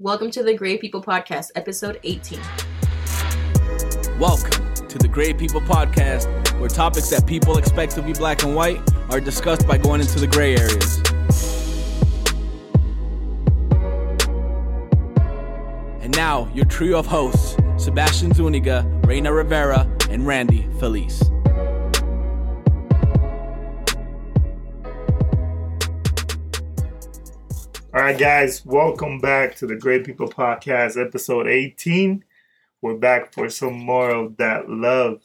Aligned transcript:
Welcome 0.00 0.30
to 0.30 0.42
the 0.42 0.54
Gray 0.54 0.78
People 0.78 1.02
Podcast, 1.02 1.50
episode 1.56 2.00
18. 2.04 2.40
Welcome 4.18 4.74
to 4.88 4.96
the 4.96 5.06
Gray 5.06 5.34
People 5.34 5.60
Podcast, 5.60 6.26
where 6.58 6.70
topics 6.70 7.10
that 7.10 7.26
people 7.26 7.58
expect 7.58 7.92
to 7.96 8.02
be 8.02 8.14
black 8.14 8.42
and 8.42 8.56
white 8.56 8.80
are 9.10 9.20
discussed 9.20 9.68
by 9.68 9.76
going 9.76 10.00
into 10.00 10.18
the 10.18 10.26
gray 10.26 10.56
areas. 10.56 11.02
And 16.02 16.16
now, 16.16 16.50
your 16.54 16.64
trio 16.64 16.98
of 16.98 17.04
hosts 17.04 17.58
Sebastian 17.76 18.32
Zuniga, 18.32 18.86
Reina 19.04 19.30
Rivera, 19.30 19.86
and 20.08 20.26
Randy 20.26 20.66
Felice. 20.78 21.22
All 28.00 28.06
right, 28.06 28.16
guys, 28.18 28.64
welcome 28.64 29.18
back 29.18 29.54
to 29.56 29.66
the 29.66 29.76
Gray 29.76 30.02
People 30.02 30.26
Podcast, 30.26 30.98
episode 30.98 31.46
18. 31.46 32.24
We're 32.80 32.94
back 32.94 33.30
for 33.34 33.50
some 33.50 33.74
more 33.74 34.08
of 34.08 34.38
that 34.38 34.70
love. 34.70 35.22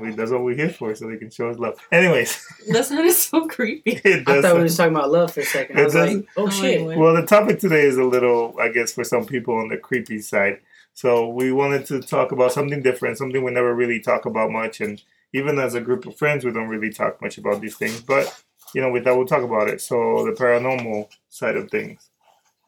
We, 0.00 0.12
that's 0.12 0.30
what 0.30 0.44
we're 0.44 0.56
here 0.56 0.70
for, 0.70 0.94
so 0.94 1.06
they 1.08 1.18
can 1.18 1.28
show 1.28 1.50
us 1.50 1.58
love. 1.58 1.78
Anyways, 1.92 2.42
That 2.70 2.86
sounded 2.86 3.12
so 3.12 3.46
creepy. 3.48 3.90
it 4.02 4.26
I 4.26 4.32
does. 4.36 4.44
thought 4.46 4.54
we 4.54 4.60
were 4.60 4.66
just 4.66 4.78
talking 4.78 4.96
about 4.96 5.10
love 5.10 5.30
for 5.34 5.40
a 5.40 5.44
second. 5.44 5.78
I 5.78 5.84
was 5.84 5.92
does- 5.92 6.14
like, 6.14 6.26
oh 6.38 6.46
Oh, 6.46 6.48
shit. 6.50 6.86
wait, 6.86 6.96
well, 6.96 7.14
the 7.14 7.26
topic 7.26 7.58
today 7.58 7.82
is 7.82 7.98
a 7.98 8.04
little, 8.04 8.56
I 8.58 8.70
guess, 8.70 8.94
for 8.94 9.04
some 9.04 9.26
people 9.26 9.54
on 9.54 9.68
the 9.68 9.76
creepy 9.76 10.22
side. 10.22 10.60
So 10.94 11.28
we 11.28 11.52
wanted 11.52 11.84
to 11.88 12.00
talk 12.00 12.32
about 12.32 12.50
something 12.52 12.80
different, 12.80 13.18
something 13.18 13.44
we 13.44 13.50
never 13.50 13.74
really 13.74 14.00
talk 14.00 14.24
about 14.24 14.50
much, 14.50 14.80
and 14.80 15.02
even 15.34 15.58
as 15.58 15.74
a 15.74 15.82
group 15.82 16.06
of 16.06 16.16
friends, 16.16 16.46
we 16.46 16.50
don't 16.50 16.68
really 16.68 16.90
talk 16.90 17.20
much 17.20 17.36
about 17.36 17.60
these 17.60 17.76
things. 17.76 18.00
But 18.00 18.42
you 18.74 18.80
know, 18.80 18.90
we 18.90 19.00
thought 19.00 19.16
we'll 19.16 19.26
talk 19.26 19.42
about 19.42 19.68
it. 19.68 19.80
So 19.80 20.24
the 20.24 20.32
paranormal 20.32 21.08
side 21.28 21.56
of 21.56 21.70
things, 21.70 22.10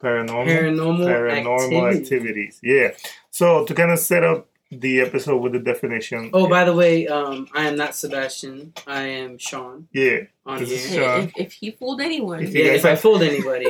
paranormal, 0.01 0.45
Paranormal, 0.47 1.05
paranormal 1.05 1.89
activity. 1.89 2.01
activities. 2.01 2.59
Yeah. 2.63 2.91
So 3.29 3.65
to 3.65 3.73
kind 3.73 3.91
of 3.91 3.99
set 3.99 4.23
up 4.23 4.47
the 4.73 5.01
episode 5.01 5.37
with 5.39 5.51
the 5.51 5.59
definition. 5.59 6.29
Oh, 6.33 6.47
by 6.47 6.63
the 6.63 6.73
way, 6.73 7.05
um, 7.05 7.45
I 7.53 7.67
am 7.67 7.75
not 7.75 7.93
Sebastian. 7.93 8.71
I 8.87 9.01
am 9.01 9.37
Sean 9.37 9.89
yeah. 9.91 10.19
on 10.45 10.59
This 10.59 10.71
is 10.71 10.85
here. 10.91 11.03
Sean. 11.03 11.23
If, 11.23 11.31
if 11.37 11.51
he 11.53 11.71
fooled 11.71 11.99
anyone, 11.99 12.41
If 12.41 12.55
you 12.55 12.63
Yeah, 12.63 12.69
guys 12.71 12.79
if 12.79 12.85
I 12.85 12.95
fooled 12.95 13.21
anybody, 13.21 13.65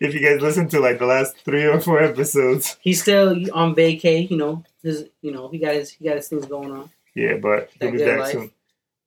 if 0.00 0.14
you 0.14 0.20
guys 0.20 0.40
listen 0.40 0.68
to 0.68 0.78
like 0.78 1.00
the 1.00 1.06
last 1.06 1.38
three 1.38 1.64
or 1.64 1.80
four 1.80 2.00
episodes, 2.00 2.76
he's 2.80 3.02
still 3.02 3.30
on 3.52 3.74
vacay. 3.74 4.30
You 4.30 4.36
know, 4.36 4.64
his, 4.80 5.06
you 5.22 5.32
know, 5.32 5.48
he 5.48 5.58
got 5.58 5.74
his, 5.74 5.90
he 5.90 6.04
got 6.04 6.14
his 6.14 6.28
things 6.28 6.46
going 6.46 6.70
on. 6.70 6.88
yeah, 7.16 7.36
but 7.38 7.70
he'll 7.80 7.90
be 7.90 7.98
back 7.98 8.20
life. 8.20 8.30
soon. 8.32 8.52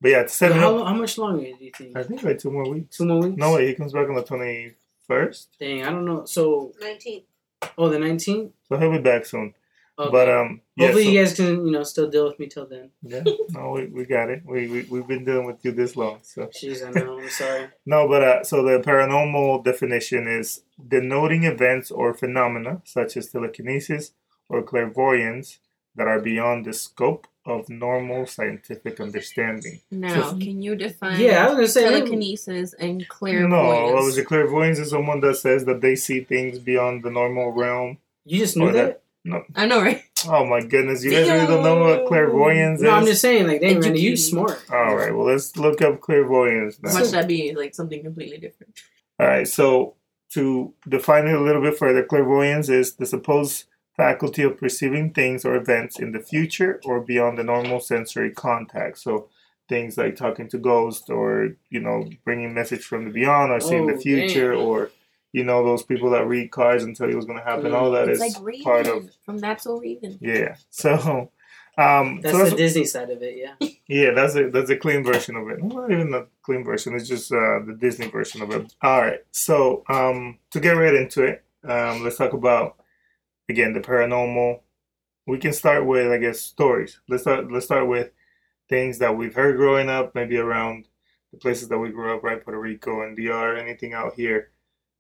But 0.02 0.12
yeah, 0.12 0.24
to 0.24 0.30
set 0.30 0.52
it 0.52 0.58
how, 0.58 0.80
up, 0.80 0.88
how 0.88 0.94
much 0.96 1.18
longer 1.18 1.44
do 1.44 1.64
you 1.64 1.72
think? 1.72 1.96
I 1.96 2.04
think 2.04 2.24
like 2.24 2.40
two 2.40 2.52
more 2.52 2.68
weeks. 2.68 2.98
Two 2.98 3.06
more 3.06 3.22
weeks? 3.22 3.38
No 3.38 3.54
way, 3.54 3.68
he 3.68 3.76
comes 3.76 3.94
back 3.94 4.10
on 4.10 4.16
the 4.16 4.24
twenty 4.24 4.74
first, 5.12 5.50
Dang, 5.60 5.84
I 5.84 5.90
don't 5.90 6.06
know. 6.06 6.26
So, 6.26 6.74
19. 6.80 7.24
oh, 7.78 7.90
the 7.90 8.00
nineteenth. 8.00 8.54
so 8.68 8.78
he'll 8.78 8.92
be 8.92 9.00
back 9.00 9.26
soon. 9.26 9.54
Okay. 10.00 10.10
But 10.10 10.30
um, 10.30 10.62
yeah, 10.76 10.88
hopefully 10.88 11.04
so- 11.04 11.10
you 11.12 11.20
guys 11.20 11.36
can, 11.36 11.66
you 11.66 11.72
know, 11.72 11.84
still 11.84 12.10
deal 12.10 12.26
with 12.26 12.40
me 12.40 12.48
till 12.48 12.66
then. 12.66 12.90
yeah, 13.04 13.24
no, 13.50 13.72
we, 13.72 13.88
we 13.88 14.06
got 14.06 14.30
it. 14.30 14.42
We, 14.46 14.68
we 14.68 14.84
we've 14.84 15.08
been 15.08 15.26
dealing 15.26 15.46
with 15.46 15.64
you 15.64 15.72
this 15.74 15.96
long, 15.96 16.20
so 16.24 16.48
Jeez, 16.48 16.86
I 16.86 16.92
know. 17.00 17.20
I'm 17.20 17.30
sorry. 17.30 17.68
no. 17.86 18.08
But 18.08 18.24
uh, 18.24 18.44
so 18.44 18.64
the 18.64 18.80
paranormal 18.80 19.64
definition 19.64 20.28
is 20.28 20.64
denoting 20.88 21.44
events 21.44 21.92
or 21.92 22.14
phenomena 22.14 22.82
such 22.86 23.18
as 23.18 23.28
telekinesis 23.28 24.14
or 24.50 24.64
clairvoyance 24.64 25.60
that 25.96 26.08
are 26.08 26.20
beyond 26.20 26.66
the 26.66 26.74
scope 26.74 27.28
of 27.46 27.68
normal 27.70 28.26
scientific 28.28 29.00
understanding. 29.00 29.80
Now, 29.90 30.30
So- 30.32 30.38
can 30.38 30.62
you 30.62 30.76
define 30.76 31.20
Yeah, 31.20 31.46
I 31.46 31.48
was 31.48 31.56
gonna 31.56 31.68
say. 31.68 31.84
telekinesis 31.90 32.74
and 32.76 33.08
clairvoyance? 33.08 33.52
No, 33.52 33.94
what 33.96 34.04
was 34.04 34.18
it? 34.18 34.26
Clairvoyance 34.28 34.78
is 34.80 34.92
someone 34.92 35.22
that 35.22 35.38
says 35.38 35.66
that 35.66 35.82
they 35.82 35.96
see 35.96 36.22
things 36.22 36.60
beyond 36.60 37.04
the 37.04 37.10
normal 37.10 37.52
realm. 37.52 37.98
You 38.26 38.38
just 38.40 38.56
knew 38.58 38.70
Or 38.70 38.74
that- 38.74 39.02
that? 39.26 39.44
I 39.56 39.66
know, 39.66 39.82
right? 39.82 40.02
Oh 40.28 40.46
my 40.46 40.62
goodness, 40.62 41.04
you 41.04 41.10
guys 41.12 41.28
really 41.30 41.48
don't 41.48 41.64
know 41.64 41.80
what 41.80 42.06
clairvoyance 42.08 42.80
is. 42.80 42.84
No, 42.84 42.92
I'm 42.92 43.06
just 43.06 43.22
saying, 43.22 43.48
like, 43.48 43.62
dang, 43.62 43.80
Randy, 43.80 44.00
you 44.02 44.16
smart. 44.18 44.64
All 44.72 44.96
right, 44.96 45.16
well 45.16 45.26
let's 45.28 45.58
look 45.58 45.82
up 45.82 46.00
clairvoyance 46.02 46.80
now. 46.82 46.94
Watch 46.94 47.10
that 47.12 47.28
be 47.28 47.54
like 47.56 47.74
something 47.74 48.04
completely 48.04 48.38
different. 48.38 48.74
All 49.20 49.26
right, 49.28 49.48
so 49.48 49.96
to 50.34 50.74
define 50.88 51.28
it 51.28 51.34
a 51.34 51.42
little 51.42 51.62
bit 51.62 51.78
further, 51.78 52.04
clairvoyance 52.04 52.70
is 52.70 52.94
the 52.94 53.06
supposed 53.06 53.66
faculty 53.98 54.44
of 54.44 54.58
perceiving 54.58 55.12
things 55.12 55.46
or 55.46 55.56
events 55.56 56.00
in 56.00 56.12
the 56.12 56.20
future 56.20 56.80
or 56.86 57.00
beyond 57.02 57.38
the 57.38 57.44
normal 57.44 57.80
sensory 57.80 58.32
contact. 58.32 58.98
So 59.00 59.30
things 59.70 59.98
like 59.98 60.16
talking 60.16 60.48
to 60.50 60.58
ghosts 60.58 61.10
or, 61.10 61.56
you 61.70 61.80
know, 61.80 62.10
bringing 62.26 62.54
message 62.54 62.84
from 62.84 63.06
the 63.06 63.12
beyond 63.12 63.52
or 63.52 63.60
seeing 63.60 63.88
the 63.88 63.94
Oh, 63.96 64.00
future 64.00 64.54
damn. 64.54 64.62
or, 64.62 64.90
you 65.34 65.44
know, 65.44 65.64
those 65.64 65.84
people 65.84 66.10
that 66.12 66.28
read 66.28 66.52
cards 66.52 66.84
and 66.84 66.96
tell 66.96 67.10
you 67.10 67.16
what's 67.16 67.28
going 67.28 67.40
to 67.40 67.46
happen. 67.46 67.72
Mm. 67.72 67.76
All 67.76 67.92
that 67.92 68.10
it's 68.10 68.22
is 68.22 68.36
like 68.36 68.44
Raven 68.46 68.64
part 68.64 68.88
of, 68.88 69.10
from 69.26 69.38
That's 69.38 69.64
So 69.64 69.78
Raven. 69.80 70.18
yeah. 70.22 70.56
So, 70.70 71.32
um, 71.78 72.20
That's 72.22 72.36
so 72.38 72.50
the 72.50 72.56
Disney 72.56 72.84
side 72.86 73.10
of 73.12 73.22
it, 73.24 73.38
yeah. 73.38 73.68
yeah, 73.88 74.12
that's 74.12 74.36
a 74.36 74.50
that's 74.50 74.70
a 74.70 74.76
clean 74.76 75.04
version 75.06 75.38
of 75.38 75.48
it. 75.50 75.64
Not 75.64 75.90
even 75.90 76.14
a 76.14 76.26
clean 76.44 76.66
version. 76.66 76.96
It's 76.96 77.08
just 77.08 77.32
uh, 77.32 77.60
the 77.66 77.78
Disney 77.80 78.08
version 78.08 78.42
of 78.42 78.52
it. 78.52 78.74
All 78.82 79.00
right. 79.02 79.20
So 79.32 79.84
um, 79.88 80.38
to 80.52 80.60
get 80.60 80.72
right 80.72 80.94
into 80.94 81.24
it, 81.24 81.44
um, 81.64 82.04
let's 82.04 82.18
talk 82.18 82.34
about 82.34 82.76
again 83.52 83.74
the 83.74 83.80
paranormal. 83.82 84.62
We 85.28 85.38
can 85.38 85.54
start 85.54 85.86
with 85.86 86.12
I 86.12 86.18
guess 86.18 86.40
stories. 86.40 87.00
Let's 87.08 87.24
start. 87.24 87.52
Let's 87.52 87.66
start 87.66 87.88
with 87.88 88.10
things 88.70 88.98
that 89.00 89.16
we've 89.16 89.36
heard 89.36 89.58
growing 89.58 89.90
up, 89.90 90.16
maybe 90.16 90.38
around 90.38 90.88
the 91.32 91.38
places 91.38 91.68
that 91.70 91.78
we 91.78 91.90
grew 91.90 92.16
up, 92.16 92.24
right? 92.24 92.44
Puerto 92.44 92.60
Rico 92.60 93.02
and 93.04 93.16
DR. 93.16 93.56
Anything 93.56 93.94
out 93.94 94.14
here, 94.16 94.50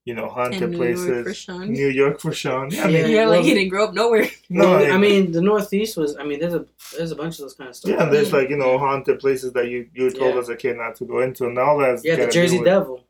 you 0.05 0.13
know, 0.13 0.27
haunted 0.29 0.69
New 0.69 0.77
places. 0.77 1.07
York 1.07 1.25
for 1.25 1.33
Sean. 1.33 1.71
New 1.73 1.87
York 1.87 2.19
for 2.19 2.31
Sean. 2.33 2.71
I 2.73 2.75
Yeah. 2.75 2.87
mean, 2.87 3.11
Yeah, 3.11 3.25
like 3.25 3.37
well- 3.39 3.43
he 3.43 3.53
didn't 3.55 3.69
grow 3.69 3.85
up 3.85 3.93
nowhere. 3.93 4.27
no, 4.49 4.69
Well, 4.69 4.93
I 4.93 4.97
mean, 4.97 5.31
the 5.31 5.41
Northeast 5.41 5.97
was. 5.97 6.15
I 6.17 6.23
mean, 6.23 6.39
there's 6.39 6.53
a 6.53 6.65
there's 6.95 7.11
a 7.11 7.15
bunch 7.15 7.35
of 7.39 7.41
those 7.45 7.53
kind 7.55 7.69
of 7.69 7.75
stuff. 7.75 7.91
Yeah, 7.91 8.05
there's 8.05 8.31
like 8.31 8.49
you 8.49 8.57
know 8.57 8.77
haunted 8.77 9.19
places 9.19 9.53
that 9.53 9.69
you 9.69 9.89
you 9.93 10.03
were 10.05 10.11
told 10.11 10.35
Yeah. 10.35 10.41
as 10.41 10.49
a 10.49 10.55
kid 10.55 10.77
not 10.77 10.95
to 10.97 11.05
go 11.05 11.19
into, 11.21 11.45
and 11.47 11.57
all 11.57 11.77
that's 11.79 12.03
Yeah, 12.05 12.17
the 12.17 12.27
Jersey 12.31 12.57
with- 12.59 12.65
Devil. 12.67 13.05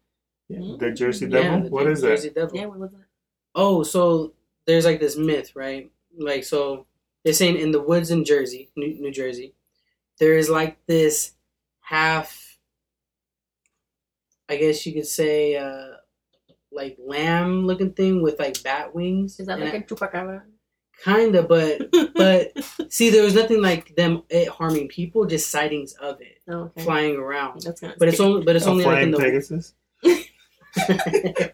Yeah, 0.47 0.75
the 0.79 0.91
Jersey 0.91 1.25
mm-hmm. 1.27 1.35
Yeah, 1.35 1.41
Devil. 1.43 1.63
the 1.63 1.69
what 1.69 1.87
is 1.87 2.01
that? 2.01 2.07
Jersey 2.09 2.29
Devil. 2.29 2.57
Yeah, 2.57 2.65
what 2.67 2.79
was 2.79 2.91
that? 2.91 3.05
Oh, 3.55 3.83
so 3.83 4.33
there's 4.71 4.85
like 4.85 4.99
this 4.99 5.17
myth, 5.17 5.55
right? 5.55 5.91
Like, 6.17 6.43
so 6.43 6.85
they're 7.23 7.33
saying 7.33 7.57
in 7.57 7.71
the 7.71 7.81
woods 7.81 8.09
in 8.11 8.25
Jersey, 8.25 8.71
New, 8.75 8.99
New 8.99 9.11
Jersey, 9.11 9.53
there 10.19 10.37
is 10.37 10.49
like 10.49 10.77
this 10.87 11.33
half, 11.81 12.57
I 14.49 14.55
guess 14.57 14.85
you 14.85 14.93
could 14.93 15.07
say, 15.07 15.55
uh, 15.57 15.95
like 16.71 16.97
lamb 17.05 17.65
looking 17.67 17.91
thing 17.93 18.21
with 18.21 18.39
like 18.39 18.61
bat 18.63 18.93
wings. 18.95 19.39
Is 19.39 19.47
that 19.47 19.59
like 19.59 19.73
a 19.73 19.77
I- 19.77 19.81
chupacabra? 19.81 20.41
Kinda, 21.03 21.41
but 21.43 21.89
but 22.13 22.51
see, 22.89 23.09
there 23.09 23.23
was 23.23 23.33
nothing 23.33 23.59
like 23.61 23.95
them 23.95 24.21
it 24.29 24.47
harming 24.49 24.87
people, 24.87 25.25
just 25.25 25.49
sightings 25.49 25.93
of 25.93 26.21
it 26.21 26.37
Oh, 26.47 26.65
okay. 26.65 26.83
flying 26.83 27.15
around. 27.15 27.61
That's 27.61 27.81
kind 27.81 27.93
of 27.93 27.97
But 27.99 28.07
it's 28.09 28.19
only, 28.19 28.43
but 28.43 28.55
it's 28.55 28.67
A 28.67 28.69
only 28.69 28.83
like 28.83 28.93
flying 28.93 29.05
in 29.07 29.11
the. 29.11 29.17
Pegasus, 29.17 29.73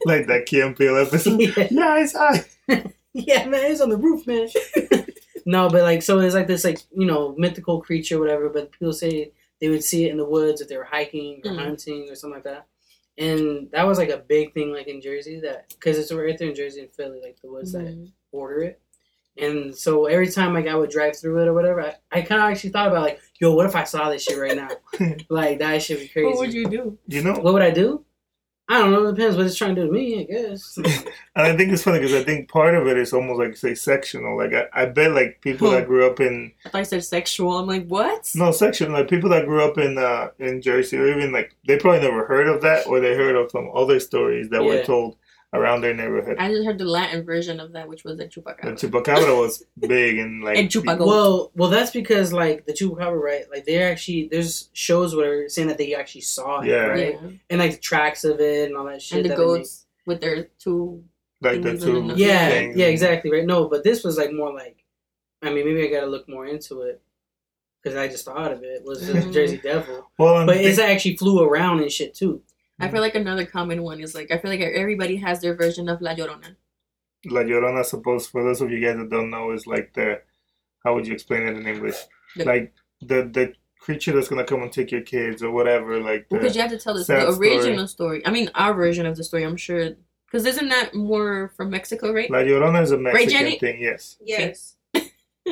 like 0.05 0.27
that 0.27 0.43
Key 0.47 0.61
and 0.61 0.75
Peele 0.75 0.97
episode. 0.97 1.39
yeah. 1.39 1.67
yeah, 1.71 1.97
it's 2.03 2.13
high. 2.13 2.43
yeah, 3.27 3.45
man, 3.45 3.71
it's 3.71 3.81
on 3.81 3.89
the 3.89 3.97
roof, 3.97 4.25
man. 4.27 4.47
no, 5.45 5.69
but 5.69 5.81
like, 5.83 6.01
so 6.03 6.19
it's 6.19 6.35
like 6.35 6.47
this, 6.47 6.63
like 6.63 6.79
you 6.95 7.05
know, 7.05 7.35
mythical 7.37 7.81
creature, 7.81 8.19
whatever. 8.19 8.49
But 8.49 8.71
people 8.71 8.93
say 8.93 9.31
they 9.61 9.69
would 9.69 9.83
see 9.83 10.05
it 10.05 10.11
in 10.11 10.17
the 10.17 10.25
woods 10.25 10.61
if 10.61 10.67
they 10.67 10.77
were 10.77 10.83
hiking 10.83 11.41
or 11.45 11.51
Mm. 11.51 11.57
hunting 11.63 12.07
or 12.09 12.15
something 12.15 12.35
like 12.35 12.43
that. 12.43 12.67
And 13.17 13.69
that 13.71 13.87
was 13.87 13.97
like 13.97 14.09
a 14.09 14.17
big 14.17 14.53
thing, 14.53 14.71
like 14.71 14.87
in 14.87 15.01
Jersey, 15.01 15.39
that 15.39 15.69
because 15.69 15.97
it's 15.97 16.11
right 16.11 16.37
there 16.37 16.49
in 16.49 16.55
Jersey 16.55 16.81
and 16.81 16.91
Philly, 16.93 17.19
like 17.23 17.37
the 17.41 17.49
woods 17.51 17.71
that 17.71 17.85
Mhm. 17.85 18.11
border 18.31 18.61
it. 18.63 18.81
And 19.39 19.75
so 19.75 20.05
every 20.05 20.29
time 20.29 20.53
like 20.53 20.67
I 20.67 20.75
would 20.75 20.89
drive 20.89 21.17
through 21.17 21.41
it 21.43 21.47
or 21.47 21.53
whatever, 21.53 21.81
I, 21.81 21.95
I 22.11 22.21
kind 22.21 22.41
of 22.41 22.49
actually 22.49 22.71
thought 22.71 22.87
about 22.89 23.03
like, 23.03 23.19
yo, 23.39 23.53
what 23.53 23.65
if 23.67 23.75
I 23.75 23.83
saw 23.83 24.09
this 24.09 24.23
shit 24.23 24.37
right 24.37 24.55
now? 24.55 24.69
like 25.29 25.59
that 25.59 25.81
should 25.83 25.99
be 25.99 26.07
crazy. 26.07 26.27
What 26.27 26.37
would 26.39 26.53
you 26.53 26.67
do? 26.67 26.97
You 27.07 27.21
know, 27.23 27.33
What 27.33 27.53
would 27.53 27.61
I 27.63 27.71
do? 27.71 28.03
I 28.69 28.79
don't 28.79 28.91
know. 28.91 29.05
It 29.07 29.15
depends 29.15 29.37
what 29.37 29.45
it's 29.45 29.55
trying 29.55 29.75
to 29.75 29.81
do 29.81 29.87
to 29.87 29.93
me, 29.93 30.19
I 30.19 30.23
guess. 30.23 30.77
and 30.77 31.07
I 31.35 31.55
think 31.55 31.71
it's 31.71 31.83
funny 31.83 31.99
because 31.99 32.13
I 32.13 32.23
think 32.23 32.49
part 32.49 32.75
of 32.75 32.85
it 32.87 32.97
is 32.97 33.13
almost 33.13 33.39
like 33.39 33.55
say 33.55 33.75
sectional. 33.75 34.37
Like 34.37 34.53
I, 34.53 34.65
I 34.73 34.85
bet 34.87 35.11
like 35.11 35.39
people 35.39 35.71
that 35.71 35.87
grew 35.87 36.05
up 36.05 36.19
in 36.19 36.51
I 36.73 36.83
said 36.83 37.03
sexual. 37.05 37.57
I'm 37.57 37.67
like, 37.67 37.87
what? 37.87 38.29
no 38.35 38.51
section, 38.51 38.91
like 38.91 39.09
people 39.09 39.29
that 39.29 39.45
grew 39.45 39.63
up 39.63 39.77
in 39.77 39.97
uh 39.97 40.29
in 40.39 40.61
Jersey 40.61 40.97
or 40.97 41.07
even 41.07 41.31
like 41.31 41.55
they 41.65 41.77
probably 41.77 42.01
never 42.01 42.25
heard 42.25 42.47
of 42.47 42.61
that 42.61 42.87
or 42.87 42.99
they 42.99 43.15
heard 43.15 43.35
of 43.35 43.51
some 43.51 43.71
other 43.73 43.99
stories 44.01 44.49
that 44.49 44.63
were 44.63 44.83
told 44.83 45.15
around 45.53 45.81
their 45.81 45.93
neighborhood. 45.93 46.35
I 46.39 46.49
just 46.49 46.65
heard 46.65 46.77
the 46.77 46.85
Latin 46.85 47.23
version 47.23 47.59
of 47.59 47.71
that, 47.73 47.87
which 47.87 48.03
was 48.03 48.17
the 48.17 48.25
chupacabra. 48.27 48.77
The 48.79 48.87
chupacabra. 48.87 49.03
chupacabra 49.03 49.39
was 49.39 49.63
big 49.79 50.19
and 50.19 50.43
like 50.43 50.57
And 50.57 50.69
chupago. 50.69 51.05
Well, 51.05 51.51
well, 51.55 51.69
that's 51.69 51.91
because 51.91 52.33
like 52.33 52.65
the 52.65 52.73
chupacabra, 52.73 53.19
right? 53.21 53.45
Like 53.49 53.65
they 53.65 53.81
actually 53.81 54.27
there's 54.29 54.69
shows 54.73 55.15
where 55.15 55.25
they're 55.39 55.49
saying 55.49 55.69
that 55.69 55.77
they 55.77 55.95
actually 55.95 56.21
saw 56.21 56.61
it, 56.61 56.67
Yeah. 56.67 56.75
right? 56.87 57.19
yeah. 57.21 57.29
And 57.49 57.59
like 57.59 57.71
the 57.71 57.77
tracks 57.77 58.23
of 58.23 58.39
it 58.39 58.67
and 58.67 58.77
all 58.77 58.85
that 58.85 59.01
shit. 59.01 59.17
And 59.19 59.25
the 59.25 59.29
that 59.29 59.37
they 59.37 59.45
make. 59.45 59.55
goats 59.59 59.85
with 60.05 60.21
their 60.21 60.43
two. 60.59 61.03
like 61.41 61.61
the 61.61 61.69
Things 61.77 61.83
two 61.83 62.13
Yeah, 62.15 62.49
things. 62.49 62.75
yeah, 62.77 62.87
exactly, 62.87 63.31
right. 63.31 63.45
No, 63.45 63.67
but 63.69 63.83
this 63.83 64.03
was 64.03 64.17
like 64.17 64.33
more 64.33 64.53
like, 64.53 64.83
I 65.41 65.51
mean, 65.51 65.65
maybe 65.65 65.83
I 65.87 65.91
got 65.91 66.01
to 66.01 66.07
look 66.07 66.27
more 66.27 66.45
into 66.45 66.81
it 66.81 67.01
because 67.81 67.95
I 67.97 68.07
just 68.07 68.25
thought 68.25 68.51
of 68.51 68.63
it 68.63 68.83
was 68.83 69.05
the 69.07 69.13
Mhm. 69.13 69.31
Jersey 69.33 69.57
Devil, 69.63 70.07
Well, 70.17 70.45
but 70.45 70.55
think- 70.57 70.67
it's 70.67 70.79
actually 70.79 71.15
flew 71.15 71.41
around 71.41 71.79
and 71.81 71.91
shit 71.91 72.13
too. 72.15 72.41
I 72.79 72.89
feel 72.89 73.01
like 73.01 73.15
another 73.15 73.45
common 73.45 73.81
one 73.83 73.99
is 74.01 74.13
like 74.13 74.31
I 74.31 74.37
feel 74.37 74.51
like 74.51 74.61
everybody 74.61 75.17
has 75.17 75.41
their 75.41 75.55
version 75.55 75.89
of 75.89 76.01
La 76.01 76.13
Llorona. 76.13 76.55
La 77.25 77.41
Llorona, 77.41 77.83
suppose 77.83 78.27
for 78.27 78.43
those 78.43 78.61
of 78.61 78.71
you 78.71 78.79
guys 78.79 78.97
that 78.97 79.09
don't 79.09 79.29
know, 79.29 79.51
is 79.51 79.65
like 79.67 79.93
the 79.93 80.21
how 80.83 80.93
would 80.93 81.07
you 81.07 81.13
explain 81.13 81.43
it 81.43 81.57
in 81.57 81.65
English? 81.67 81.95
The- 82.35 82.45
Like 82.45 82.73
the 83.01 83.23
the 83.23 83.53
creature 83.79 84.11
that's 84.11 84.27
gonna 84.27 84.43
come 84.43 84.61
and 84.61 84.71
take 84.71 84.91
your 84.91 85.01
kids 85.01 85.41
or 85.41 85.51
whatever. 85.51 85.99
Like 85.99 86.29
the, 86.29 86.37
Because 86.37 86.55
you 86.55 86.61
have 86.61 86.71
to 86.71 86.77
tell 86.79 86.93
the, 86.93 87.03
the 87.03 87.27
original 87.29 87.87
story. 87.87 88.25
I 88.25 88.31
mean, 88.31 88.49
our 88.55 88.73
version 88.73 89.05
of 89.05 89.17
the 89.17 89.23
story. 89.23 89.43
I'm 89.43 89.57
sure. 89.57 89.91
Because 90.27 90.45
isn't 90.45 90.69
that 90.69 90.93
more 90.93 91.53
from 91.55 91.69
Mexico, 91.69 92.11
right? 92.13 92.29
La 92.29 92.39
Llorona 92.39 92.83
is 92.83 92.91
a 92.91 92.97
Mexican 92.97 93.29
Jenny? 93.29 93.59
thing, 93.59 93.81
yes. 93.81 94.17
Yes. 94.21 94.75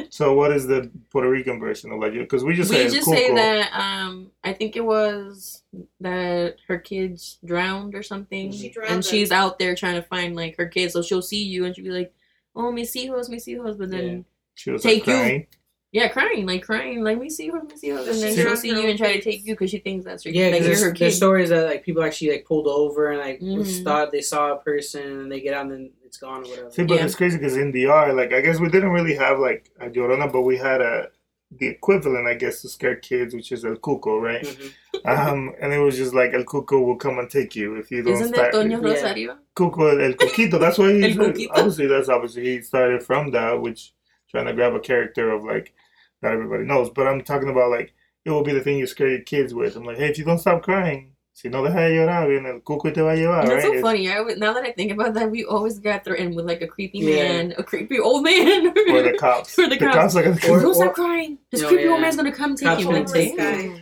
So 0.10 0.34
what 0.34 0.52
is 0.52 0.68
the 0.68 0.90
Puerto 1.12 1.30
Rican 1.30 1.60
version 1.60 1.92
of 1.92 2.00
La 2.00 2.08
Llorona? 2.08 2.20
Because 2.22 2.44
we 2.44 2.54
just 2.56 2.70
we 2.72 2.78
say 2.78 2.90
just 2.90 3.10
say 3.10 3.34
that 3.34 3.72
um 3.74 4.32
I 4.44 4.54
think 4.54 4.76
it 4.76 4.84
was 4.86 5.64
that 6.00 6.56
her 6.68 6.78
kids 6.78 7.38
drowned 7.46 7.96
or 7.96 8.04
something, 8.04 8.52
She 8.52 8.70
drowned 8.70 8.90
and 8.92 9.04
them. 9.04 9.10
she's 9.10 9.32
out 9.32 9.60
there 9.60 9.76
trying 9.76 9.96
to 9.96 10.02
find 10.08 10.36
like 10.36 10.58
her 10.58 10.68
kids. 10.68 10.94
So 10.94 11.02
she'll 11.02 11.22
see 11.22 11.44
you 11.44 11.66
and 11.66 11.76
she'll 11.76 11.86
be 11.86 11.92
like, 11.92 12.14
"Oh, 12.56 12.72
mis 12.72 12.92
hijos, 12.96 13.30
mis 13.30 13.46
hijos," 13.46 13.78
but 13.78 13.90
then 13.90 14.26
She 14.56 14.72
was 14.72 14.84
Take 14.84 15.06
like, 15.08 15.28
you. 15.30 15.46
yeah, 15.92 16.08
crying 16.10 16.46
like 16.46 16.64
crying 16.64 17.04
like 17.04 17.20
mis 17.20 17.40
hijos, 17.40 17.70
mis 17.70 17.82
hijos, 17.84 18.08
and 18.10 18.22
then 18.22 18.36
She 18.36 18.42
she'll 18.42 18.56
see 18.58 18.70
you 18.70 18.88
and 18.90 18.98
try 18.98 19.14
to 19.14 19.22
take 19.22 19.46
you 19.46 19.54
because 19.54 19.70
she 19.72 19.80
thinks 19.80 20.06
that's 20.06 20.24
your 20.26 20.34
Yeah, 20.34 20.46
like 20.48 20.60
you're 20.60 20.64
there's, 20.70 20.82
her 20.82 20.88
there's 20.94 21.14
kid. 21.14 21.18
stories 21.18 21.50
that 21.50 21.66
like 21.66 21.84
people 21.84 22.04
actually 22.04 22.32
like 22.32 22.46
pulled 22.46 22.68
over 22.68 23.12
and 23.12 23.20
like 23.20 23.40
Mhm. 23.42 23.84
thought 23.84 24.12
they 24.12 24.22
saw 24.22 24.54
a 24.54 24.58
person 24.58 25.02
and 25.22 25.32
they 25.32 25.42
get 25.42 25.54
out 25.54 25.64
and 25.64 25.72
then 25.72 25.90
it's 26.16 26.22
gone 26.22 26.44
or 26.46 26.50
whatever. 26.50 26.72
See, 26.72 26.84
but 26.84 26.96
Yeah. 26.98 27.06
it's 27.06 27.16
crazy 27.16 27.38
because 27.38 27.58
in 27.58 27.72
DR, 27.72 28.14
like 28.14 28.32
I 28.34 28.42
guess 28.42 28.60
we 28.60 28.70
didn't 28.70 28.92
really 28.92 29.16
have 29.16 29.40
like 29.40 29.70
a 29.80 29.90
Llorona, 29.90 30.32
but 30.32 30.42
we 30.42 30.58
had 30.58 30.82
a 30.82 31.10
the 31.52 31.68
equivalent, 31.68 32.28
I 32.28 32.34
guess, 32.34 32.62
to 32.64 32.68
scare 32.70 32.96
kids, 32.96 33.34
which 33.36 33.52
is 33.52 33.64
El 33.64 33.76
Cuco, 33.76 34.20
right? 34.20 34.44
Mhm. 34.44 34.72
Um, 35.06 35.54
and 35.62 35.72
it 35.72 35.78
was 35.78 35.96
just 35.96 36.14
like 36.14 36.34
El 36.34 36.44
Cuco 36.44 36.84
will 36.86 36.96
come 36.98 37.20
and 37.20 37.30
take 37.30 37.56
you 37.56 37.76
if 37.76 37.92
you 37.92 38.02
don't 38.02 38.14
Isn't 38.14 38.34
start. 38.34 38.52
that 38.52 38.66
Doña 38.66 38.82
Yeah. 38.84 38.90
Rosario? 38.94 39.38
Cuco, 39.56 40.02
El 40.04 40.14
Coquito. 40.14 40.60
That's 40.60 40.78
why 40.78 40.92
he's 40.94 41.18
El 41.18 41.34
obviously 41.52 41.88
that's 41.88 42.10
obviously 42.10 42.44
he 42.46 42.62
started 42.62 43.04
from 43.04 43.32
that, 43.32 43.62
which 43.62 43.94
trying 44.32 44.48
to 44.48 44.54
grab 44.54 44.74
a 44.74 44.80
character 44.80 45.30
of 45.32 45.44
like 45.44 45.74
not 46.22 46.34
everybody 46.34 46.64
knows. 46.66 46.90
But 46.90 47.08
I'm 47.08 47.22
talking 47.24 47.50
about 47.50 47.70
like 47.70 47.94
it 48.26 48.32
will 48.32 48.44
be 48.44 48.54
the 48.54 48.62
thing 48.62 48.80
you 48.80 48.88
scare 48.88 49.10
your 49.10 49.22
kids 49.22 49.54
with. 49.54 49.76
I'm 49.76 49.84
like, 49.86 49.98
hey, 49.98 50.10
if 50.10 50.18
you 50.18 50.26
don't 50.26 50.40
stop 50.40 50.64
crying, 50.64 51.12
si 51.38 51.50
no 51.50 51.62
deja 51.64 51.82
de 51.82 51.96
llorar, 51.98 52.30
viene 52.30 52.50
el 52.50 52.62
cuco 52.62 52.88
y 52.88 52.94
te 52.94 53.02
va 53.02 53.12
a 53.12 53.16
llevar, 53.16 53.46
That's 53.46 53.66
right? 53.66 53.76
so 53.76 53.82
funny. 53.82 54.10
I 54.10 54.22
would, 54.22 54.38
now 54.40 54.54
that 54.54 54.64
I 54.64 54.72
think 54.72 54.94
about 54.94 55.14
that, 55.16 55.30
we 55.30 55.44
always 55.44 55.80
got 55.80 56.06
threatened 56.06 56.34
with 56.34 56.46
like 56.46 56.62
a 56.62 56.68
creepy 56.68 57.00
Yeah. 57.00 57.24
man, 57.28 57.54
a 57.58 57.64
creepy 57.64 58.00
old 58.00 58.24
man, 58.24 58.68
Or 58.90 59.02
the 59.04 59.18
cops. 59.20 59.54
For 59.56 59.68
the 59.68 59.78
cops. 59.78 60.16
are 60.16 60.24
gonna 60.24 60.40
Or- 60.50 60.62
Don't 60.62 60.74
stop 60.76 60.94
crying. 60.94 61.38
This 61.52 61.62
No, 61.62 61.68
creepy 61.68 61.88
old 61.90 61.98
yeah. 61.98 62.02
man's 62.04 62.16
gonna 62.16 62.32
come 62.32 62.56
take 62.56 62.68
Cops 62.70 62.82
you. 62.82 62.88
will 62.88 62.96
And 62.96 63.08
take 63.08 63.34
you. 63.38 63.82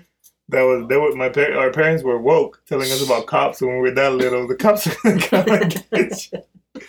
That 0.50 0.63
was 0.63 0.88
that 0.89 1.00
was 1.00 1.15
my 1.15 1.29
par- 1.29 1.53
our 1.53 1.71
parents 1.71 2.03
were 2.03 2.17
woke, 2.19 2.61
telling 2.67 2.91
us 2.91 3.05
about 3.05 3.27
cops 3.27 3.61
when 3.61 3.75
we 3.75 3.81
were 3.81 3.91
that 3.91 4.13
little. 4.13 4.47
The 4.47 4.55
cops 4.55 4.88
are 4.88 4.95
gonna 5.03 5.21
come 5.21 5.47
and 5.50 5.85
get 5.91 6.31
you. 6.33 6.39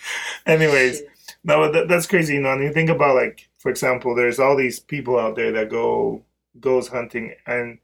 Anyways, 0.45 1.01
no, 1.43 1.57
but 1.61 1.71
that, 1.73 1.87
that's 1.87 2.07
crazy. 2.07 2.33
You 2.35 2.41
know, 2.41 2.51
and 2.53 2.63
you 2.63 2.73
think 2.73 2.89
about 2.89 3.15
like, 3.15 3.47
for 3.59 3.69
example, 3.69 4.15
there's 4.15 4.39
all 4.39 4.55
these 4.55 4.79
people 4.79 5.17
out 5.19 5.35
there 5.35 5.51
that 5.53 5.69
go 5.69 6.23
goes 6.59 6.87
hunting, 6.87 7.33
and 7.47 7.77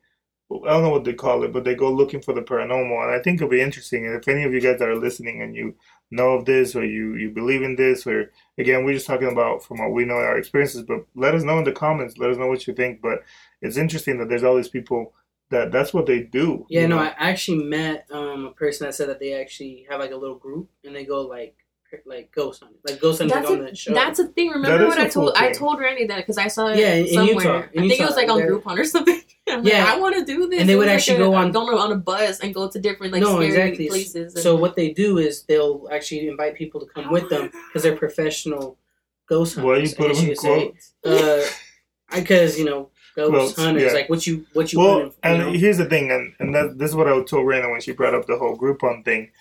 I 0.65 0.71
don't 0.71 0.83
know 0.83 0.89
what 0.89 1.05
they 1.05 1.13
call 1.13 1.43
it, 1.43 1.53
but 1.53 1.63
they 1.63 1.75
go 1.75 1.91
looking 1.91 2.21
for 2.21 2.33
the 2.33 2.41
paranormal. 2.41 3.03
And 3.03 3.11
I 3.11 3.21
think 3.21 3.37
it'll 3.37 3.49
be 3.49 3.61
interesting. 3.61 4.05
And 4.05 4.15
if 4.15 4.27
any 4.27 4.43
of 4.43 4.53
you 4.53 4.59
guys 4.59 4.81
are 4.81 4.95
listening 4.95 5.41
and 5.41 5.55
you 5.55 5.75
know 6.09 6.33
of 6.33 6.45
this, 6.45 6.75
or 6.75 6.83
you 6.83 7.15
you 7.15 7.29
believe 7.29 7.61
in 7.61 7.75
this, 7.75 8.05
or 8.05 8.31
again, 8.57 8.83
we're 8.83 8.93
just 8.93 9.07
talking 9.07 9.31
about 9.31 9.63
from 9.63 9.79
what 9.79 9.91
we 9.91 10.05
know 10.05 10.15
our 10.15 10.37
experiences, 10.37 10.83
but 10.83 11.05
let 11.15 11.35
us 11.35 11.43
know 11.43 11.59
in 11.59 11.63
the 11.63 11.71
comments. 11.71 12.17
Let 12.17 12.31
us 12.31 12.37
know 12.37 12.47
what 12.47 12.67
you 12.67 12.73
think. 12.73 13.01
But 13.01 13.23
it's 13.61 13.77
interesting 13.77 14.17
that 14.19 14.29
there's 14.29 14.43
all 14.43 14.57
these 14.57 14.67
people 14.67 15.13
that 15.51 15.71
that's 15.71 15.93
what 15.93 16.05
they 16.05 16.23
do. 16.23 16.65
Yeah, 16.69 16.81
you 16.81 16.87
no, 16.87 16.97
know? 16.97 17.03
I 17.03 17.15
actually 17.17 17.63
met 17.63 18.07
um, 18.11 18.45
a 18.45 18.51
person 18.51 18.87
that 18.87 18.93
said 18.93 19.09
that 19.09 19.19
they 19.19 19.39
actually 19.39 19.85
have 19.89 19.99
like 19.99 20.11
a 20.11 20.17
little 20.17 20.37
group 20.37 20.69
and 20.83 20.95
they 20.95 21.05
go 21.05 21.21
like 21.21 21.55
like 22.05 22.31
ghost 22.31 22.61
hunting, 22.61 22.79
like 22.87 22.99
ghost 22.99 23.19
hunting 23.19 23.35
That's 23.37 23.49
on 23.51 23.61
a, 23.61 23.69
the 23.69 23.75
show. 23.75 23.93
that's 23.93 24.19
a 24.19 24.27
thing. 24.27 24.49
Remember 24.49 24.87
what 24.87 24.97
I 24.99 25.07
told? 25.07 25.33
cool 25.35 25.43
I 25.43 25.51
told 25.51 25.79
Randy 25.79 26.05
that 26.07 26.17
because 26.17 26.37
I 26.37 26.47
saw 26.47 26.67
it 26.67 26.77
Yeah, 26.79 26.93
in- 26.95 27.07
in 27.07 27.13
somewhere. 27.13 27.33
Utah. 27.35 27.67
In 27.73 27.83
I 27.83 27.87
think 27.87 27.99
it 28.01 28.05
was 28.05 28.15
like 28.15 28.29
on 28.29 28.39
Groupon 28.41 28.77
or 28.79 28.83
something. 28.85 29.21
I'm 29.49 29.63
like, 29.63 29.73
Yeah. 29.73 29.85
I 29.87 29.99
want 29.99 30.15
to 30.15 30.23
do 30.25 30.47
this. 30.49 30.59
And 30.61 30.69
they 30.69 30.75
would 30.75 30.87
was 30.87 30.93
actually 30.95 31.17
like 31.19 31.31
go 31.31 31.33
on- 31.35 31.51
go 31.51 31.77
on 31.77 31.91
a 31.91 31.95
bus 31.95 32.39
and 32.39 32.53
go 32.53 32.69
to 32.69 32.79
different 32.79 33.13
like 33.13 33.21
no, 33.21 33.35
scary 33.35 33.47
exactly. 33.47 33.87
places. 33.89 34.35
and- 34.35 34.43
So 34.43 34.55
what 34.55 34.75
they 34.75 34.91
do 34.91 35.17
is 35.17 35.43
they'll 35.43 35.87
actually 35.91 36.27
invite 36.27 36.55
people 36.55 36.79
to 36.79 36.85
come 36.87 37.11
with 37.11 37.29
them 37.29 37.51
because 37.67 37.83
they're 37.83 37.95
professional 37.97 38.77
ghost 39.27 39.55
hunters. 39.55 39.65
Why 39.65 39.77
you 39.77 39.95
put 39.95 40.15
them 40.15 40.23
in 40.23 40.29
could 40.29 40.37
say. 40.39 40.71
quotes? 40.71 40.93
Uh, 41.03 41.45
because 42.15 42.59
you 42.59 42.65
know 42.65 42.89
ghost 43.15 43.31
Quotes, 43.31 43.55
hunters, 43.55 43.83
yeah. 43.83 43.91
like 43.93 44.09
what 44.09 44.25
you 44.27 44.45
what 44.53 44.71
you 44.73 44.79
well, 44.79 44.93
hunting, 44.93 45.11
you 45.23 45.29
and 45.29 45.39
know? 45.39 45.51
here's 45.59 45.77
the 45.77 45.85
thing, 45.85 46.11
and, 46.11 46.33
and 46.39 46.53
that, 46.55 46.77
this 46.77 46.89
is 46.91 46.95
what 46.95 47.07
I 47.07 47.21
told 47.23 47.45
Reina 47.47 47.69
when 47.69 47.81
she 47.81 47.91
brought 47.93 48.13
up 48.13 48.25
the 48.27 48.37
whole 48.37 48.57
Groupon 48.57 49.03
thing. 49.05 49.31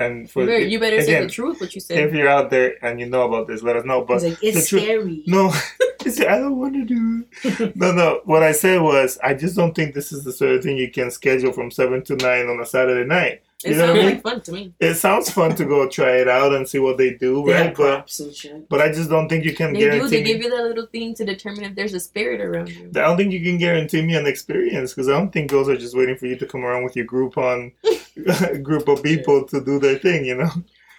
And 0.00 0.30
for 0.30 0.42
you 0.42 0.46
better, 0.46 0.58
you 0.64 0.80
better 0.80 1.02
say 1.02 1.14
again, 1.14 1.22
the 1.24 1.30
truth. 1.30 1.60
What 1.60 1.74
you 1.74 1.80
say. 1.80 2.02
if 2.02 2.12
you're 2.12 2.28
out 2.28 2.50
there 2.50 2.74
and 2.84 3.00
you 3.00 3.06
know 3.06 3.22
about 3.22 3.48
this, 3.48 3.62
let 3.62 3.76
us 3.76 3.84
know. 3.84 4.04
But 4.04 4.22
like, 4.22 4.38
it's 4.42 4.68
truth- 4.68 4.82
scary. 4.84 5.24
no, 5.26 5.48
I 6.06 6.38
don't 6.38 6.56
want 6.56 6.74
to 6.74 6.84
do 6.84 7.24
it. 7.42 7.76
no, 7.76 7.92
no. 7.92 8.20
What 8.24 8.42
I 8.42 8.52
said 8.52 8.80
was, 8.80 9.18
I 9.22 9.34
just 9.34 9.56
don't 9.56 9.74
think 9.74 9.94
this 9.94 10.12
is 10.12 10.22
the 10.22 10.32
sort 10.32 10.52
of 10.52 10.62
thing 10.62 10.76
you 10.76 10.90
can 10.90 11.10
schedule 11.10 11.52
from 11.52 11.70
seven 11.70 12.04
to 12.04 12.16
nine 12.16 12.48
on 12.48 12.60
a 12.60 12.66
Saturday 12.66 13.06
night. 13.06 13.42
It 13.64 13.72
you 13.72 13.76
know 13.76 13.86
what 13.88 13.90
I 13.90 13.94
sounds 13.94 14.04
mean? 14.06 14.14
like 14.14 14.22
fun 14.22 14.40
to 14.42 14.52
me. 14.52 14.72
It 14.78 14.94
sounds 14.94 15.30
fun 15.30 15.56
to 15.56 15.64
go 15.64 15.88
try 15.88 16.12
it 16.18 16.28
out 16.28 16.54
and 16.54 16.68
see 16.68 16.78
what 16.78 16.96
they 16.96 17.14
do, 17.14 17.44
They 17.44 17.52
right? 17.54 17.74
But 17.74 17.94
props 17.96 18.20
and 18.20 18.32
shit. 18.32 18.68
but 18.68 18.80
I 18.80 18.92
just 18.92 19.10
don't 19.10 19.28
think 19.28 19.44
you 19.44 19.52
can 19.52 19.72
They 19.72 19.80
do. 19.80 19.90
guarantee. 19.90 20.16
They 20.18 20.22
me- 20.22 20.32
give 20.32 20.42
you 20.44 20.50
that 20.50 20.62
little 20.62 20.86
thing 20.86 21.12
to 21.16 21.24
determine 21.24 21.64
if 21.64 21.74
there's 21.74 21.92
a 21.92 21.98
spirit 21.98 22.40
around 22.40 22.68
you. 22.68 22.88
I 22.90 23.00
don't 23.00 23.16
think 23.16 23.32
you 23.32 23.42
can 23.42 23.58
guarantee 23.58 24.02
me 24.02 24.14
an 24.14 24.26
experience 24.26 24.94
because 24.94 25.08
I 25.08 25.12
don't 25.18 25.32
think 25.32 25.50
those 25.50 25.68
are 25.68 25.76
just 25.76 25.96
waiting 25.96 26.16
for 26.16 26.26
you 26.26 26.36
to 26.36 26.46
come 26.46 26.64
around 26.64 26.84
with 26.84 26.94
your 26.94 27.06
Groupon 27.06 27.72
group 28.62 28.86
of 28.86 29.02
people 29.02 29.44
to 29.48 29.60
do 29.64 29.80
their 29.80 29.98
thing, 29.98 30.24
you 30.24 30.36
know. 30.36 30.50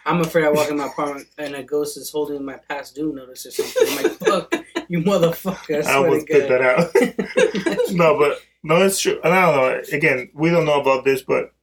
I'm 0.06 0.20
afraid 0.22 0.44
I 0.46 0.50
walk 0.50 0.70
in 0.70 0.78
my 0.78 0.88
apartment 0.88 1.28
and 1.38 1.56
a 1.56 1.64
ghost 1.64 1.96
is 1.96 2.10
holding 2.12 2.44
my 2.44 2.58
past 2.68 2.94
due 2.96 3.14
notice 3.14 3.46
or 3.46 3.52
something. 3.52 3.88
I'm 3.98 4.04
like, 4.04 4.12
fuck, 4.14 4.56
you 4.90 5.00
motherfucker. 5.00 5.76
I, 5.76 5.80
I 5.80 5.82
swear 5.84 5.96
almost 5.98 6.28
to 6.28 6.34
spit 6.36 6.50
that 6.50 6.62
out. 6.62 7.92
no, 7.94 8.18
but 8.18 8.40
no, 8.64 8.82
it's 8.82 9.00
true. 9.00 9.20
And 9.24 9.34
I 9.34 9.42
don't 9.46 9.56
know. 9.56 9.82
Again, 9.98 10.30
we 10.34 10.50
don't 10.50 10.66
know 10.66 10.82
about 10.82 11.06
this, 11.06 11.22
but 11.22 11.54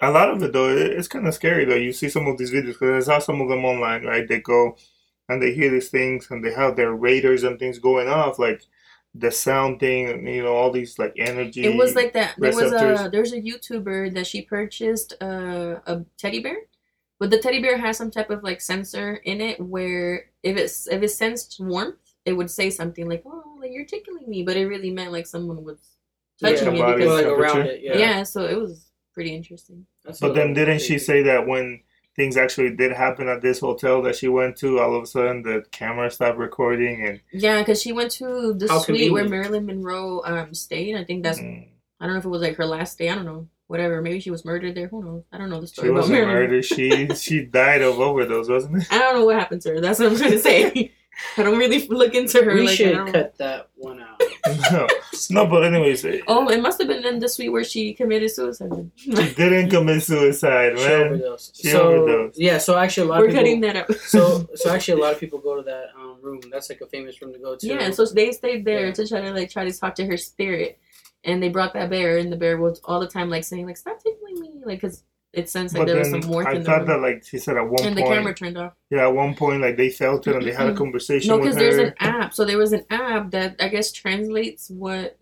a 0.00 0.10
lot 0.10 0.30
of 0.30 0.42
it 0.42 0.52
though, 0.52 0.68
it's 0.76 1.08
kind 1.08 1.26
of 1.26 1.34
scary 1.34 1.64
though. 1.64 1.74
You 1.76 1.92
see 1.92 2.08
some 2.08 2.26
of 2.26 2.38
these 2.38 2.50
videos 2.52 2.74
because 2.78 3.08
I 3.08 3.14
saw 3.14 3.18
some 3.18 3.40
of 3.40 3.48
them 3.48 3.64
online, 3.64 4.04
right? 4.04 4.26
They 4.28 4.40
go 4.40 4.76
and 5.28 5.42
they 5.42 5.52
hear 5.54 5.70
these 5.70 5.90
things 5.90 6.30
and 6.30 6.44
they 6.44 6.52
have 6.52 6.76
their 6.76 6.92
radars 6.94 7.44
and 7.44 7.58
things 7.58 7.78
going 7.78 8.08
off, 8.08 8.38
like 8.38 8.62
the 9.14 9.30
sound 9.30 9.80
thing, 9.80 10.26
you 10.26 10.42
know, 10.42 10.54
all 10.54 10.70
these 10.70 10.98
like 10.98 11.14
energy. 11.18 11.66
It 11.66 11.76
was 11.76 11.94
like 11.94 12.14
that. 12.14 12.36
There 12.40 12.54
was 12.54 12.72
a 12.72 13.08
there's 13.12 13.32
a 13.32 13.40
YouTuber 13.40 14.14
that 14.14 14.26
she 14.26 14.42
purchased 14.42 15.14
uh, 15.20 15.80
a 15.86 16.04
teddy 16.16 16.40
bear, 16.40 16.56
but 17.18 17.30
the 17.30 17.38
teddy 17.38 17.60
bear 17.60 17.76
has 17.78 17.98
some 17.98 18.10
type 18.10 18.30
of 18.30 18.42
like 18.42 18.60
sensor 18.62 19.16
in 19.16 19.40
it 19.42 19.60
where 19.60 20.26
if 20.42 20.56
it's 20.56 20.88
if 20.88 21.02
it 21.02 21.10
sensed 21.10 21.58
warmth, 21.60 21.98
it 22.24 22.32
would 22.32 22.50
say 22.50 22.70
something 22.70 23.08
like, 23.08 23.22
"Oh, 23.26 23.58
like 23.60 23.72
you're 23.72 23.84
tickling 23.84 24.28
me," 24.28 24.42
but 24.42 24.56
it 24.56 24.66
really 24.66 24.90
meant 24.90 25.12
like 25.12 25.26
someone 25.26 25.62
was 25.64 25.80
touching 26.40 26.68
Yeah, 26.68 26.70
me 26.72 26.82
because 26.82 27.12
like 27.12 27.26
around 27.26 27.66
it, 27.66 27.82
yeah. 27.82 27.98
yeah. 27.98 28.22
so 28.22 28.46
it 28.46 28.58
was 28.58 28.90
pretty 29.12 29.34
interesting. 29.34 29.86
That's 30.04 30.20
But 30.20 30.34
then 30.34 30.48
little 30.48 30.66
didn't 30.66 30.82
she 30.82 30.98
say 30.98 31.22
that 31.24 31.46
when 31.46 31.82
things 32.16 32.36
actually 32.36 32.74
did 32.76 32.92
happen 32.92 33.28
at 33.28 33.40
this 33.40 33.60
hotel 33.60 34.02
that 34.02 34.16
she 34.16 34.28
went 34.28 34.56
to, 34.58 34.78
all 34.78 34.94
of 34.94 35.02
a 35.02 35.06
sudden 35.06 35.42
the 35.42 35.64
camera 35.70 36.10
stopped 36.10 36.38
recording 36.38 37.06
and 37.06 37.20
Yeah, 37.32 37.60
because 37.60 37.80
she 37.80 37.92
went 37.92 38.10
to 38.12 38.54
the 38.54 38.68
How 38.68 38.78
suite 38.78 39.12
where. 39.12 39.28
Marilyn 39.28 39.66
Monroe 39.66 40.22
um 40.24 40.54
stayed. 40.54 40.96
I 40.96 41.04
think 41.04 41.22
that's 41.22 41.38
mm, 41.38 41.66
I 42.00 42.06
don't 42.06 42.14
know 42.14 42.18
if 42.18 42.24
it 42.24 42.28
was 42.28 42.42
like 42.42 42.56
her 42.56 42.66
last 42.66 42.98
day. 42.98 43.10
I 43.10 43.14
don't 43.14 43.26
know. 43.26 43.48
Whatever. 43.66 44.02
Maybe 44.02 44.18
she 44.18 44.32
was 44.32 44.44
murdered 44.44 44.74
there. 44.74 44.88
Who 44.88 45.04
knows? 45.04 45.22
I 45.30 45.38
don't 45.38 45.48
know 45.48 45.60
the 45.60 45.68
story 45.68 45.88
about 45.88 45.98
wasn't 46.00 46.18
Marilyn. 46.18 46.34
murdered. 46.34 46.64
She 46.64 47.08
she 47.14 47.44
died 47.44 47.82
of 47.82 48.00
overdose, 48.00 48.48
wasn't 48.48 48.82
it? 48.82 48.88
I 48.90 48.98
don't 48.98 49.14
know 49.14 49.24
what 49.24 49.36
happened 49.36 49.62
to 49.62 49.70
her. 49.70 49.80
That's 49.80 50.00
what 50.00 50.10
I'm 50.10 50.18
trying 50.18 50.32
to 50.32 50.40
say. 50.40 50.92
I 51.36 51.42
don't 51.42 51.58
really 51.58 51.86
look 51.88 52.14
into 52.14 52.42
her. 52.42 52.54
We 52.54 52.66
like, 52.66 52.76
should 52.76 53.12
cut 53.12 53.36
that 53.38 53.68
one 53.76 53.99
out. 53.99 53.99
No, 54.72 54.86
no. 55.30 55.46
But 55.46 55.64
anyways, 55.64 56.04
Oh, 56.26 56.48
it 56.48 56.60
must 56.60 56.78
have 56.80 56.88
been 56.88 57.04
in 57.04 57.18
the 57.18 57.28
suite 57.28 57.52
where 57.52 57.64
she 57.64 57.94
committed 57.94 58.30
suicide. 58.30 58.90
she 58.96 59.10
didn't 59.12 59.70
commit 59.70 60.02
suicide, 60.02 60.74
man. 60.74 60.78
She 60.82 60.88
man. 60.88 61.06
overdosed. 61.06 61.56
She 61.62 61.68
so 61.68 61.82
overdosed. 61.94 62.38
yeah, 62.40 62.58
so 62.58 62.76
actually 62.78 63.06
a 63.06 63.10
lot 63.10 63.18
We're 63.20 63.26
of 63.26 63.30
people. 63.32 63.44
cutting 63.44 63.60
that 63.62 63.76
out. 63.76 63.94
so 63.94 64.48
so 64.54 64.70
actually 64.70 65.00
a 65.00 65.04
lot 65.04 65.12
of 65.14 65.20
people 65.20 65.38
go 65.38 65.56
to 65.56 65.62
that 65.62 65.86
um, 65.98 66.16
room. 66.22 66.40
That's 66.50 66.68
like 66.70 66.80
a 66.80 66.86
famous 66.86 67.20
room 67.22 67.32
to 67.32 67.38
go 67.38 67.56
to. 67.56 67.66
yeah, 67.66 67.90
so 67.90 68.04
they 68.06 68.32
stayed 68.32 68.64
there 68.64 68.86
Yeah. 68.86 68.92
to 68.92 69.06
try 69.08 69.20
to 69.20 69.32
like 69.32 69.50
try 69.50 69.64
to 69.64 69.72
talk 69.72 69.94
to 69.96 70.06
her 70.06 70.16
spirit, 70.16 70.78
and 71.24 71.42
they 71.42 71.48
brought 71.48 71.72
that 71.74 71.90
bear, 71.90 72.18
and 72.18 72.32
the 72.32 72.36
bear 72.36 72.58
was 72.58 72.80
all 72.84 73.00
the 73.00 73.08
time 73.08 73.30
like 73.30 73.44
saying 73.44 73.66
like 73.66 73.76
stop 73.76 74.02
tickling 74.02 74.40
me, 74.40 74.50
like 74.64 74.80
because 74.80 75.02
it 75.32 75.48
sensed 75.48 75.74
like 75.74 75.82
But 75.86 75.92
there 75.92 75.98
was 76.00 76.10
some 76.10 76.22
warmth 76.30 76.48
I 76.48 76.52
in 76.52 76.58
the 76.58 76.64
thought 76.64 76.78
room, 76.78 76.86
that 76.88 77.00
like 77.00 77.24
she 77.24 77.38
said 77.38 77.56
at 77.56 77.68
one 77.68 77.84
and 77.84 77.96
the 77.96 78.02
camera 78.02 78.34
turned 78.34 78.58
off. 78.58 78.72
yeah, 78.90 79.02
at 79.08 79.14
one 79.14 79.34
point 79.34 79.60
like 79.62 79.76
they 79.76 79.90
felt 79.90 80.26
it 80.26 80.34
and 80.36 80.44
they 80.44 80.52
had 80.52 80.68
a 80.70 80.74
conversation 80.74 81.28
No, 81.28 81.36
with 81.36 81.44
because 81.44 81.56
there's 81.56 81.76
her. 81.76 81.82
an 81.86 81.94
app. 82.00 82.34
So 82.34 82.44
there 82.44 82.58
was 82.58 82.72
an 82.72 82.84
app 82.90 83.30
that 83.30 83.56
I 83.60 83.68
guess 83.68 83.92
translates 83.92 84.70
what 84.70 85.16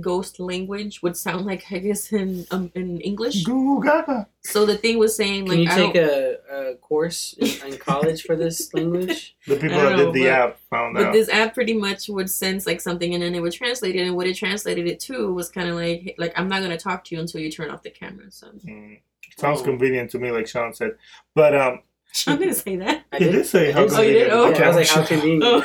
ghost 0.00 0.38
language 0.38 1.02
would 1.02 1.16
sound 1.16 1.46
like. 1.46 1.64
I 1.72 1.78
guess 1.78 2.12
in 2.12 2.46
um, 2.52 2.70
in 2.74 3.00
English. 3.00 3.42
Goo 3.44 3.82
gaga. 3.82 4.28
So 4.44 4.64
the 4.64 4.76
thing 4.76 4.98
was 4.98 5.16
saying 5.16 5.46
like, 5.46 5.58
Can 5.58 5.64
like 5.66 5.76
you 5.78 5.82
I 5.82 5.86
take 5.86 5.94
don't, 5.94 6.40
a, 6.50 6.70
a 6.70 6.74
course 6.76 7.34
in, 7.38 7.72
in 7.72 7.78
college 7.78 8.22
for 8.22 8.36
this 8.36 8.72
language? 8.74 9.34
The 9.46 9.56
people 9.56 9.76
that 9.78 9.96
don't 9.96 10.12
did 10.12 10.14
the 10.14 10.24
but- 10.24 10.30
app 10.30 10.58
found 10.70 10.94
but 10.94 11.02
out. 11.02 11.06
But 11.06 11.12
this 11.14 11.28
app 11.30 11.52
pretty 11.54 11.74
much 11.74 12.08
would 12.08 12.30
sense 12.30 12.64
like 12.66 12.80
something 12.80 13.12
and 13.14 13.22
then 13.22 13.34
it 13.34 13.40
would 13.40 13.52
translate 13.54 13.96
it 13.96 14.06
and 14.06 14.14
what 14.14 14.26
it 14.28 14.36
translated 14.36 14.86
it 14.86 15.00
to 15.00 15.32
was 15.34 15.48
kind 15.50 15.68
of 15.68 15.74
like 15.74 16.14
like 16.18 16.32
I'm 16.38 16.48
not 16.48 16.62
gonna 16.62 16.78
talk 16.78 17.02
to 17.04 17.14
you 17.16 17.20
until 17.20 17.40
you 17.40 17.50
turn 17.50 17.70
off 17.70 17.82
the 17.82 17.90
camera. 17.90 18.30
So 18.30 18.46
Mm. 18.48 19.00
Sounds 19.36 19.60
Oh. 19.60 19.64
convenient 19.64 20.10
to 20.12 20.18
me, 20.18 20.30
like 20.30 20.46
Sean 20.48 20.74
said. 20.74 20.92
But 21.34 21.54
um, 21.54 21.82
I'm 22.26 22.38
gonna 22.38 22.54
say 22.54 22.76
that. 22.76 23.04
I 23.12 23.18
He 23.18 23.24
did 23.30 23.46
say 23.46 23.70
how 23.72 23.84
I 23.84 23.86
did 23.86 23.92
Oh, 23.94 24.00
you 24.02 24.12
did? 24.12 24.30
Oh. 24.30 24.48
Yeah, 24.50 24.62
I 24.64 24.66
was 24.68 24.76
like, 24.76 24.88
how 24.88 25.04
convenient. 25.06 25.44
Oh. 25.44 25.64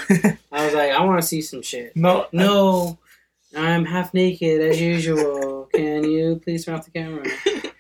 I 0.52 0.66
was 0.66 0.74
like, 0.74 0.92
I 0.92 1.04
want 1.04 1.22
to 1.22 1.28
see 1.28 1.42
some 1.42 1.62
shit. 1.62 1.96
No, 1.96 2.28
No, 2.32 3.00
I'm 3.56 3.86
half 3.86 4.14
naked 4.14 4.62
as 4.62 4.80
usual. 4.82 5.70
Can 5.74 6.04
you 6.10 6.40
please 6.44 6.66
turn 6.66 6.76
off 6.76 6.86
the 6.86 6.92
camera? 6.92 7.24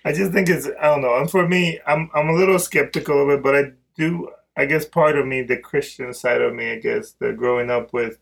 I 0.06 0.12
just 0.14 0.32
think 0.34 0.50
it's 0.50 0.68
I 0.82 0.86
don't 0.88 1.02
know. 1.02 1.16
And 1.18 1.30
for 1.30 1.48
me, 1.48 1.80
I'm 1.88 2.10
I'm 2.16 2.30
a 2.30 2.34
little 2.34 2.60
skeptical 2.60 3.22
of 3.24 3.30
it, 3.30 3.44
but 3.44 3.56
I 3.56 3.72
do. 3.96 4.30
I 4.56 4.66
guess 4.66 4.86
part 4.86 5.18
of 5.18 5.26
me, 5.26 5.42
the 5.42 5.58
Christian 5.58 6.14
side 6.14 6.42
of 6.42 6.54
me, 6.54 6.72
I 6.74 6.76
guess, 6.78 7.14
the 7.14 7.34
growing 7.34 7.72
up 7.72 7.92
with 7.92 8.20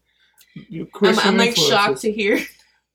I'm, 0.55 0.85
Christian 0.87 1.27
I'm 1.27 1.37
like 1.37 1.55
shocked 1.57 2.01
to 2.01 2.11
hear 2.11 2.39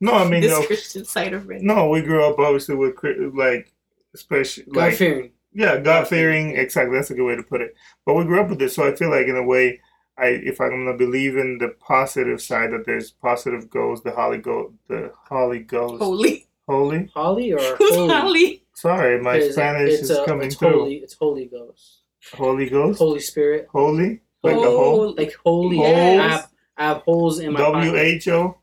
No, 0.00 0.12
I 0.14 0.26
mean, 0.28 0.40
this 0.40 0.52
no, 0.58 0.66
Christian 0.66 1.04
side 1.04 1.34
of 1.34 1.50
it. 1.50 1.60
no, 1.62 1.88
we 1.90 2.00
grew 2.00 2.24
up 2.24 2.38
obviously 2.38 2.76
with 2.76 2.94
like, 3.34 3.70
especially 4.16 4.64
God 4.64 4.76
like 4.76 4.94
fearing. 4.94 5.30
yeah, 5.52 5.78
God 5.78 6.08
fearing. 6.08 6.56
Exactly, 6.56 6.96
that's 6.96 7.10
a 7.10 7.14
good 7.14 7.26
way 7.26 7.36
to 7.36 7.42
put 7.42 7.60
it. 7.60 7.74
But 8.04 8.14
we 8.14 8.24
grew 8.24 8.40
up 8.40 8.48
with 8.50 8.58
this, 8.58 8.74
so 8.74 8.86
I 8.88 8.94
feel 8.96 9.10
like 9.10 9.26
in 9.28 9.36
a 9.36 9.42
way, 9.42 9.80
I 10.18 10.26
if 10.50 10.60
I'm 10.60 10.70
gonna 10.70 10.96
believe 10.96 11.36
in 11.36 11.58
the 11.58 11.70
positive 11.78 12.40
side 12.40 12.70
that 12.72 12.84
there's 12.86 13.10
positive 13.10 13.68
goals, 13.70 14.02
the 14.02 14.10
Holy 14.12 14.38
Ghost, 14.38 14.74
the 14.88 15.12
Holy 15.28 15.60
Ghost, 15.60 16.02
Holy. 16.02 16.46
Holy. 16.68 17.08
Holly 17.14 17.52
or 17.52 17.60
Who's 17.78 17.94
holy? 17.94 18.08
Holly? 18.12 18.62
Sorry, 18.74 19.20
my 19.22 19.36
It's- 19.36 19.52
Spanish 19.54 19.92
it's, 19.94 20.02
is 20.02 20.10
uh, 20.10 20.24
coming 20.24 20.46
it's 20.48 20.56
through. 20.56 20.72
Holy. 20.80 20.94
It's 20.96 21.14
Holy 21.14 21.46
Ghost. 21.46 22.02
Holy 22.34 22.68
Ghost, 22.68 22.98
Holy 22.98 23.20
Spirit. 23.20 23.68
Holy, 23.70 24.20
like 24.42 24.56
a 24.56 24.58
Oh, 24.58 24.76
hole. 24.78 25.14
Like 25.16 25.34
holy. 25.44 25.76
Holes? 25.76 25.88
I 25.96 26.28
have, 26.28 26.50
I 26.76 26.84
have 26.88 27.02
holes 27.02 27.38
in 27.38 27.52
my 27.52 27.60
W 27.60 27.90
pocket. 27.92 28.00
H 28.04 28.28
O. 28.28 28.58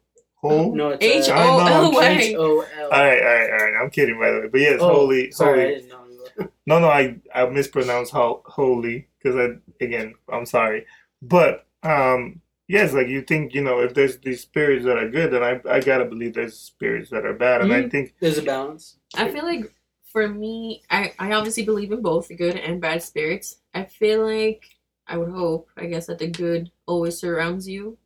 Hole. 0.50 0.76
No, 0.76 0.90
it's 0.90 1.04
H 1.04 1.30
uh, 1.30 1.34
O 1.36 1.66
L 1.66 1.90
H 1.90 1.96
Y. 1.96 2.36
O 2.38 2.44
All 2.44 2.62
L. 2.62 2.90
right, 2.90 3.22
all 3.22 3.26
right, 3.28 3.50
all 3.52 3.58
right. 3.58 3.74
I'm 3.82 3.90
kidding, 3.90 4.20
by 4.20 4.32
the 4.32 4.40
way. 4.42 4.48
But 4.52 4.62
yes, 4.62 4.80
Oh, 4.82 4.88
holy, 4.94 5.32
Sorry, 5.32 5.62
I 5.62 5.64
holy. 5.64 5.76
didn't 5.76 5.90
know. 5.90 6.00
you 6.12 6.18
were- 6.44 6.50
No, 6.66 6.80
no, 6.80 6.88
I 6.90 7.16
I 7.34 7.46
mispronounced 7.48 8.12
ho- 8.12 8.44
holy 8.46 9.08
because 9.22 9.36
I 9.36 9.84
again 9.84 10.14
I'm 10.32 10.46
sorry, 10.46 10.86
but 11.22 11.66
um 11.84 12.42
yes, 12.68 12.94
like 12.94 13.08
you 13.08 13.22
think 13.22 13.54
you 13.54 13.62
know 13.64 13.80
if 13.80 13.94
there's 13.94 14.18
these 14.20 14.42
spirits 14.42 14.86
that 14.86 14.98
are 14.98 15.10
good, 15.10 15.32
then 15.32 15.44
I 15.44 15.60
I 15.70 15.80
gotta 15.80 16.06
believe 16.06 16.34
there's 16.34 16.58
spirits 16.58 17.10
that 17.12 17.26
are 17.26 17.34
bad, 17.34 17.62
and 17.62 17.72
I 17.74 17.82
Mhm. 17.84 17.92
think 17.92 18.16
There's 18.20 18.38
a 18.38 18.44
balance. 18.44 18.98
I 19.16 19.30
feel 19.30 19.44
like 19.46 19.72
for 20.14 20.28
me, 20.28 20.84
I, 20.92 21.12
I 21.18 21.32
obviously 21.34 21.64
believe 21.66 21.92
in 21.92 22.02
both 22.04 22.30
good 22.38 22.56
and 22.56 22.80
bad 22.80 23.02
spirits. 23.02 23.58
I 23.74 23.84
feel 23.86 24.24
like 24.24 24.64
I 25.08 25.18
would 25.18 25.32
hope, 25.32 25.70
I 25.76 25.88
guess, 25.88 26.06
that 26.06 26.20
the 26.20 26.28
good 26.28 26.70
always 26.86 27.18
surrounds 27.18 27.68
you, 27.68 27.98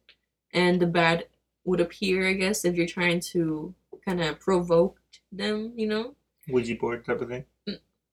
and 0.54 0.80
the 0.80 0.88
bad 0.88 1.26
would 1.68 1.82
appear. 1.82 2.28
I 2.28 2.34
guess 2.34 2.66
if 2.66 2.76
you're 2.76 2.88
trying 2.88 3.20
to 3.20 3.76
kind 4.06 4.22
of 4.22 4.40
provoke 4.40 5.00
them, 5.32 5.74
you 5.76 5.88
know, 5.88 6.16
Ouija 6.50 6.76
board 6.76 7.06
type 7.06 7.22
of 7.22 7.28
thing, 7.28 7.46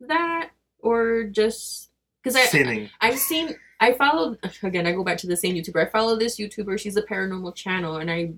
that 0.00 0.50
or 0.80 1.25
just 1.25 1.90
because 2.23 2.37
I 2.37 2.44
sinning. 2.46 2.90
I've 3.00 3.18
seen 3.18 3.54
I 3.80 3.92
followed 3.92 4.38
again. 4.62 4.87
I 4.87 4.92
go 4.92 5.04
back 5.04 5.18
to 5.18 5.26
the 5.26 5.37
same 5.37 5.54
YouTuber. 5.54 5.87
I 5.87 5.90
follow 5.90 6.16
this 6.16 6.38
YouTuber. 6.38 6.78
She's 6.78 6.96
a 6.96 7.02
paranormal 7.02 7.54
channel, 7.54 7.96
and 7.96 8.11
I 8.11 8.34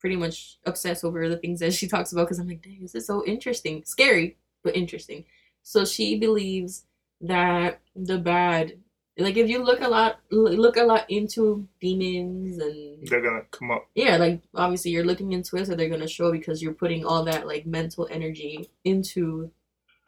pretty 0.00 0.16
much 0.16 0.58
obsess 0.66 1.02
over 1.02 1.28
the 1.28 1.38
things 1.38 1.60
that 1.60 1.72
she 1.74 1.88
talks 1.88 2.12
about 2.12 2.26
because 2.26 2.38
I'm 2.38 2.46
like, 2.46 2.62
dang, 2.62 2.78
this 2.82 2.94
is 2.94 3.06
so 3.06 3.24
interesting, 3.26 3.82
scary 3.84 4.36
but 4.62 4.76
interesting. 4.76 5.24
So 5.62 5.84
she 5.84 6.18
believes 6.18 6.84
that 7.22 7.80
the 7.96 8.18
bad, 8.18 8.78
like 9.16 9.36
if 9.36 9.48
you 9.48 9.62
look 9.62 9.80
a 9.80 9.88
lot, 9.88 10.18
look 10.30 10.76
a 10.76 10.82
lot 10.82 11.08
into 11.08 11.66
demons 11.80 12.58
and 12.58 13.06
They're 13.06 13.20
gonna 13.22 13.42
come 13.50 13.70
up. 13.70 13.86
yeah, 13.94 14.16
like 14.16 14.40
obviously 14.54 14.90
you're 14.90 15.04
looking 15.04 15.32
into 15.32 15.56
it, 15.56 15.66
so 15.66 15.74
they're 15.74 15.88
gonna 15.88 16.08
show 16.08 16.32
because 16.32 16.62
you're 16.62 16.72
putting 16.74 17.04
all 17.04 17.24
that 17.24 17.46
like 17.46 17.64
mental 17.66 18.08
energy 18.10 18.68
into 18.84 19.50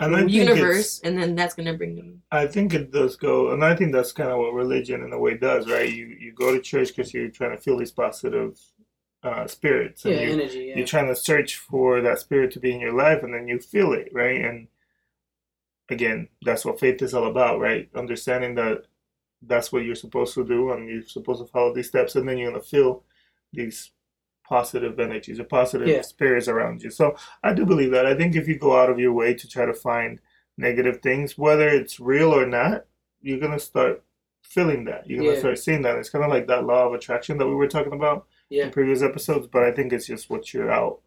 And 0.01 0.15
I 0.17 0.23
the 0.25 0.31
universe, 0.31 1.01
and 1.05 1.17
then 1.17 1.35
that's 1.37 1.55
gonna 1.55 1.75
bring 1.75 1.95
them. 1.97 2.23
I 2.33 2.47
think 2.49 2.75
it 2.75 2.91
does 2.91 3.17
go, 3.17 3.53
and 3.53 3.65
I 3.65 3.77
think 3.77 3.93
that's 3.93 4.13
kind 4.13 4.31
of 4.31 4.39
what 4.39 4.53
religion 4.55 5.03
in 5.05 5.13
a 5.13 5.19
way 5.19 5.37
does, 5.37 5.69
right? 5.71 5.89
You 5.93 6.07
you 6.07 6.33
go 6.33 6.53
to 6.53 6.61
church 6.61 6.89
because 6.89 7.15
you're 7.15 7.29
trying 7.29 7.57
to 7.57 7.63
feel 7.63 7.79
these 7.79 7.93
positive 7.93 8.59
uh, 9.23 9.47
spirits, 9.47 10.05
Yeah, 10.05 10.13
and 10.13 10.21
you, 10.21 10.33
energy. 10.41 10.65
Yeah. 10.67 10.77
you're 10.79 10.87
trying 10.87 11.09
to 11.09 11.17
search 11.17 11.57
for 11.57 12.01
that 12.03 12.19
spirit 12.19 12.51
to 12.53 12.61
be 12.61 12.73
in 12.75 12.81
your 12.81 12.93
life 12.93 13.23
and 13.23 13.33
then 13.35 13.47
you 13.49 13.59
feel 13.59 13.93
it 13.93 14.09
right 14.13 14.45
and 14.45 14.69
again 15.89 16.29
that's 16.43 16.65
what 16.65 16.79
faith 16.81 17.01
is 17.03 17.15
all 17.15 17.27
about 17.27 17.59
right 17.61 17.89
understanding 17.95 18.55
that 18.57 18.85
that's 19.43 19.71
what 19.73 19.85
you're 19.85 19.95
supposed 19.95 20.35
to 20.35 20.45
do 20.45 20.73
and 20.73 20.89
you're 20.89 21.03
supposed 21.03 21.41
to 21.41 21.47
follow 21.51 21.75
these 21.75 21.89
steps 21.89 22.17
and 22.17 22.29
then 22.29 22.39
you're 22.39 22.51
going 22.51 22.61
to 22.63 22.67
feel 22.69 23.05
these 23.53 23.91
positive 24.49 24.99
energies 25.01 25.41
or 25.41 25.45
positive 25.45 25.89
Yeah. 25.89 26.03
spirits 26.03 26.49
around 26.49 26.83
you 26.83 26.91
so 26.91 27.17
i 27.43 27.53
do 27.53 27.67
believe 27.67 27.91
that 27.91 28.07
i 28.07 28.15
think 28.15 28.37
if 28.37 28.47
you 28.49 28.57
go 28.59 28.77
out 28.81 28.91
of 28.91 28.99
your 28.99 29.13
way 29.13 29.35
to 29.35 29.49
try 29.49 29.67
to 29.67 29.75
find 29.75 30.21
negative 30.57 31.01
things 31.03 31.37
whether 31.37 31.69
it's 31.69 31.99
real 32.01 32.33
or 32.33 32.47
not 32.47 32.85
you're 33.21 33.41
going 33.41 33.53
to 33.53 33.59
start 33.59 34.03
feeling 34.43 34.85
that 34.85 35.07
you're 35.07 35.19
going 35.19 35.31
to 35.31 35.35
Yeah. 35.35 35.41
start 35.41 35.59
seeing 35.59 35.83
that 35.83 35.97
it's 35.97 36.11
kind 36.11 36.25
of 36.25 36.31
like 36.31 36.47
that 36.47 36.65
law 36.65 36.87
of 36.87 36.95
attraction 36.95 37.39
that 37.39 37.47
we 37.49 37.55
were 37.55 37.67
talking 37.69 37.93
about 37.93 38.27
yeah. 38.49 38.65
in 38.67 38.71
previous 38.71 39.03
episodes, 39.03 39.49
but 39.49 39.65
I 39.65 39.73
think 39.73 39.93
it's 39.93 40.07
just 40.07 40.31
what 40.31 40.55
you're 40.55 40.71
out 40.71 41.01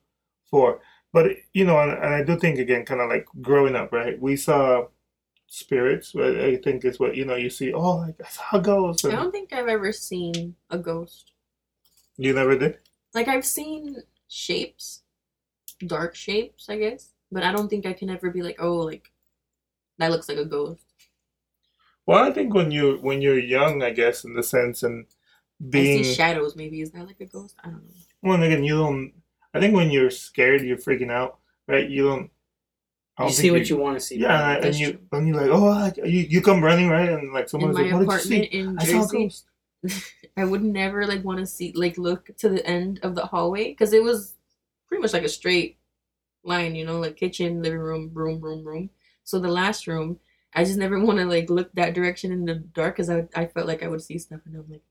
for. 0.52 0.82
But 1.14 1.28
you 1.54 1.64
know, 1.64 1.80
and, 1.80 1.92
and 1.94 2.14
I 2.14 2.22
do 2.22 2.38
think 2.38 2.60
again, 2.60 2.84
kind 2.84 3.00
of 3.00 3.10
like 3.10 3.26
growing 3.42 3.78
up, 3.78 3.94
right? 3.94 4.20
We 4.22 4.36
saw 4.36 4.88
spirits. 5.50 6.16
I 6.16 6.56
think 6.64 6.86
it's 6.86 7.00
what 7.00 7.16
you 7.16 7.26
know. 7.26 7.36
You 7.36 7.50
see, 7.50 7.74
oh, 7.74 7.98
like 7.98 8.16
I 8.24 8.30
saw 8.30 8.44
a 8.54 8.62
ghost. 8.62 9.06
I 9.06 9.12
don't 9.12 9.32
think 9.32 9.52
I've 9.52 9.68
ever 9.68 9.92
seen 9.92 10.56
a 10.70 10.78
ghost. 10.78 11.32
you 12.18 12.34
never 12.34 12.58
did. 12.58 12.78
Like 13.14 13.28
I've 13.28 13.46
seen 13.46 13.98
shapes, 14.28 15.02
dark 15.86 16.16
shapes, 16.16 16.70
I 16.70 16.78
guess, 16.78 17.10
but 17.32 17.44
I 17.44 17.52
don't 17.52 17.68
think 17.70 17.86
I 17.86 17.94
can 17.94 18.10
ever 18.10 18.30
be 18.30 18.44
like, 18.44 18.62
oh, 18.62 18.78
like 18.78 19.12
that 19.98 20.12
looks 20.12 20.30
like 20.30 20.38
a 20.38 20.46
ghost. 20.46 20.84
Well, 22.06 22.24
I 22.24 22.32
think 22.32 22.54
when 22.54 22.72
you 22.72 22.98
when 23.02 23.22
you're 23.22 23.40
young, 23.40 23.84
I 23.84 23.92
guess 23.92 24.24
in 24.24 24.34
the 24.34 24.44
sense 24.44 24.84
and 24.84 25.06
I 25.62 25.66
being 25.70 26.04
see 26.04 26.14
shadows. 26.14 26.56
Maybe 26.56 26.82
is 26.82 26.92
that 26.92 27.06
like 27.06 27.20
a 27.20 27.26
ghost? 27.26 27.56
I 27.64 27.70
don't 27.70 27.84
know. 27.84 27.96
well, 28.22 28.42
again, 28.42 28.64
you 28.64 28.78
don't. 28.78 29.14
I 29.54 29.60
think 29.60 29.76
when 29.76 29.90
you're 29.90 30.12
scared, 30.12 30.62
you're 30.62 30.78
freaking 30.78 31.12
out, 31.12 31.40
right? 31.68 31.90
You 31.90 32.08
don't. 32.08 32.32
You 33.20 33.32
see 33.32 33.52
what 33.52 33.70
you 33.70 33.78
want 33.78 33.98
to 33.98 34.00
see. 34.00 34.18
Yeah, 34.18 34.56
and 34.56 34.64
That's 34.64 34.80
you 34.80 34.92
true. 34.92 35.02
and 35.12 35.28
you're 35.28 35.38
like, 35.38 35.50
oh, 35.52 36.06
you 36.06 36.22
you 36.22 36.42
come 36.42 36.64
running 36.64 36.90
right, 36.90 37.10
and 37.10 37.34
like 37.34 37.50
someone's 37.50 37.76
like, 37.76 37.92
what 37.92 38.00
did 38.00 38.06
you 38.06 38.06
apartment 38.06 38.52
see? 38.52 38.60
in 38.60 38.78
I 38.80 38.86
saw 38.86 39.04
a 39.04 39.08
ghost. 39.08 39.46
I 40.38 40.46
would 40.46 40.64
never 40.64 41.06
like 41.06 41.24
want 41.24 41.40
to 41.40 41.46
see 41.46 41.74
like 41.76 41.98
look 41.98 42.36
to 42.38 42.50
the 42.50 42.66
end 42.66 43.00
of 43.04 43.16
the 43.16 43.26
hallway 43.26 43.70
because 43.70 43.94
it 43.94 44.04
was 44.04 44.36
pretty 44.88 45.02
much 45.02 45.14
like 45.14 45.24
a 45.24 45.30
straight 45.30 45.78
line, 46.44 46.76
you 46.76 46.86
know, 46.86 47.00
like 47.00 47.18
kitchen, 47.18 47.62
living 47.62 47.80
room, 47.80 48.12
room, 48.14 48.40
room, 48.40 48.64
room. 48.64 48.90
So 49.24 49.40
the 49.40 49.50
last 49.50 49.88
room, 49.88 50.20
I 50.54 50.64
just 50.64 50.78
never 50.78 51.00
want 51.00 51.20
to 51.20 51.26
like 51.26 51.50
look 51.50 51.72
that 51.74 51.94
direction 51.94 52.32
in 52.32 52.46
the 52.46 52.56
dark 52.56 52.96
because 52.96 53.10
I 53.10 53.28
I 53.36 53.48
felt 53.48 53.68
like 53.68 53.84
I 53.84 53.88
would 53.88 54.02
see 54.02 54.18
stuff 54.18 54.42
and 54.46 54.56
I'm 54.56 54.66
like. 54.70 54.82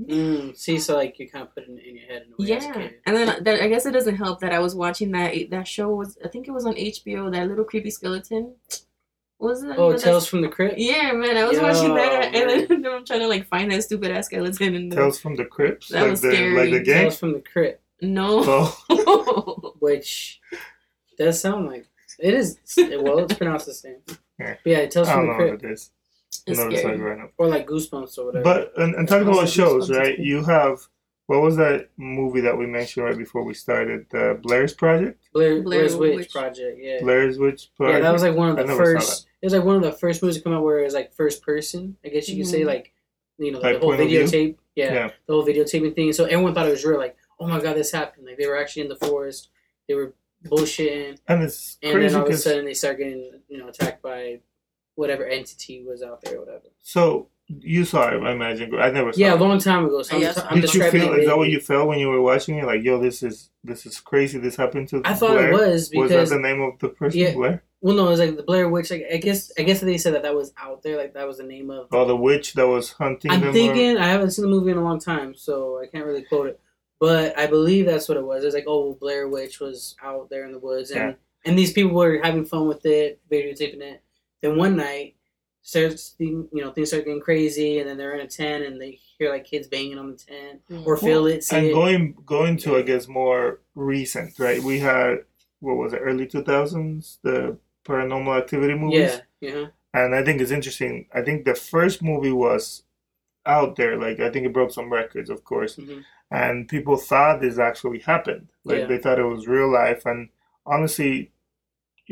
Mm, 0.00 0.56
see, 0.56 0.78
so 0.78 0.96
like 0.96 1.18
you 1.18 1.28
kind 1.28 1.42
of 1.46 1.54
put 1.54 1.64
it 1.64 1.68
in 1.68 1.96
your 1.96 2.06
head 2.06 2.22
in 2.26 2.32
a 2.32 2.36
way 2.42 2.48
Yeah, 2.48 2.88
and 3.06 3.14
then 3.16 3.44
that, 3.44 3.60
I 3.62 3.68
guess 3.68 3.84
it 3.84 3.92
doesn't 3.92 4.16
help 4.16 4.40
that 4.40 4.52
I 4.52 4.58
was 4.58 4.74
watching 4.74 5.10
that 5.12 5.34
that 5.50 5.68
show 5.68 5.94
was 5.94 6.16
I 6.24 6.28
think 6.28 6.48
it 6.48 6.50
was 6.52 6.64
on 6.64 6.74
HBO 6.74 7.30
that 7.30 7.46
little 7.46 7.64
creepy 7.64 7.90
skeleton. 7.90 8.54
What 9.36 9.48
was 9.50 9.62
it? 9.64 9.74
Oh, 9.76 9.94
Tales 9.96 10.26
from 10.26 10.40
the 10.40 10.48
Crypt. 10.48 10.78
Yeah, 10.78 11.12
man, 11.12 11.36
I 11.36 11.44
was 11.44 11.58
Yo, 11.58 11.62
watching 11.64 11.94
that, 11.96 12.34
and 12.34 12.46
man. 12.70 12.82
then 12.82 12.86
I'm 12.92 13.04
trying 13.04 13.20
to 13.20 13.28
like 13.28 13.46
find 13.48 13.70
that 13.70 13.82
stupid 13.84 14.12
ass 14.12 14.26
skeleton. 14.26 14.74
And 14.76 14.90
Tales 14.92 15.18
from 15.20 15.36
the 15.36 15.44
Crypts, 15.44 15.88
That 15.88 16.02
like 16.02 16.10
was 16.12 16.22
the 16.22 16.32
scary. 16.32 16.54
like 16.56 16.70
the 16.70 16.80
gang. 16.84 17.02
Tales 17.02 17.18
from 17.18 17.32
the 17.34 17.40
Crypt, 17.40 17.82
no, 18.00 18.42
Oh, 18.88 19.74
which 19.80 20.40
does 21.18 21.40
sound 21.40 21.66
like 21.66 21.86
it 22.18 22.32
is. 22.34 22.58
Well, 22.78 23.18
it's 23.18 23.34
pronounced 23.34 23.66
the 23.66 23.74
same. 23.74 23.96
Yeah. 24.38 24.56
But 24.64 24.70
yeah, 24.70 24.86
Tales 24.86 25.08
I 25.08 25.12
from 25.14 25.26
don't 25.26 25.36
the 25.38 25.44
know 25.44 25.50
what 25.50 25.60
Crypt, 25.60 25.64
it 25.64 25.72
is. 26.46 26.58
it's 26.58 26.58
No, 26.58 26.68
it's 26.70 26.80
scary. 26.80 26.96
like 26.98 27.06
right 27.06 27.18
now. 27.18 27.28
or 27.38 27.48
like 27.48 27.66
Goosebumps 27.66 28.18
or 28.18 28.26
whatever. 28.26 28.44
But 28.44 28.72
and, 28.76 28.94
and 28.94 29.08
talking 29.08 29.28
about 29.28 29.48
shows, 29.48 29.88
Goosebumps 29.90 29.98
right? 29.98 30.16
cool. 30.16 30.24
You 30.26 30.44
have 30.44 30.78
what 31.26 31.40
was 31.40 31.56
that 31.56 31.88
movie 31.96 32.40
that 32.42 32.58
we 32.58 32.66
mentioned 32.66 33.06
right 33.06 33.16
before 33.16 33.44
we 33.44 33.54
started? 33.54 34.06
The 34.10 34.38
Blair's 34.42 34.74
Project, 34.74 35.22
Blair, 35.32 35.62
Blair 35.62 35.62
Blair's 35.62 35.96
Witch, 35.96 36.16
Witch. 36.16 36.30
Project. 36.32 36.78
Yeah. 36.80 36.98
Blair's 37.00 37.38
Witch 37.38 37.70
Project. 37.76 37.98
Yeah, 37.98 38.02
that 38.02 38.12
was 38.12 38.22
like 38.22 38.34
one 38.36 38.50
of 38.50 38.56
the 38.66 38.74
first. 38.74 39.26
It 39.40 39.46
was 39.46 39.54
like 39.54 39.64
one 39.64 39.76
of 39.76 39.82
the 39.82 39.92
first 39.92 40.22
movies 40.22 40.36
to 40.38 40.42
come 40.42 40.52
out 40.52 40.62
where 40.62 40.80
it 40.80 40.84
was 40.84 40.94
like 40.94 41.14
first 41.14 41.42
person. 41.42 41.96
I 42.04 42.08
guess 42.08 42.28
you 42.28 42.36
could 42.42 42.50
say 42.50 42.62
Mhm. 42.62 42.66
like, 42.66 42.92
you 43.38 43.50
know, 43.52 43.58
Like 43.60 43.74
the 43.74 43.80
whole 43.80 43.90
point 43.90 44.02
of 44.02 44.08
view? 44.08 44.20
videotape. 44.20 44.56
Yeah, 44.74 44.92
Yeah. 44.94 45.10
the 45.26 45.32
whole 45.32 45.46
videotaping 45.46 45.94
thing. 45.94 46.12
So 46.12 46.24
everyone 46.24 46.54
thought 46.54 46.66
it 46.66 46.70
was 46.70 46.84
real. 46.84 46.98
Like, 46.98 47.16
oh 47.40 47.46
my 47.46 47.60
god, 47.60 47.76
this 47.76 47.92
happened. 47.92 48.26
Like 48.26 48.36
they 48.36 48.46
were 48.46 48.56
actually 48.56 48.82
in 48.82 48.88
the 48.88 48.96
forest. 48.96 49.48
They 49.88 49.94
were 49.94 50.12
bullshitting, 50.44 51.18
and 51.28 51.42
it's 51.42 51.78
and 51.82 52.02
then 52.02 52.14
all 52.14 52.26
of 52.26 52.28
a 52.32 52.36
sudden 52.36 52.64
they 52.64 52.74
start 52.74 52.98
getting 52.98 53.40
you 53.48 53.58
know 53.58 53.68
attacked 53.68 54.02
by 54.02 54.40
whatever 54.94 55.24
entity 55.24 55.82
was 55.82 56.02
out 56.02 56.20
there 56.22 56.38
whatever. 56.38 56.64
so 56.82 57.28
you 57.48 57.84
saw 57.84 58.08
it, 58.08 58.22
I 58.22 58.32
imagine. 58.32 58.74
I 58.78 58.90
never 58.90 59.12
saw 59.12 59.20
Yeah, 59.20 59.34
a 59.34 59.36
long 59.36 59.58
time 59.58 59.84
ago. 59.84 60.00
So 60.02 60.14
I'm, 60.16 60.22
Yes, 60.22 60.38
I'm 60.48 60.60
Did 60.60 60.72
you 60.72 60.90
feel? 60.90 61.12
it 61.12 61.20
Is 61.20 61.26
that 61.26 61.36
what 61.36 61.50
you 61.50 61.60
felt 61.60 61.86
when 61.88 61.98
you 61.98 62.08
were 62.08 62.22
watching 62.22 62.56
it? 62.56 62.64
Like, 62.64 62.82
yo, 62.82 62.98
this 62.98 63.22
is 63.22 63.50
this 63.62 63.84
is 63.84 64.00
crazy. 64.00 64.38
This 64.38 64.56
happened 64.56 64.88
to. 64.88 65.00
The 65.00 65.08
I 65.10 65.12
thought 65.14 65.32
Blair? 65.32 65.50
it 65.50 65.52
was 65.52 65.72
Was 65.72 65.88
because 65.90 66.30
that 66.30 66.36
the 66.36 66.40
name 66.40 66.62
of 66.62 66.78
the 66.78 66.88
person, 66.88 67.20
Yeah. 67.20 67.34
Blair? 67.34 67.62
well, 67.82 67.94
no, 67.96 68.06
it 68.06 68.10
was 68.10 68.20
like 68.20 68.36
the 68.36 68.42
Blair 68.42 68.68
Witch. 68.70 68.90
Like 68.90 69.04
I 69.12 69.16
guess 69.18 69.52
I 69.58 69.62
guess 69.64 69.80
they 69.80 69.98
said 69.98 70.14
that 70.14 70.22
that 70.22 70.34
was 70.34 70.52
out 70.56 70.82
there. 70.82 70.96
Like 70.96 71.12
that 71.14 71.26
was 71.26 71.38
the 71.38 71.44
name 71.44 71.68
of. 71.70 71.88
Oh, 71.92 72.06
the 72.06 72.16
witch 72.16 72.54
that 72.54 72.66
was 72.66 72.92
hunting. 72.92 73.30
I'm 73.30 73.44
or- 73.44 73.52
thinking 73.52 73.98
I 73.98 74.06
haven't 74.06 74.30
seen 74.30 74.44
the 74.46 74.50
movie 74.50 74.70
in 74.70 74.78
a 74.78 74.84
long 74.84 75.00
time, 75.00 75.34
so 75.34 75.78
I 75.82 75.86
can't 75.88 76.06
really 76.06 76.22
quote 76.22 76.46
it. 76.46 76.60
But 77.00 77.36
I 77.38 77.48
believe 77.48 77.84
that's 77.86 78.08
what 78.08 78.16
it 78.16 78.24
was. 78.24 78.44
It 78.44 78.46
was 78.46 78.54
like, 78.54 78.64
oh, 78.68 78.94
Blair 78.94 79.28
Witch 79.28 79.58
was 79.60 79.94
out 80.02 80.30
there 80.30 80.44
in 80.46 80.52
the 80.52 80.58
woods, 80.60 80.90
and 80.92 81.00
Yeah. 81.10 81.14
and 81.44 81.58
these 81.58 81.72
people 81.72 81.90
were 81.92 82.20
having 82.22 82.44
fun 82.46 82.66
with 82.68 82.86
it, 82.86 83.20
videotaping 83.30 83.80
it. 83.82 84.00
Then 84.42 84.56
one 84.56 84.76
night, 84.76 85.16
starts 85.64 86.16
you 86.18 86.48
know 86.52 86.72
things 86.72 86.88
start 86.88 87.04
getting 87.04 87.20
crazy, 87.20 87.78
and 87.78 87.88
then 87.88 87.96
they're 87.96 88.14
in 88.14 88.20
a 88.20 88.26
tent 88.26 88.64
and 88.64 88.80
they 88.80 88.98
hear 89.18 89.30
like 89.30 89.44
kids 89.44 89.68
banging 89.68 89.98
on 89.98 90.10
the 90.12 90.16
tent 90.16 90.60
Mm. 90.70 90.86
or 90.86 90.96
feel 90.96 91.26
it, 91.26 91.44
see 91.44 91.56
and 91.56 91.66
it. 91.66 91.72
going 91.72 92.16
going 92.26 92.56
to 92.58 92.76
I 92.76 92.82
guess 92.82 93.06
more 93.08 93.60
recent, 93.74 94.38
right? 94.38 94.62
We 94.62 94.80
had 94.80 95.18
what 95.60 95.76
was 95.76 95.92
it, 95.92 95.98
early 95.98 96.26
two 96.26 96.42
thousands, 96.42 97.18
the 97.22 97.56
paranormal 97.84 98.36
activity 98.36 98.74
movies. 98.74 99.20
yeah, 99.40 99.50
yeah, 99.50 99.66
And 99.94 100.14
I 100.14 100.24
think 100.24 100.40
it's 100.40 100.50
interesting. 100.50 101.06
I 101.14 101.22
think 101.22 101.44
the 101.44 101.54
first 101.54 102.02
movie 102.02 102.32
was 102.32 102.82
out 103.46 103.76
there, 103.76 103.96
like 103.96 104.20
I 104.20 104.30
think 104.30 104.46
it 104.46 104.52
broke 104.52 104.72
some 104.72 104.92
records, 104.92 105.30
of 105.30 105.44
course. 105.44 105.76
mhm. 105.76 106.04
And 106.30 106.68
people 106.68 106.96
thought 106.96 107.40
this 107.40 107.58
actually 107.58 108.00
happened. 108.00 108.48
Like 108.64 108.78
Yeah. 108.80 108.86
they 108.86 108.98
thought 108.98 109.18
it 109.18 109.24
was 109.24 109.46
real 109.46 109.70
life. 109.70 110.06
And 110.06 110.30
honestly, 110.66 111.30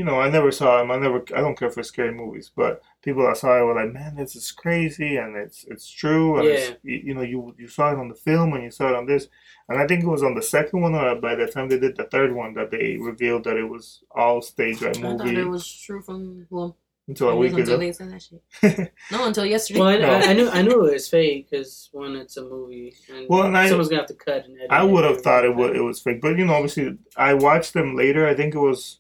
you 0.00 0.06
know, 0.08 0.18
I 0.26 0.28
never 0.36 0.50
saw 0.60 0.80
him. 0.80 0.90
I 0.90 0.98
never 1.04 1.18
I 1.38 1.40
don't 1.44 1.58
care 1.60 1.70
for 1.70 1.82
scary 1.82 2.12
movies, 2.22 2.50
but 2.60 2.72
people 3.06 3.22
that 3.26 3.36
saw 3.36 3.58
it 3.58 3.64
were 3.66 3.74
like, 3.80 3.92
Man, 3.92 4.12
this 4.16 4.34
is 4.40 4.50
crazy 4.50 5.16
and 5.22 5.36
it's 5.44 5.58
it's 5.72 5.88
true 6.02 6.38
and 6.38 6.46
Yeah. 6.48 6.70
you, 6.90 6.96
you 7.08 7.14
know, 7.16 7.26
you 7.32 7.38
you 7.62 7.68
saw 7.68 7.92
it 7.92 7.98
on 8.02 8.08
the 8.08 8.20
film 8.28 8.48
and 8.54 8.62
you 8.64 8.70
saw 8.70 8.86
it 8.90 8.96
on 9.00 9.06
this. 9.12 9.24
And 9.68 9.76
I 9.82 9.86
think 9.86 10.02
it 10.02 10.08
was 10.16 10.22
on 10.28 10.34
the 10.34 10.42
second 10.56 10.80
one 10.86 10.94
or 10.94 11.14
by 11.26 11.34
the 11.34 11.46
time 11.54 11.68
they 11.68 11.78
did 11.78 11.96
the 11.96 12.04
third 12.14 12.30
one 12.42 12.54
that 12.54 12.70
they 12.70 12.96
revealed 13.10 13.44
that 13.44 13.56
it 13.62 13.68
was 13.74 14.02
all 14.22 14.40
staged 14.52 14.80
like 14.82 14.96
I 14.96 15.16
thought 15.16 15.28
it 15.28 15.44
was 15.56 15.66
true 15.84 16.00
from 16.02 16.46
well, 16.50 16.76
until 17.08 17.28
a 17.30 17.36
week 17.36 17.52
was 17.52 17.60
until 17.68 17.74
ago. 17.74 17.80
they 17.86 17.92
said 17.92 18.10
that 18.12 18.22
shit. 18.22 18.92
No, 19.12 19.26
until 19.26 19.44
yesterday. 19.44 19.80
Well, 19.80 19.88
I, 19.88 19.96
No. 19.98 20.10
I, 20.12 20.20
I 20.30 20.32
knew 20.32 20.48
I 20.58 20.62
knew 20.62 20.86
it 20.86 20.92
was 20.94 21.08
fake 21.08 21.50
because 21.50 21.88
when 21.92 22.14
it's 22.16 22.36
a 22.36 22.44
movie, 22.44 22.94
and 23.12 23.26
Well, 23.28 23.42
and 23.42 23.56
I- 23.58 23.68
someone's 23.68 23.88
gonna 23.90 24.02
have 24.02 24.08
to 24.14 24.20
cut 24.28 24.44
and 24.46 24.56
edit. 24.56 24.70
I 24.70 24.82
would 24.84 25.04
have 25.04 25.20
thought 25.20 25.44
it 25.44 25.54
was 25.60 25.70
it 25.76 25.84
was 25.90 26.00
fake, 26.00 26.20
but 26.22 26.38
you 26.38 26.46
know, 26.46 26.54
obviously, 26.54 26.96
I 27.16 27.34
watched 27.34 27.72
them 27.74 27.96
later. 27.96 28.22
I 28.28 28.34
think 28.34 28.54
it 28.54 28.58
was 28.70 28.99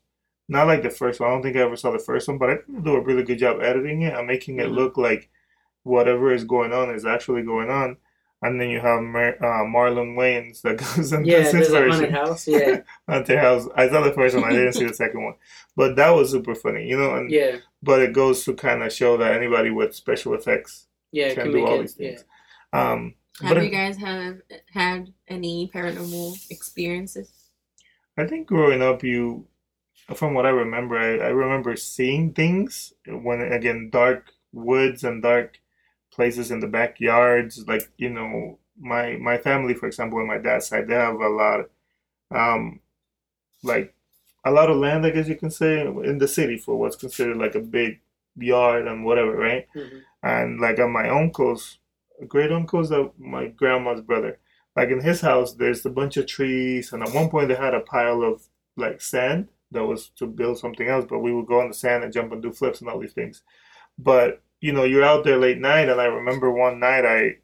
not 0.50 0.66
like 0.66 0.82
the 0.82 0.90
first 0.90 1.20
one. 1.20 1.28
I 1.30 1.32
don't 1.32 1.42
think 1.42 1.56
I 1.56 1.60
ever 1.60 1.76
saw 1.76 1.90
the 1.92 1.98
first 1.98 2.28
one, 2.28 2.38
but 2.38 2.50
I 2.50 2.56
think 2.56 2.66
they 2.68 2.82
do 2.90 2.96
a 2.96 3.00
really 3.00 3.22
good 3.22 3.38
job 3.38 3.60
editing 3.62 4.02
it 4.02 4.14
and 4.14 4.26
making 4.26 4.58
it 4.60 4.66
Mhm. 4.68 4.74
look 4.74 4.96
like 4.96 5.30
whatever 5.84 6.32
is 6.32 6.44
going 6.44 6.72
on 6.72 6.90
is 6.94 7.06
actually 7.06 7.42
going 7.42 7.70
on. 7.70 7.96
And 8.42 8.58
then 8.60 8.70
you 8.70 8.80
have 8.80 9.02
Mar- 9.02 9.36
uh, 9.40 9.64
Marlon 9.66 10.14
Wayans 10.16 10.62
that 10.62 10.78
goes 10.96 11.12
and 11.12 11.26
Yeah, 11.26 11.42
does 11.42 11.52
his 11.52 11.68
there's 11.70 11.90
a 11.90 11.92
haunted 11.92 12.10
house. 12.12 12.48
Yeah, 12.48 12.80
Haunted 13.08 13.38
House. 13.38 13.68
I 13.76 13.88
saw 13.88 14.00
the 14.02 14.12
first 14.12 14.34
one. 14.34 14.44
I 14.44 14.50
didn't 14.50 14.72
see 14.72 14.86
the 14.86 14.94
second 14.94 15.22
one, 15.24 15.34
but 15.76 15.94
that 15.96 16.10
was 16.10 16.30
super 16.30 16.54
funny, 16.54 16.86
you 16.88 16.96
know. 16.98 17.14
And 17.16 17.30
yeah, 17.30 17.56
but 17.82 18.00
it 18.00 18.12
goes 18.14 18.44
to 18.44 18.54
kind 18.54 18.82
of 18.82 18.92
show 18.92 19.16
that 19.18 19.34
anybody 19.34 19.70
with 19.70 19.94
special 19.94 20.32
effects 20.34 20.86
yeah. 21.12 21.34
can 21.34 21.44
Can 21.44 21.52
do 21.52 21.66
all 21.66 21.74
it. 21.78 21.82
these 21.82 21.96
Yeah. 21.98 22.08
things. 22.08 22.24
Um, 22.72 23.14
Have 23.42 23.54
but 23.56 23.62
you 23.62 23.68
it- 23.68 23.72
guys 23.72 23.96
have 23.98 24.40
had 24.72 25.12
any 25.28 25.70
paranormal 25.74 26.50
experiences? 26.50 27.30
I 28.16 28.26
think 28.26 28.46
growing 28.46 28.80
up, 28.82 29.02
you, 29.04 29.46
from 30.16 30.34
what 30.34 30.46
I 30.46 30.50
remember, 30.50 30.98
I, 30.98 31.26
I 31.26 31.30
remember 31.30 31.76
seeing 31.76 32.32
things 32.32 32.92
when, 33.06 33.40
again, 33.40 33.90
dark 33.92 34.32
woods 34.52 35.04
and 35.04 35.22
dark 35.22 35.60
places 36.12 36.50
in 36.50 36.60
the 36.60 36.66
backyards. 36.66 37.66
Like, 37.66 37.90
you 37.96 38.10
know, 38.10 38.58
my 38.78 39.16
my 39.16 39.38
family, 39.38 39.74
for 39.74 39.86
example, 39.86 40.18
on 40.18 40.26
my 40.26 40.38
dad's 40.38 40.68
side, 40.68 40.88
they 40.88 40.94
have 40.94 41.20
a 41.20 41.28
lot, 41.28 41.70
um, 42.30 42.80
like 43.62 43.94
a 44.44 44.50
lot 44.50 44.70
of 44.70 44.76
land, 44.78 45.06
I 45.06 45.10
guess 45.10 45.28
you 45.28 45.36
can 45.36 45.50
say, 45.50 45.80
in 45.82 46.18
the 46.18 46.28
city 46.28 46.56
for 46.56 46.76
what's 46.78 46.96
considered 46.96 47.36
like 47.36 47.54
a 47.54 47.60
big 47.60 48.00
yard 48.36 48.86
and 48.88 49.04
whatever, 49.04 49.36
right? 49.36 49.66
Mhm. 49.74 50.02
And 50.22 50.60
like 50.60 50.78
on 50.78 50.92
my 50.92 51.08
uncle's, 51.08 51.78
great 52.28 52.52
uncle's, 52.52 52.92
uh, 52.92 53.08
my 53.18 53.48
grandma's 53.48 54.00
brother, 54.00 54.38
like 54.76 54.88
in 54.90 55.00
his 55.00 55.20
house, 55.20 55.54
there's 55.54 55.84
a 55.86 55.90
bunch 55.90 56.16
of 56.16 56.26
trees, 56.26 56.92
and 56.92 57.02
at 57.02 57.14
one 57.14 57.28
point 57.30 57.48
they 57.48 57.54
had 57.54 57.74
a 57.74 57.80
pile 57.80 58.22
of 58.22 58.48
like 58.76 59.00
sand 59.00 59.48
that 59.72 59.84
was 59.84 60.08
to 60.16 60.26
build 60.26 60.58
something 60.58 60.88
else, 60.88 61.04
but 61.08 61.20
we 61.20 61.32
would 61.32 61.46
go 61.46 61.60
on 61.60 61.68
the 61.68 61.74
sand 61.74 62.04
and 62.04 62.12
jump 62.12 62.32
and 62.32 62.42
do 62.42 62.52
flips 62.52 62.80
and 62.80 62.88
all 62.90 62.98
these 62.98 63.12
things. 63.12 63.42
But 63.98 64.42
you 64.60 64.72
know, 64.72 64.84
you're 64.84 65.04
out 65.04 65.24
there 65.24 65.38
late 65.38 65.58
night, 65.58 65.88
and 65.88 66.00
I 66.00 66.04
remember 66.06 66.50
one 66.50 66.80
night 66.80 67.04
I, 67.04 67.36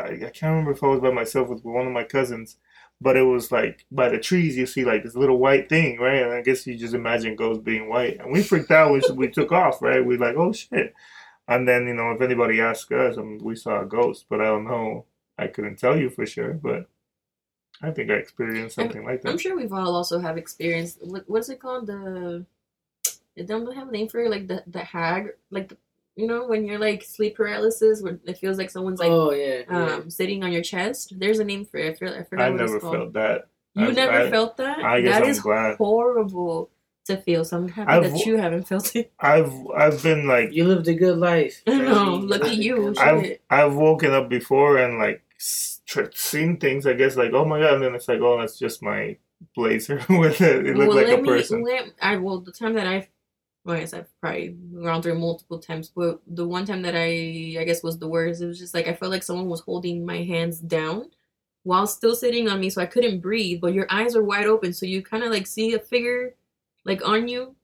I, 0.00 0.06
I 0.06 0.30
can't 0.30 0.42
remember 0.44 0.72
if 0.72 0.82
I 0.82 0.88
was 0.88 1.00
by 1.00 1.10
myself 1.10 1.48
with 1.48 1.64
one 1.64 1.86
of 1.86 1.92
my 1.92 2.04
cousins, 2.04 2.56
but 3.00 3.16
it 3.16 3.22
was 3.22 3.52
like 3.52 3.86
by 3.90 4.08
the 4.08 4.18
trees 4.18 4.56
you 4.56 4.66
see 4.66 4.84
like 4.84 5.02
this 5.02 5.16
little 5.16 5.38
white 5.38 5.68
thing, 5.68 5.98
right? 5.98 6.22
And 6.22 6.32
I 6.32 6.42
guess 6.42 6.66
you 6.66 6.76
just 6.76 6.94
imagine 6.94 7.36
ghosts 7.36 7.62
being 7.62 7.88
white, 7.88 8.18
and 8.20 8.32
we 8.32 8.42
freaked 8.42 8.70
out. 8.70 8.92
We 8.92 9.02
we 9.14 9.28
took 9.30 9.52
off, 9.52 9.82
right? 9.82 10.04
We 10.04 10.16
like, 10.16 10.36
oh 10.36 10.52
shit. 10.52 10.94
And 11.46 11.68
then, 11.68 11.86
you 11.86 11.94
know, 11.94 12.12
if 12.12 12.20
anybody 12.22 12.60
asked 12.60 12.90
us, 12.92 13.18
I 13.18 13.22
mean, 13.22 13.40
we 13.42 13.56
saw 13.56 13.82
a 13.82 13.86
ghost, 13.86 14.26
but 14.30 14.40
I 14.40 14.44
don't 14.44 14.64
know. 14.64 15.06
I 15.38 15.48
couldn't 15.48 15.76
tell 15.78 15.96
you 15.96 16.08
for 16.10 16.24
sure, 16.26 16.54
but 16.54 16.88
I 17.82 17.90
think 17.90 18.10
I 18.10 18.14
experienced 18.14 18.76
something 18.76 19.04
like 19.04 19.22
that. 19.22 19.30
I'm 19.30 19.38
sure 19.38 19.56
we've 19.56 19.72
all 19.72 19.94
also 19.94 20.18
have 20.20 20.36
experienced 20.38 20.98
what 21.02 21.24
what's 21.28 21.48
it 21.48 21.60
called 21.60 21.86
the 21.86 22.44
it 23.36 23.46
don't 23.46 23.74
have 23.74 23.88
a 23.88 23.90
name 23.92 24.08
for 24.08 24.20
it 24.20 24.30
like 24.30 24.46
the 24.46 24.62
the 24.68 24.78
hag 24.78 25.30
like 25.50 25.68
the, 25.68 25.76
you 26.16 26.26
know 26.26 26.46
when 26.46 26.64
you're 26.64 26.78
like 26.78 27.02
sleep 27.02 27.36
paralysis 27.36 28.00
where 28.00 28.18
it 28.24 28.38
feels 28.38 28.58
like 28.58 28.70
someone's 28.70 29.00
like 29.00 29.10
oh 29.10 29.32
yeah, 29.32 29.62
yeah. 29.68 29.94
um 29.96 30.08
sitting 30.10 30.44
on 30.44 30.52
your 30.52 30.62
chest. 30.62 31.12
There's 31.18 31.40
a 31.40 31.44
name 31.44 31.64
for 31.64 31.78
it. 31.78 31.90
I, 31.90 31.94
feel, 31.94 32.14
I 32.14 32.22
forgot 32.22 32.46
I 32.46 32.50
what 32.50 32.60
never 32.60 32.74
it's 32.76 32.82
called. 32.84 32.94
felt 32.96 33.12
that. 33.14 33.48
You 33.74 33.86
I- 33.88 33.90
never 33.90 34.12
I- 34.12 34.30
felt 34.30 34.56
that? 34.58 34.78
I 34.84 35.00
guess 35.00 35.14
That 35.14 35.22
I'm 35.24 35.28
is 35.30 35.40
glad. 35.40 35.76
horrible 35.76 36.70
to 37.06 37.16
feel. 37.18 37.44
So 37.44 37.56
I'm 37.58 37.68
happy 37.68 37.90
I've- 37.90 38.08
that 38.10 38.24
you 38.24 38.36
haven't 38.36 38.68
felt 38.68 38.94
it. 38.94 39.12
I've 39.20 39.52
I've 39.76 40.00
been 40.02 40.28
like 40.28 40.52
you 40.52 40.64
lived 40.68 40.86
a 40.86 40.94
good 40.94 41.18
life. 41.18 41.60
I 41.66 41.78
know. 41.78 42.14
Look 42.16 42.44
at 42.44 42.56
you. 42.56 42.94
I've 42.98 43.38
I've 43.50 43.74
woken 43.74 44.12
up 44.12 44.28
before 44.28 44.78
and 44.78 44.98
like 44.98 45.22
s- 45.40 45.73
tr- 45.86 46.12
seen 46.14 46.58
things. 46.58 46.86
I 46.86 46.94
guess 46.94 47.16
like 47.16 47.32
oh 47.32 47.44
my 47.44 47.60
god, 47.60 47.74
and 47.74 47.82
then 47.82 47.94
it's 47.94 48.08
like 48.08 48.20
oh 48.20 48.38
that's 48.38 48.58
just 48.58 48.82
my 48.82 49.16
blazer 49.54 50.04
with 50.10 50.40
it. 50.40 50.66
It 50.66 50.76
looked 50.76 50.88
well, 50.88 50.96
like 50.98 51.08
let 51.08 51.18
a 51.18 51.22
me. 51.22 51.28
person. 51.28 51.62
Let, 51.64 51.86
I 52.00 52.16
well 52.16 52.40
the 52.40 52.52
time 52.52 52.74
that 52.74 52.86
I've. 52.86 53.08
Well, 53.64 53.76
I 53.76 53.80
guess 53.80 53.94
I've 53.94 54.20
probably 54.20 54.48
gone 54.82 55.00
through 55.00 55.18
multiple 55.18 55.58
times, 55.58 55.88
but 55.88 56.20
the 56.26 56.46
one 56.46 56.66
time 56.66 56.82
that 56.82 56.94
I, 56.94 57.56
I 57.58 57.64
guess, 57.64 57.82
was 57.82 57.98
the 57.98 58.08
worst. 58.08 58.42
It 58.42 58.46
was 58.46 58.58
just 58.58 58.74
like 58.74 58.88
I 58.88 58.94
felt 58.94 59.10
like 59.12 59.22
someone 59.22 59.48
was 59.48 59.60
holding 59.60 60.04
my 60.04 60.22
hands 60.22 60.60
down 60.60 61.10
while 61.62 61.86
still 61.86 62.14
sitting 62.14 62.48
on 62.48 62.60
me, 62.60 62.70
so 62.70 62.82
I 62.82 62.86
couldn't 62.86 63.20
breathe. 63.20 63.60
But 63.62 63.72
your 63.74 63.86
eyes 63.90 64.14
are 64.16 64.22
wide 64.22 64.46
open, 64.46 64.72
so 64.74 64.86
you 64.86 65.02
kind 65.02 65.24
of 65.24 65.32
like 65.32 65.46
see 65.46 65.74
a 65.74 65.78
figure 65.78 66.34
like 66.84 67.06
on 67.08 67.26
you, 67.28 67.56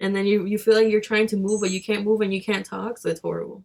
and 0.00 0.14
then 0.14 0.26
you 0.26 0.44
you 0.44 0.58
feel 0.58 0.74
like 0.74 0.90
you're 0.90 1.00
trying 1.00 1.26
to 1.28 1.36
move, 1.38 1.62
but 1.62 1.70
you 1.70 1.82
can't 1.82 2.04
move 2.04 2.20
and 2.20 2.34
you 2.34 2.42
can't 2.42 2.66
talk. 2.66 2.98
So 2.98 3.08
it's 3.08 3.20
horrible. 3.20 3.64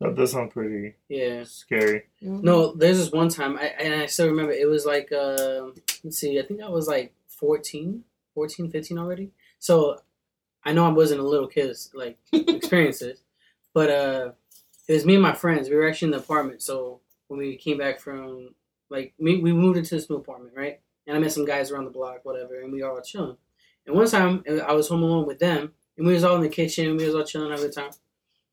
That 0.00 0.14
does 0.14 0.32
sound 0.32 0.52
pretty 0.52 0.94
Yeah. 1.08 1.42
scary. 1.44 2.06
Mhm. 2.22 2.42
No, 2.42 2.72
there's 2.72 2.98
this 2.98 3.10
one 3.12 3.28
time, 3.28 3.56
I, 3.58 3.66
and 3.66 3.94
I 4.02 4.06
still 4.06 4.28
remember. 4.28 4.52
It 4.52 4.68
was 4.68 4.86
like, 4.86 5.10
uh, 5.10 5.70
let's 6.04 6.18
see, 6.18 6.38
I 6.38 6.42
think 6.42 6.60
I 6.62 6.68
was 6.68 6.86
like 6.86 7.12
14, 7.26 8.04
14, 8.34 8.70
15 8.70 8.98
already. 8.98 9.32
So 9.58 9.98
I 10.64 10.72
know 10.72 10.84
I 10.84 10.90
wasn't 10.90 11.20
a 11.20 11.24
little 11.26 11.48
kid, 11.48 11.76
like 11.94 12.16
experiences, 12.32 13.22
but 13.74 13.90
uh, 13.90 14.32
it 14.86 14.92
was 14.92 15.04
me 15.04 15.14
and 15.14 15.22
my 15.22 15.32
friends. 15.34 15.68
We 15.68 15.76
were 15.76 15.88
actually 15.88 16.06
in 16.06 16.12
the 16.12 16.18
apartment. 16.18 16.62
So 16.62 17.00
when 17.26 17.38
we 17.40 17.56
came 17.56 17.78
back 17.78 17.98
from, 17.98 18.54
like, 18.90 19.14
me, 19.18 19.40
we 19.40 19.52
moved 19.52 19.78
into 19.78 19.94
this 19.96 20.08
new 20.08 20.16
apartment, 20.16 20.54
right? 20.56 20.80
And 21.06 21.16
I 21.16 21.20
met 21.20 21.32
some 21.32 21.44
guys 21.44 21.70
around 21.70 21.84
the 21.86 21.90
block, 21.90 22.24
whatever, 22.24 22.60
and 22.60 22.72
we 22.72 22.82
all 22.82 23.00
chilling. 23.00 23.36
And 23.86 23.96
one 23.96 24.06
time 24.08 24.44
I 24.66 24.72
was 24.74 24.88
home 24.88 25.02
alone 25.02 25.26
with 25.26 25.38
them, 25.40 25.72
and 25.96 26.06
we 26.06 26.12
was 26.12 26.22
all 26.24 26.36
in 26.36 26.42
the 26.42 26.48
kitchen. 26.48 26.96
We 26.96 27.04
was 27.06 27.14
all 27.14 27.24
chilling, 27.24 27.50
having 27.50 27.64
a 27.64 27.68
good 27.68 27.74
time. 27.74 27.90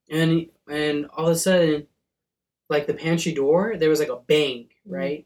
And 0.09 0.47
and 0.69 1.07
all 1.15 1.27
of 1.27 1.33
a 1.33 1.37
sudden, 1.37 1.87
like 2.69 2.87
the 2.87 2.93
pantry 2.93 3.33
door, 3.33 3.75
there 3.77 3.89
was 3.89 3.99
like 3.99 4.09
a 4.09 4.17
bang, 4.17 4.69
right? 4.85 5.25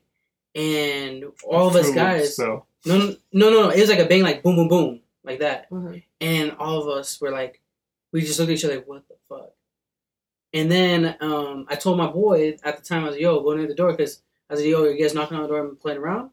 And 0.56 1.26
all 1.48 1.68
of 1.68 1.76
us 1.76 1.86
Fruit 1.86 1.96
guys, 1.96 2.36
So 2.36 2.66
no, 2.86 2.98
no, 2.98 3.16
no, 3.34 3.50
no, 3.50 3.70
it 3.70 3.80
was 3.80 3.90
like 3.90 4.00
a 4.00 4.06
bang, 4.06 4.24
like 4.24 4.44
boom, 4.44 4.56
boom, 4.56 4.68
boom, 4.68 5.02
like 5.24 5.40
that. 5.40 5.70
Mhm. 5.70 6.04
And 6.22 6.52
all 6.60 6.82
of 6.82 6.88
us 6.88 7.20
were 7.22 7.32
like, 7.32 7.62
we 8.12 8.22
just 8.22 8.40
looked 8.40 8.52
at 8.52 8.58
each 8.58 8.66
other 8.66 8.76
like, 8.76 8.88
what 8.88 9.08
the 9.08 9.16
fuck? 9.28 9.54
And 10.54 10.72
then 10.72 11.16
um, 11.20 11.66
I 11.70 11.76
told 11.76 11.98
my 11.98 12.08
boy 12.08 12.58
at 12.64 12.78
the 12.78 12.84
time, 12.84 13.04
I 13.04 13.08
was 13.08 13.14
like, 13.14 13.22
yo, 13.22 13.42
go 13.42 13.54
near 13.54 13.68
the 13.68 13.76
door 13.76 13.92
because 13.92 14.22
I 14.50 14.54
was 14.54 14.62
like, 14.62 14.70
yo, 14.70 14.84
you 14.86 15.00
guys 15.02 15.14
knocking 15.14 15.38
on 15.38 15.44
the 15.44 15.50
door 15.50 15.60
and 15.60 15.80
playing 15.80 16.00
around? 16.00 16.32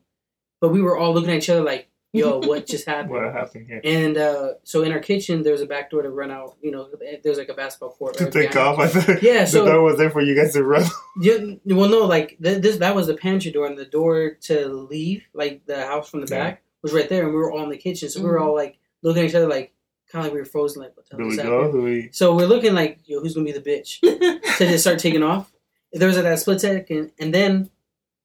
But 0.61 0.71
we 0.71 0.81
were 0.81 0.97
all 0.97 1.13
looking 1.13 1.31
at 1.31 1.37
each 1.37 1.51
other 1.51 1.63
like, 1.63 1.89
yo, 2.25 2.39
what 2.41 2.67
just 2.67 2.87
happened? 2.87 3.11
what 3.11 3.33
happened 3.33 3.67
here? 3.67 3.81
And 3.85 4.17
uh, 4.17 4.55
so 4.65 4.83
in 4.83 4.93
our 4.93 4.99
kitchen, 4.99 5.43
there's 5.43 5.61
a 5.61 5.67
back 5.67 5.91
door 5.91 6.03
to 6.03 6.11
run 6.11 6.31
out. 6.31 6.57
You 6.63 6.71
know, 6.71 6.89
there's 7.23 7.39
like 7.39 7.49
a 7.49 7.55
basketball 7.55 7.91
court. 7.91 8.17
To 8.19 8.25
right 8.25 8.33
take 8.33 8.53
behind 8.53 8.69
off, 8.69 8.79
I 8.79 8.89
thought 8.89 9.23
Yeah, 9.23 9.41
the 9.45 9.47
so- 9.47 9.65
door 9.67 9.83
was 9.83 9.99
there 9.99 10.11
for 10.11 10.21
you 10.23 10.35
guys 10.35 10.53
to 10.55 10.65
run. 10.65 10.85
Yeah, 11.21 11.39
well, 11.67 11.89
no, 11.89 12.05
like 12.07 12.37
th- 12.43 12.63
this. 12.63 12.77
That 12.79 12.95
was 12.95 13.07
the 13.07 13.15
pantry 13.17 13.51
door, 13.51 13.67
and 13.67 13.79
the 13.79 13.85
door 13.87 14.37
to 14.43 14.69
leave, 14.69 15.25
like 15.35 15.65
the 15.67 15.85
house 15.87 16.11
from 16.11 16.21
the 16.21 16.29
Yeah. 16.35 16.43
back, 16.51 16.63
was 16.83 16.93
right 16.93 17.09
there, 17.09 17.23
and 17.25 17.31
we 17.33 17.37
were 17.39 17.51
all 17.53 17.65
in 17.65 17.71
the 17.71 17.77
kitchen, 17.79 18.09
so 18.09 18.21
we 18.21 18.27
were 18.29 18.39
Mhm. 18.39 18.47
all 18.47 18.55
like 18.55 18.79
looking 19.03 19.23
at 19.23 19.29
each 19.31 19.35
other, 19.35 19.49
like 19.49 19.73
kind 20.13 20.21
of 20.25 20.27
like 20.27 20.35
we 20.35 20.39
were 20.41 20.45
frozen, 20.45 20.83
like 20.83 20.97
what 20.97 21.09
the 21.11 21.17
hell 21.17 21.27
we 21.27 21.33
is 21.33 21.41
go? 21.43 21.65
happening? 21.65 22.09
So 22.13 22.35
we're 22.37 22.47
looking 22.47 22.75
like, 22.75 23.01
yo, 23.07 23.21
who's 23.21 23.35
gonna 23.35 23.45
be 23.47 23.53
the 23.53 23.61
bitch? 23.61 24.01
to 24.59 24.67
just 24.67 24.85
start 24.85 24.99
taking 24.99 25.23
off. 25.23 25.53
There 25.93 26.07
was 26.09 26.17
like 26.17 26.25
that 26.25 26.39
split 26.39 26.61
second, 26.61 27.13
and 27.19 27.33
then 27.35 27.71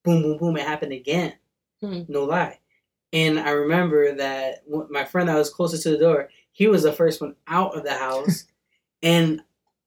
boom, 0.03 0.21
boom, 0.21 0.37
boom, 0.37 0.57
it 0.57 0.63
happened 0.67 0.91
again. 0.93 1.33
Hmm. 1.81 2.01
No 2.07 2.25
lie. 2.25 2.59
And 3.13 3.39
I 3.39 3.49
remember 3.49 4.15
that 4.15 4.63
my 4.89 5.03
friend 5.03 5.27
that 5.27 5.37
was 5.37 5.49
closest 5.49 5.83
to 5.83 5.89
the 5.89 5.97
door, 5.97 6.29
he 6.51 6.67
was 6.67 6.83
the 6.83 6.93
first 6.93 7.21
one 7.21 7.35
out 7.47 7.75
of 7.75 7.83
the 7.83 7.93
house, 7.93 8.45
and 9.03 9.41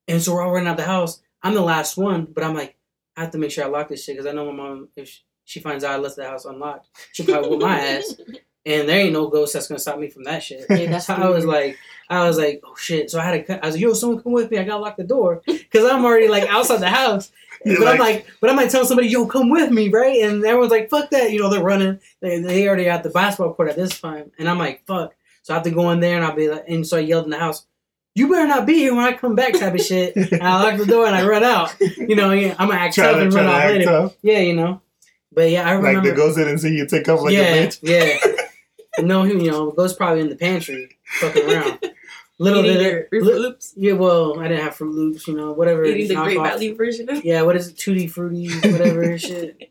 and 0.06 0.20
so 0.20 0.34
we're 0.34 0.42
all 0.42 0.52
running 0.52 0.68
out 0.68 0.72
of 0.72 0.84
the 0.84 0.84
house. 0.84 1.20
I'm 1.42 1.54
the 1.54 1.62
last 1.62 1.96
one, 1.96 2.26
but 2.26 2.44
I'm 2.44 2.54
like, 2.54 2.76
I 3.16 3.22
have 3.22 3.30
to 3.32 3.38
make 3.38 3.50
sure 3.50 3.64
I 3.64 3.68
lock 3.68 3.88
this 3.88 4.04
shit 4.04 4.16
because 4.16 4.26
I 4.26 4.32
know 4.32 4.50
my 4.50 4.62
mom 4.62 4.88
if 4.96 5.08
she, 5.08 5.20
she 5.44 5.60
finds 5.60 5.84
out 5.84 5.92
I 5.92 5.98
left 5.98 6.16
the 6.16 6.28
house 6.28 6.44
unlocked, 6.44 6.88
she'll 7.12 7.26
probably 7.26 7.50
whoop 7.50 7.60
my 7.60 7.78
ass. 7.78 8.14
and 8.66 8.88
there 8.88 9.00
ain't 9.00 9.12
no 9.12 9.28
ghost 9.28 9.52
that's 9.52 9.66
gonna 9.68 9.78
stop 9.78 9.98
me 9.98 10.08
from 10.08 10.24
that 10.24 10.42
shit. 10.42 10.66
Yeah, 10.70 10.90
that's 10.90 11.06
so 11.06 11.14
I 11.16 11.28
was 11.28 11.44
like, 11.44 11.76
I 12.08 12.26
was 12.26 12.38
like, 12.38 12.60
oh 12.64 12.74
shit. 12.76 13.10
So 13.10 13.18
I 13.20 13.24
had 13.24 13.32
to, 13.32 13.42
cut- 13.42 13.62
I 13.62 13.66
was 13.66 13.74
like, 13.76 13.82
yo, 13.82 13.92
someone 13.94 14.22
come 14.22 14.32
with 14.32 14.50
me. 14.50 14.58
I 14.58 14.64
gotta 14.64 14.82
lock 14.82 14.96
the 14.96 15.04
door 15.04 15.42
because 15.46 15.84
I'm 15.90 16.04
already 16.04 16.28
like 16.28 16.48
outside 16.48 16.80
the 16.80 16.88
house. 16.88 17.30
You're 17.64 17.78
but 17.78 17.88
I'm 17.88 17.98
like- 17.98 18.14
like, 18.16 18.26
but 18.40 18.50
I 18.50 18.52
might 18.54 18.70
tell 18.70 18.84
somebody, 18.84 19.08
yo, 19.08 19.26
come 19.26 19.48
with 19.50 19.70
me, 19.70 19.88
right? 19.88 20.22
And 20.22 20.44
everyone's 20.44 20.70
like, 20.70 20.90
fuck 20.90 21.10
that. 21.10 21.30
You 21.32 21.40
know, 21.40 21.50
they're 21.50 21.62
running. 21.62 21.98
They, 22.20 22.40
they 22.40 22.66
already 22.68 22.88
at 22.88 23.02
the 23.02 23.10
basketball 23.10 23.54
court 23.54 23.70
at 23.70 23.76
this 23.76 23.98
time, 24.00 24.30
and 24.38 24.48
I'm 24.48 24.58
like, 24.58 24.84
fuck. 24.86 25.14
So 25.42 25.54
I 25.54 25.56
have 25.56 25.64
to 25.64 25.70
go 25.70 25.90
in 25.90 26.00
there, 26.00 26.16
and 26.16 26.24
I'll 26.24 26.34
be 26.36 26.48
like, 26.48 26.64
and 26.68 26.86
so 26.86 26.96
I 26.96 27.00
yelled 27.00 27.24
in 27.24 27.30
the 27.30 27.38
house. 27.38 27.66
You 28.14 28.30
better 28.30 28.46
not 28.46 28.64
be 28.66 28.74
here 28.74 28.94
when 28.94 29.04
I 29.04 29.12
come 29.14 29.34
back, 29.34 29.54
type 29.54 29.74
of 29.74 29.80
shit. 29.80 30.14
And 30.32 30.42
I 30.42 30.62
lock 30.62 30.78
the 30.78 30.86
door 30.86 31.04
and 31.06 31.16
I 31.16 31.26
run 31.26 31.42
out. 31.42 31.74
You 31.80 32.14
know, 32.14 32.30
yeah, 32.32 32.54
I'm 32.58 32.68
gonna 32.68 32.78
act 32.80 32.94
Try 32.94 33.06
tough 33.06 33.16
to, 33.16 33.22
and 33.22 33.34
run 33.34 33.44
to 33.46 33.50
off 33.50 33.64
later. 33.64 33.84
tough. 33.84 34.16
Yeah, 34.22 34.38
you 34.38 34.54
know. 34.54 34.80
But 35.32 35.50
yeah, 35.50 35.68
I 35.68 35.72
remember. 35.72 36.00
Like 36.00 36.10
the 36.10 36.14
ghost 36.16 36.36
didn't 36.36 36.58
see 36.58 36.76
you 36.76 36.86
take 36.86 37.08
off 37.08 37.22
like 37.22 37.32
yeah, 37.34 37.40
a 37.54 37.66
bitch. 37.66 37.78
yeah. 37.82 38.33
No, 39.00 39.22
him, 39.22 39.40
you 39.40 39.50
know, 39.50 39.70
goes 39.72 39.92
probably 39.94 40.20
in 40.20 40.28
the 40.28 40.36
pantry, 40.36 40.96
fucking 41.20 41.50
around. 41.50 41.78
Little 42.38 42.64
Eating 42.64 42.78
bit 42.78 42.92
your 42.92 43.06
Fruit 43.22 43.24
li- 43.24 43.38
Loops. 43.38 43.72
yeah. 43.76 43.92
Well, 43.92 44.40
I 44.40 44.48
didn't 44.48 44.64
have 44.64 44.76
Froot 44.76 44.92
Loops, 44.92 45.28
you 45.28 45.36
know, 45.36 45.52
whatever. 45.52 45.84
Eating 45.84 46.08
the 46.08 46.14
Great 46.16 46.36
knockoff. 46.38 46.44
Value 46.50 46.74
version 46.76 47.08
of 47.08 47.24
Yeah, 47.24 47.42
what 47.42 47.54
is 47.56 47.68
it? 47.68 47.78
Tutti 47.78 48.08
Frutti, 48.08 48.48
whatever 48.72 49.16
shit. 49.18 49.56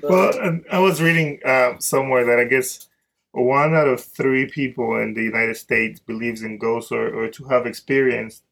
But, 0.00 0.10
Well, 0.10 0.60
I 0.72 0.78
was 0.80 1.00
reading 1.00 1.38
uh, 1.44 1.78
somewhere 1.78 2.24
that 2.26 2.38
I 2.40 2.44
guess 2.44 2.88
one 3.30 3.74
out 3.74 3.86
of 3.88 4.02
three 4.02 4.46
people 4.50 5.00
in 5.00 5.14
the 5.14 5.22
United 5.22 5.56
States 5.56 5.98
believes 6.00 6.42
in 6.42 6.58
ghosts 6.58 6.90
or, 6.92 7.08
or 7.14 7.28
to 7.30 7.44
have 7.44 7.64
experienced 7.64 8.42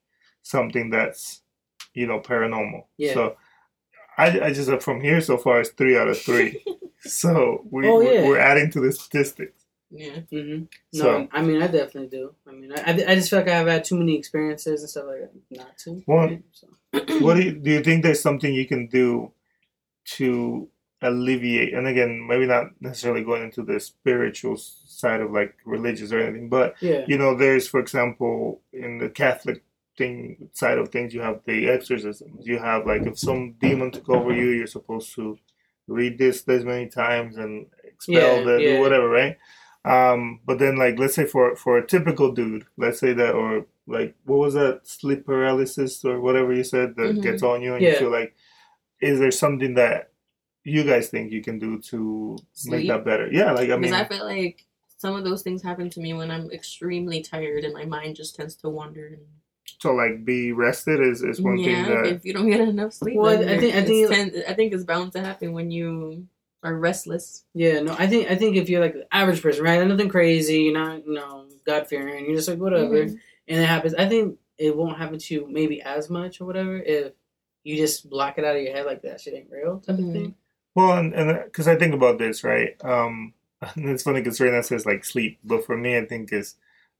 something 0.44 0.88
that's, 0.90 1.42
you 1.94 2.06
know, 2.06 2.20
paranormal. 2.20 2.84
Yeah. 2.96 3.14
So 3.14 3.36
I, 4.16 4.40
I 4.40 4.52
just, 4.52 4.70
from 4.82 5.00
here 5.00 5.20
so 5.20 5.36
far, 5.36 5.60
it's 5.60 5.70
three 5.70 5.98
out 5.98 6.08
of 6.08 6.18
three. 6.18 6.64
so 7.00 7.66
we, 7.70 7.86
Oh, 7.88 7.98
we're- 7.98 8.14
yeah. 8.22 8.28
we're 8.28 8.38
adding 8.38 8.70
to 8.70 8.80
the 8.80 8.92
statistics. 8.92 9.61
Yeah. 9.94 10.20
Mm-hmm. 10.32 10.64
No, 10.94 11.02
So- 11.02 11.28
I 11.32 11.42
mean, 11.42 11.62
I 11.62 11.66
definitely 11.66 12.08
do. 12.08 12.34
I 12.48 12.52
mean, 12.52 12.72
I, 12.76 12.90
I 13.08 13.14
just 13.14 13.30
feel 13.30 13.40
like 13.40 13.48
I've 13.48 13.66
had 13.66 13.84
too 13.84 13.96
many 13.98 14.16
experiences 14.16 14.80
and 14.80 14.90
stuff 14.90 15.04
like 15.06 15.20
that 15.20 15.32
not 15.50 15.78
to. 15.78 16.02
Well, 16.06 16.26
right? 16.28 16.42
So, 16.52 16.68
what 17.20 17.34
do 17.36 17.42
you, 17.42 17.52
do 17.52 17.70
you 17.70 17.82
think 17.82 18.02
there's 18.02 18.20
something 18.20 18.52
you 18.52 18.66
can 18.66 18.86
do 18.86 19.32
to 20.16 20.68
alleviate 21.04 21.74
and 21.74 21.88
again 21.88 22.24
maybe 22.28 22.46
not 22.46 22.66
necessarily 22.80 23.24
going 23.24 23.42
into 23.42 23.62
the 23.62 23.80
spiritual 23.80 24.56
side 24.56 25.20
of 25.20 25.32
like 25.32 25.56
religious 25.64 26.12
or 26.12 26.20
anything 26.20 26.48
but 26.48 26.76
yeah. 26.80 27.04
you 27.08 27.18
know 27.18 27.36
there's 27.36 27.66
for 27.66 27.80
example 27.80 28.60
in 28.72 28.98
the 28.98 29.08
catholic 29.08 29.64
thing 29.98 30.48
side 30.52 30.78
of 30.78 30.90
things 30.90 31.12
you 31.12 31.20
have 31.20 31.40
the 31.44 31.68
exorcisms 31.68 32.46
you 32.46 32.56
have 32.56 32.86
like 32.86 33.02
if 33.02 33.18
some 33.18 33.52
demon 33.60 33.90
took 33.90 34.08
over 34.08 34.32
you 34.32 34.50
you're 34.50 34.66
supposed 34.66 35.12
to 35.12 35.36
read 35.88 36.16
this 36.18 36.42
this 36.42 36.62
many 36.62 36.86
times 36.86 37.36
and 37.36 37.66
expel 37.82 38.38
Yeah, 38.38 38.42
the 38.44 38.62
yeah. 38.62 38.78
whatever 38.78 39.08
right 39.08 39.36
um 39.84 40.40
but 40.46 40.58
then 40.58 40.76
like 40.76 40.98
let's 40.98 41.14
say 41.14 41.24
for 41.26 41.56
for 41.56 41.76
a 41.78 41.86
typical 41.86 42.30
dude 42.32 42.64
let's 42.76 43.00
say 43.00 43.12
that 43.12 43.34
or 43.34 43.66
like 43.88 44.14
what 44.24 44.38
was 44.38 44.54
that 44.54 44.80
sleep 44.84 45.26
paralysis 45.26 46.04
or 46.04 46.20
whatever 46.20 46.52
you 46.52 46.62
said 46.64 46.94
that 46.96 47.16
Mhm. 47.16 47.22
gets 47.22 47.42
on 47.42 47.62
you 47.62 47.74
and 47.74 47.82
you 47.84 47.94
feel 47.96 48.10
like 48.12 48.34
is 49.00 49.18
there 49.18 49.32
something 49.32 49.74
that 49.74 50.10
you 50.62 50.84
guys 50.84 51.08
think 51.08 51.32
you 51.32 51.42
can 51.42 51.58
do 51.58 51.80
to 51.80 52.38
make 52.66 52.86
that 52.86 53.04
better 53.04 53.28
yeah 53.32 53.50
like 53.52 53.70
i 53.70 53.72
mean 53.72 53.82
Because 53.90 54.00
I 54.00 54.04
feel 54.04 54.24
like 54.24 54.64
some 54.98 55.16
of 55.16 55.24
those 55.24 55.42
things 55.42 55.62
happen 55.62 55.90
to 55.90 56.00
me 56.00 56.12
when 56.14 56.30
I'm 56.30 56.48
extremely 56.52 57.20
tired 57.22 57.64
and 57.64 57.74
my 57.74 57.84
mind 57.84 58.14
just 58.14 58.36
tends 58.36 58.54
to 58.62 58.68
wander. 58.68 59.06
And, 59.08 59.18
so 59.80 59.92
like 59.94 60.24
be 60.24 60.52
rested 60.52 61.00
is, 61.00 61.24
is 61.24 61.40
one 61.40 61.58
yeah, 61.58 61.64
thing 61.84 61.94
that 61.94 62.06
if 62.06 62.24
you 62.24 62.32
don't 62.32 62.48
get 62.48 62.60
enough 62.60 62.92
sleep, 62.92 63.16
Well, 63.16 63.36
then 63.36 63.48
I 63.48 63.58
think- 63.58 63.74
I 63.74 63.78
it's 63.78 63.88
think- 63.88 64.10
tend- 64.12 64.44
I 64.46 64.54
think 64.54 64.72
it's 64.72 64.84
bound 64.84 65.10
to 65.14 65.20
happen 65.20 65.52
when 65.52 65.72
you 65.72 66.28
are 66.62 66.74
restless. 66.74 67.44
Yeah, 67.54 67.80
no, 67.80 67.94
I 67.98 68.06
think 68.06 68.30
I 68.30 68.36
think 68.36 68.56
if 68.56 68.68
you're 68.68 68.80
like 68.80 68.94
the 68.94 69.06
average 69.14 69.42
person, 69.42 69.64
right? 69.64 69.86
Nothing 69.86 70.08
crazy, 70.08 70.62
you're 70.62 70.74
not, 70.74 71.04
you 71.06 71.14
know, 71.14 71.46
God 71.66 71.88
fearing, 71.88 72.26
you're 72.26 72.36
just 72.36 72.48
like 72.48 72.58
whatever, 72.58 73.04
Mhm. 73.04 73.18
and 73.48 73.60
it 73.60 73.66
happens. 73.66 73.94
I 73.94 74.08
think 74.08 74.38
it 74.58 74.76
won't 74.76 74.98
happen 74.98 75.18
to 75.18 75.34
you 75.34 75.46
maybe 75.50 75.82
as 75.82 76.08
much 76.10 76.40
or 76.40 76.44
whatever 76.44 76.76
if 76.78 77.12
you 77.64 77.76
just 77.76 78.08
block 78.10 78.38
it 78.38 78.44
out 78.44 78.56
of 78.56 78.62
your 78.62 78.72
head 78.72 78.86
like 78.86 79.02
that 79.02 79.20
shit 79.20 79.34
ain't 79.34 79.50
real 79.50 79.80
type 79.80 79.96
Mhm. 79.96 80.08
of 80.08 80.12
thing. 80.14 80.34
Well, 80.74 80.92
and 80.98 81.44
because 81.44 81.68
I 81.68 81.76
think 81.76 81.94
about 81.94 82.18
this, 82.18 82.42
right? 82.44 82.76
Um, 82.84 83.34
and 83.74 83.88
it's 83.90 84.02
funny 84.04 84.20
because 84.20 84.36
Serena 84.38 84.62
says 84.62 84.86
like 84.86 85.04
sleep, 85.04 85.38
but 85.44 85.64
for 85.66 85.76
me, 85.76 85.96
I 85.96 86.04
think 86.06 86.32
it's 86.32 86.56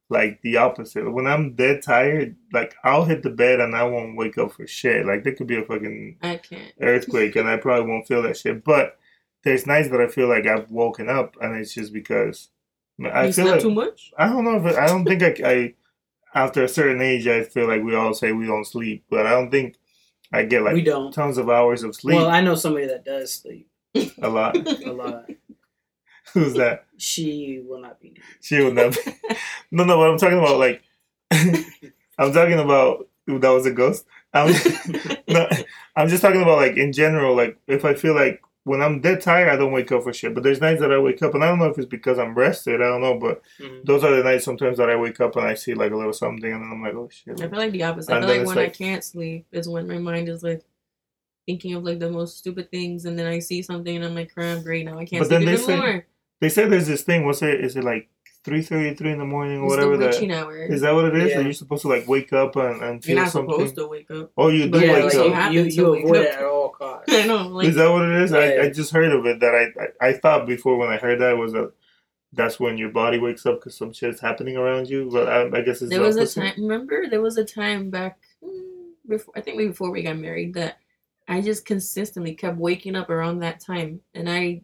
like 0.09 0.41
the 0.41 0.57
opposite. 0.57 1.09
When 1.09 1.25
I'm 1.25 1.53
dead 1.55 1.81
tired, 1.81 2.35
like 2.51 2.75
I'll 2.83 3.05
hit 3.05 3.23
the 3.23 3.29
bed 3.29 3.59
and 3.61 3.75
I 3.75 3.83
won't 3.83 4.17
wake 4.17 4.37
up 4.37 4.51
for 4.53 4.67
shit. 4.67 5.05
Like 5.05 5.23
there 5.23 5.33
could 5.33 5.47
be 5.47 5.57
a 5.57 5.63
fucking 5.65 6.17
I 6.21 6.35
can't. 6.37 6.73
earthquake 6.81 7.35
and 7.37 7.47
I 7.47 7.57
probably 7.57 7.89
won't 7.89 8.07
feel 8.07 8.21
that 8.23 8.37
shit. 8.37 8.63
But 8.63 8.97
there's 9.43 9.67
nights 9.67 9.89
that 9.89 10.01
I 10.01 10.07
feel 10.07 10.27
like 10.27 10.47
I've 10.47 10.69
woken 10.69 11.09
up 11.09 11.35
and 11.41 11.55
it's 11.55 11.73
just 11.73 11.93
because 11.93 12.49
I 13.11 13.27
you 13.27 13.33
feel 13.33 13.47
like 13.47 13.61
too 13.61 13.71
much. 13.71 14.11
I 14.17 14.27
don't 14.27 14.43
know 14.43 14.57
if 14.57 14.65
it, 14.65 14.77
I 14.77 14.87
don't 14.87 15.05
think 15.05 15.23
I, 15.23 15.35
I 15.45 15.73
after 16.35 16.63
a 16.63 16.67
certain 16.67 17.01
age 17.01 17.27
I 17.27 17.43
feel 17.43 17.67
like 17.67 17.83
we 17.83 17.95
all 17.95 18.13
say 18.13 18.31
we 18.31 18.45
don't 18.45 18.65
sleep, 18.65 19.03
but 19.09 19.25
I 19.27 19.31
don't 19.31 19.51
think 19.51 19.75
I 20.31 20.43
get 20.43 20.63
like 20.63 20.73
we 20.73 20.81
don't. 20.81 21.13
tons 21.13 21.37
of 21.37 21.49
hours 21.49 21.83
of 21.83 21.95
sleep 21.95 22.17
Well, 22.17 22.29
I 22.29 22.41
know 22.41 22.55
somebody 22.55 22.87
that 22.87 23.05
does 23.05 23.33
sleep 23.33 23.67
a 24.21 24.29
lot. 24.29 24.55
a 24.85 24.91
lot. 24.91 25.29
Who's 26.33 26.53
that? 26.55 26.85
She 26.97 27.63
will 27.65 27.81
not 27.81 27.99
be. 27.99 28.15
She 28.41 28.61
would 28.61 28.73
never. 28.73 28.99
no, 29.71 29.83
no. 29.83 29.97
What 29.97 30.09
I'm 30.09 30.17
talking 30.17 30.39
about, 30.39 30.57
like, 30.57 30.81
I'm 31.31 32.33
talking 32.33 32.59
about 32.59 33.07
that 33.27 33.49
was 33.49 33.65
a 33.65 33.71
ghost. 33.71 34.05
I'm, 34.33 34.53
no, 35.27 35.47
I'm 35.95 36.09
just 36.09 36.21
talking 36.21 36.41
about 36.41 36.57
like 36.57 36.77
in 36.77 36.91
general. 36.91 37.35
Like, 37.35 37.57
if 37.67 37.85
I 37.85 37.93
feel 37.93 38.15
like 38.15 38.41
when 38.65 38.81
I'm 38.81 39.01
dead 39.01 39.19
tired, 39.21 39.49
I 39.49 39.55
don't 39.57 39.71
wake 39.73 39.91
up 39.91 40.03
for 40.03 40.13
shit. 40.13 40.33
But 40.33 40.43
there's 40.43 40.61
nights 40.61 40.79
that 40.81 40.91
I 40.91 40.97
wake 40.97 41.21
up, 41.21 41.33
and 41.35 41.43
I 41.43 41.47
don't 41.49 41.59
know 41.59 41.65
if 41.65 41.77
it's 41.77 41.85
because 41.87 42.17
I'm 42.17 42.33
rested. 42.33 42.81
I 42.81 42.85
don't 42.85 43.01
know, 43.01 43.17
but 43.19 43.41
Mhm. 43.59 43.83
those 43.85 44.03
are 44.03 44.15
the 44.15 44.23
nights 44.23 44.45
sometimes 44.45 44.77
that 44.77 44.89
I 44.89 44.95
wake 44.95 45.19
up 45.19 45.35
and 45.35 45.45
I 45.45 45.53
see 45.53 45.73
like 45.73 45.91
a 45.91 45.97
little 45.97 46.13
something, 46.13 46.51
and 46.51 46.61
then 46.63 46.71
I'm 46.71 46.81
like, 46.81 46.93
oh 46.95 47.09
shit. 47.11 47.41
I 47.41 47.47
feel 47.49 47.59
like 47.59 47.71
the 47.73 47.83
opposite. 47.83 48.13
I 48.13 48.19
feel 48.21 48.29
like 48.29 48.47
when 48.47 48.55
like- 48.55 48.69
I 48.69 48.69
can't 48.69 49.03
sleep 49.03 49.45
is 49.51 49.67
when 49.67 49.87
my 49.87 49.97
mind 49.97 50.29
is 50.29 50.43
like 50.43 50.61
thinking 51.45 51.73
of 51.73 51.83
like 51.83 51.99
the 51.99 52.09
most 52.09 52.37
stupid 52.37 52.71
things, 52.71 53.03
and 53.05 53.19
then 53.19 53.27
I 53.27 53.39
see 53.39 53.61
something 53.61 53.95
and 53.95 54.05
I'm 54.05 54.15
like, 54.15 54.33
"Crap, 54.33 54.63
great 54.63 54.85
now 54.85 54.97
I 54.97 55.05
can't 55.05 55.21
But 55.21 55.29
then 55.29 55.41
sleep 55.41 55.57
they 55.57 55.63
even 55.73 55.81
say- 55.81 56.03
They 56.39 56.49
say 56.49 56.67
there's 56.67 56.87
this 56.87 57.03
thing. 57.03 57.25
What's 57.25 57.41
it? 57.41 57.59
Is 57.63 57.75
it 57.75 57.83
like 57.83 58.07
three 58.43 58.61
thirty, 58.61 58.93
three 58.95 59.11
in 59.11 59.19
the 59.19 59.25
morning 59.25 59.59
or 59.61 59.67
whatever? 59.67 59.97
the 59.97 60.05
That 60.05 60.13
witching 60.13 60.31
hour. 60.31 60.57
is 60.57 60.81
that 60.81 60.93
what 60.93 61.05
it 61.05 61.15
is? 61.15 61.29
Yeah. 61.31 61.37
That 61.37 61.43
you're 61.43 61.53
supposed 61.53 61.81
to 61.83 61.87
like 61.87 62.07
wake 62.07 62.33
up 62.33 62.55
and, 62.55 62.81
and 62.81 63.03
feel 63.03 63.15
You're 63.15 63.23
not 63.23 63.31
something. 63.31 63.53
supposed 63.55 63.75
to 63.75 63.87
wake 63.87 64.11
up. 64.11 64.31
Oh, 64.37 64.49
you 64.49 64.65
do 64.65 64.71
But 64.71 64.81
yeah, 64.85 64.93
wake 64.93 65.03
like 65.05 65.13
you 65.13 65.33
up. 65.33 65.53
you, 65.53 65.61
you, 65.61 65.69
you 65.69 65.91
wake 65.91 66.03
avoid 66.05 66.17
up. 66.17 66.23
it 66.25 66.35
at 66.35 66.43
all 66.43 66.69
costs. 66.69 67.13
I 67.13 67.25
know, 67.25 67.47
like 67.47 67.67
is 67.67 67.75
that 67.75 67.89
what 67.91 68.03
it 68.03 68.21
is? 68.21 68.33
I, 68.33 68.61
I 68.63 68.69
just 68.69 68.91
heard 68.91 69.11
of 69.11 69.25
it. 69.25 69.39
That 69.39 69.55
I, 69.55 70.05
I 70.05 70.09
I 70.09 70.13
thought 70.13 70.45
before 70.47 70.77
when 70.77 70.89
I 70.89 70.97
heard 70.97 71.19
that 71.21 71.37
was 71.37 71.53
that 71.53 71.71
that's 72.33 72.59
when 72.59 72.77
your 72.77 72.89
body 72.89 73.19
wakes 73.19 73.45
up 73.45 73.59
because 73.59 73.77
some 73.77 73.93
shit's 73.93 74.19
happening 74.19 74.57
around 74.57 74.89
you. 74.89 75.09
But 75.11 75.29
I, 75.29 75.45
I 75.59 75.61
guess 75.61 75.81
it's 75.81 75.89
there 75.89 75.99
the 75.99 76.05
was 76.05 76.17
a 76.17 76.39
time. 76.41 76.53
Remember, 76.57 77.07
there 77.09 77.21
was 77.21 77.37
a 77.37 77.45
time 77.45 77.89
back 77.89 78.17
mm, 78.43 78.91
before. 79.07 79.33
I 79.37 79.41
think 79.41 79.57
maybe 79.57 79.69
before 79.69 79.91
we 79.91 80.01
got 80.03 80.17
married 80.17 80.53
that 80.55 80.79
I 81.27 81.41
just 81.41 81.65
consistently 81.65 82.33
kept 82.33 82.57
waking 82.57 82.95
up 82.95 83.09
around 83.09 83.39
that 83.39 83.59
time, 83.59 84.01
and 84.15 84.29
I 84.29 84.61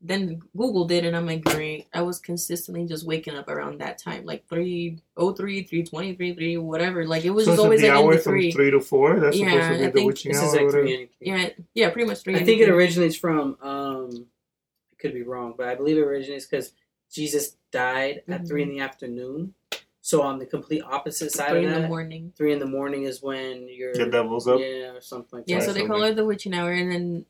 then 0.00 0.40
googled 0.56 0.90
it, 0.90 1.04
and 1.04 1.16
I'm 1.16 1.26
like, 1.26 1.44
great. 1.44 1.86
I 1.94 2.02
was 2.02 2.18
consistently 2.18 2.86
just 2.86 3.06
waking 3.06 3.36
up 3.36 3.48
around 3.48 3.78
that 3.80 3.98
time, 3.98 4.24
like 4.24 4.48
three 4.48 4.98
oh 5.16 5.32
three, 5.32 5.62
three 5.62 5.84
twenty, 5.84 6.14
three 6.14 6.34
three, 6.34 6.56
whatever. 6.56 7.06
Like 7.06 7.24
it 7.24 7.30
was 7.30 7.44
So 7.46 7.52
just 7.52 7.64
always 7.64 7.80
the 7.80 7.88
like 7.88 7.98
in 8.00 8.04
hour 8.04 8.12
the 8.14 8.18
from 8.18 8.32
three. 8.34 8.52
three 8.52 8.70
to 8.70 8.80
four. 8.80 9.20
That's 9.20 9.36
Yeah, 9.36 9.50
supposed 9.50 9.68
to 9.68 9.78
be 9.78 9.82
I 9.82 9.86
the 9.86 9.92
think 9.92 10.06
witching 10.06 10.32
This 10.32 10.42
hour. 10.42 10.48
is 10.48 10.54
like 10.54 10.70
three. 10.70 11.10
Yeah, 11.20 11.48
yeah, 11.74 11.90
pretty 11.90 12.08
much 12.08 12.22
three. 12.22 12.34
I 12.34 12.38
think 12.38 12.60
it 12.60 12.64
anything. 12.64 12.74
originates 12.74 13.16
from. 13.16 13.56
um 13.62 14.26
I 14.92 14.94
could 14.98 15.14
be 15.14 15.22
wrong, 15.22 15.54
but 15.56 15.68
I 15.68 15.74
believe 15.74 15.98
it 15.98 16.00
originates 16.02 16.46
because 16.46 16.72
Jesus 17.12 17.56
died 17.70 18.22
at 18.28 18.46
three 18.48 18.62
in 18.62 18.70
the 18.70 18.80
afternoon. 18.80 19.54
So 20.00 20.22
on 20.22 20.38
the 20.38 20.46
complete 20.46 20.82
opposite 20.82 21.32
side 21.32 21.50
three 21.50 21.64
of 21.64 21.72
in 21.72 21.82
the 21.82 21.88
morning. 21.88 22.32
three 22.36 22.52
in 22.52 22.58
the 22.60 22.66
morning 22.66 23.04
is 23.04 23.22
when 23.22 23.68
you're 23.68 23.92
The 23.92 24.06
devil's 24.06 24.46
up. 24.48 24.60
Yeah, 24.60 24.92
or 24.92 25.00
something 25.00 25.40
like 25.40 25.44
Yeah, 25.48 25.58
that. 25.58 25.66
so 25.66 25.72
they 25.72 25.84
call 25.86 26.02
it 26.04 26.14
the 26.14 26.24
witching 26.24 26.54
hour, 26.54 26.72
and 26.72 26.90
then 26.92 27.26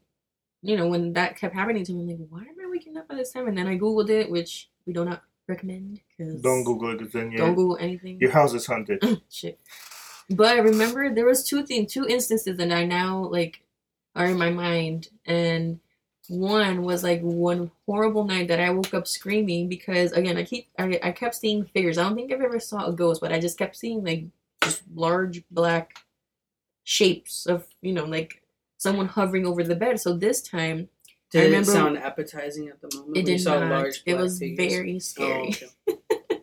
you 0.67 0.77
know 0.77 0.89
when 0.89 1.13
that 1.15 1.39
kept 1.39 1.55
happening 1.55 1.85
to 1.85 1.93
me, 1.93 2.13
I'm 2.13 2.21
like, 2.21 2.29
why 2.29 2.41
am 2.41 2.57
I 2.63 2.71
waking 2.71 2.97
up 2.97 3.07
at 3.11 3.17
this 3.17 3.33
time? 3.33 3.47
And 3.49 3.57
then 3.57 3.67
I 3.67 3.79
googled 3.79 4.11
it, 4.11 4.31
which 4.31 4.69
we 4.87 4.93
do 4.93 5.05
not 5.05 5.23
recommend 5.49 6.01
because 6.19 6.41
Don't 6.43 6.65
Google 6.65 6.91
it 6.91 6.99
because 6.99 7.13
then 7.13 7.31
don't 7.37 7.55
Google 7.55 7.79
anything. 7.79 8.19
your 8.21 8.31
house 8.33 8.53
is 8.53 8.67
haunted. 8.67 9.03
Shit. 9.31 9.61
But 10.29 10.57
I 10.57 10.59
remember 10.59 11.15
there 11.15 11.27
was 11.27 11.45
two 11.45 11.65
things, 11.65 11.93
two 11.93 12.07
instances 12.07 12.57
that 12.57 12.73
I 12.73 12.85
now 12.85 13.25
like 13.27 13.63
are 14.17 14.27
in 14.27 14.39
my 14.39 14.51
mind, 14.51 15.09
and 15.25 15.79
one 16.29 16.83
was 16.83 17.05
like 17.05 17.21
one 17.21 17.71
horrible 17.87 18.25
night 18.25 18.49
that 18.49 18.59
I 18.59 18.71
woke 18.71 18.93
up 18.93 19.07
screaming 19.07 19.69
because 19.69 20.11
again 20.13 20.37
I 20.37 20.43
keep 20.43 20.69
I, 20.79 20.99
I 21.03 21.13
kept 21.13 21.37
seeing 21.37 21.65
figures. 21.67 21.97
I 21.97 22.03
don't 22.03 22.17
think 22.17 22.33
I've 22.33 22.41
ever 22.41 22.59
saw 22.59 22.87
a 22.87 22.93
ghost, 22.93 23.21
but 23.21 23.33
I 23.33 23.39
just 23.39 23.59
kept 23.59 23.77
seeing 23.77 24.03
like 24.05 24.25
just 24.65 24.83
large 24.95 25.45
black 25.51 25.99
shapes 26.83 27.47
of 27.47 27.67
you 27.83 27.93
know 27.93 28.05
like 28.05 28.43
someone 28.87 29.09
hovering 29.09 29.47
over 29.47 29.63
the 29.63 29.77
bed. 29.77 30.01
So 30.01 30.17
this 30.17 30.41
time 30.43 30.89
Did 31.31 31.41
I 31.43 31.45
remember- 31.47 31.71
it 31.71 31.75
sound 31.75 31.99
appetizing 31.99 32.69
at 32.69 32.81
the 32.81 32.89
moment? 32.97 33.17
it 33.17 33.21
when 33.21 33.27
you 33.27 33.37
did 33.39 33.41
saw 33.43 33.59
not. 33.61 33.71
large 33.71 34.03
it 34.07 34.15
was 34.17 34.39
figures? 34.39 34.71
very 34.73 34.97
Oh, 34.97 34.99
scary. 34.99 35.55
okay. 35.89 36.41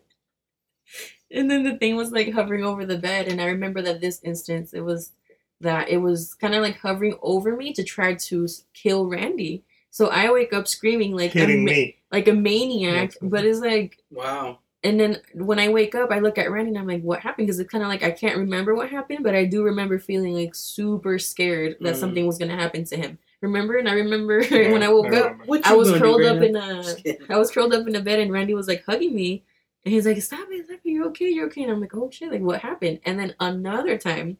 and 1.30 1.50
then 1.50 1.62
the 1.64 1.76
thing 1.78 1.96
was 1.96 2.12
like 2.12 2.32
hovering 2.32 2.64
over 2.64 2.84
the 2.86 2.98
bed 2.98 3.26
and 3.28 3.40
i 3.40 3.46
remember 3.46 3.82
that 3.82 4.00
this 4.00 4.20
instance 4.22 4.72
it 4.72 4.82
was 4.82 5.12
that 5.60 5.88
it 5.88 5.96
was 5.98 6.34
kind 6.34 6.54
of 6.54 6.62
like 6.62 6.78
hovering 6.78 7.16
over 7.22 7.56
me 7.56 7.72
to 7.72 7.82
try 7.82 8.14
to 8.14 8.46
kill 8.74 9.06
randy 9.08 9.64
so 9.90 10.08
i 10.08 10.30
wake 10.30 10.52
up 10.52 10.68
screaming 10.68 11.16
like 11.16 11.32
Hitting 11.32 11.60
ima- 11.62 11.70
me. 11.70 11.96
like 12.12 12.28
a 12.28 12.32
maniac. 12.34 13.12
That's- 13.14 13.18
But 13.22 13.44
it's 13.44 13.60
like, 13.60 13.98
Wow. 14.10 14.58
And 14.84 15.00
then 15.00 15.20
when 15.34 15.58
I 15.58 15.68
wake 15.68 15.94
up, 15.94 16.12
I 16.12 16.18
look 16.20 16.38
at 16.38 16.50
Randy 16.50 16.68
and 16.70 16.78
I'm 16.78 16.86
like, 16.86 17.02
what 17.02 17.20
happened? 17.20 17.46
Because 17.46 17.58
it's 17.58 17.70
kind 17.70 17.82
of 17.82 17.88
like 17.88 18.02
I 18.04 18.10
can't 18.12 18.36
remember 18.36 18.74
what 18.74 18.90
happened, 18.90 19.24
but 19.24 19.34
I 19.34 19.44
do 19.46 19.64
remember 19.64 19.98
feeling 19.98 20.34
like 20.34 20.54
super 20.54 21.18
scared 21.18 21.76
that 21.80 21.94
Mm. 21.96 21.98
something 22.00 22.26
was 22.26 22.38
gonna 22.38 22.54
happen 22.56 22.84
to 22.84 22.96
him. 22.96 23.18
Remember? 23.40 23.76
And 23.78 23.88
I 23.88 23.94
remember 23.94 24.40
Yeah, 24.50 24.70
when 24.72 24.82
I 24.82 24.88
woke 24.88 25.12
up, 25.12 25.36
I 25.64 25.74
was 25.74 25.90
curled 25.98 26.22
up 26.24 26.42
in 26.42 26.54
a 26.56 26.82
Just 26.82 27.02
kidding. 27.02 27.26
I 27.30 27.36
was 27.38 27.50
curled 27.50 27.74
up 27.74 27.86
in 27.88 27.96
a 27.96 28.00
bed 28.00 28.20
and 28.20 28.30
Randy 28.32 28.54
was 28.54 28.68
like 28.68 28.84
hugging 28.86 29.14
me. 29.14 29.42
And 29.84 29.92
he's 29.92 30.06
like, 30.06 30.20
Stop 30.22 30.48
it, 30.50 30.66
stop 30.66 30.78
it, 30.84 30.88
you're 30.90 31.06
okay, 31.08 31.28
you're 31.30 31.46
okay. 31.46 31.62
And 31.64 31.72
I'm 31.72 31.80
like, 31.80 31.94
Oh 31.94 32.10
shit, 32.10 32.30
like 32.30 32.40
what 32.42 32.60
happened? 32.60 33.00
And 33.04 33.18
then 33.18 33.34
another 33.40 33.98
time, 33.98 34.38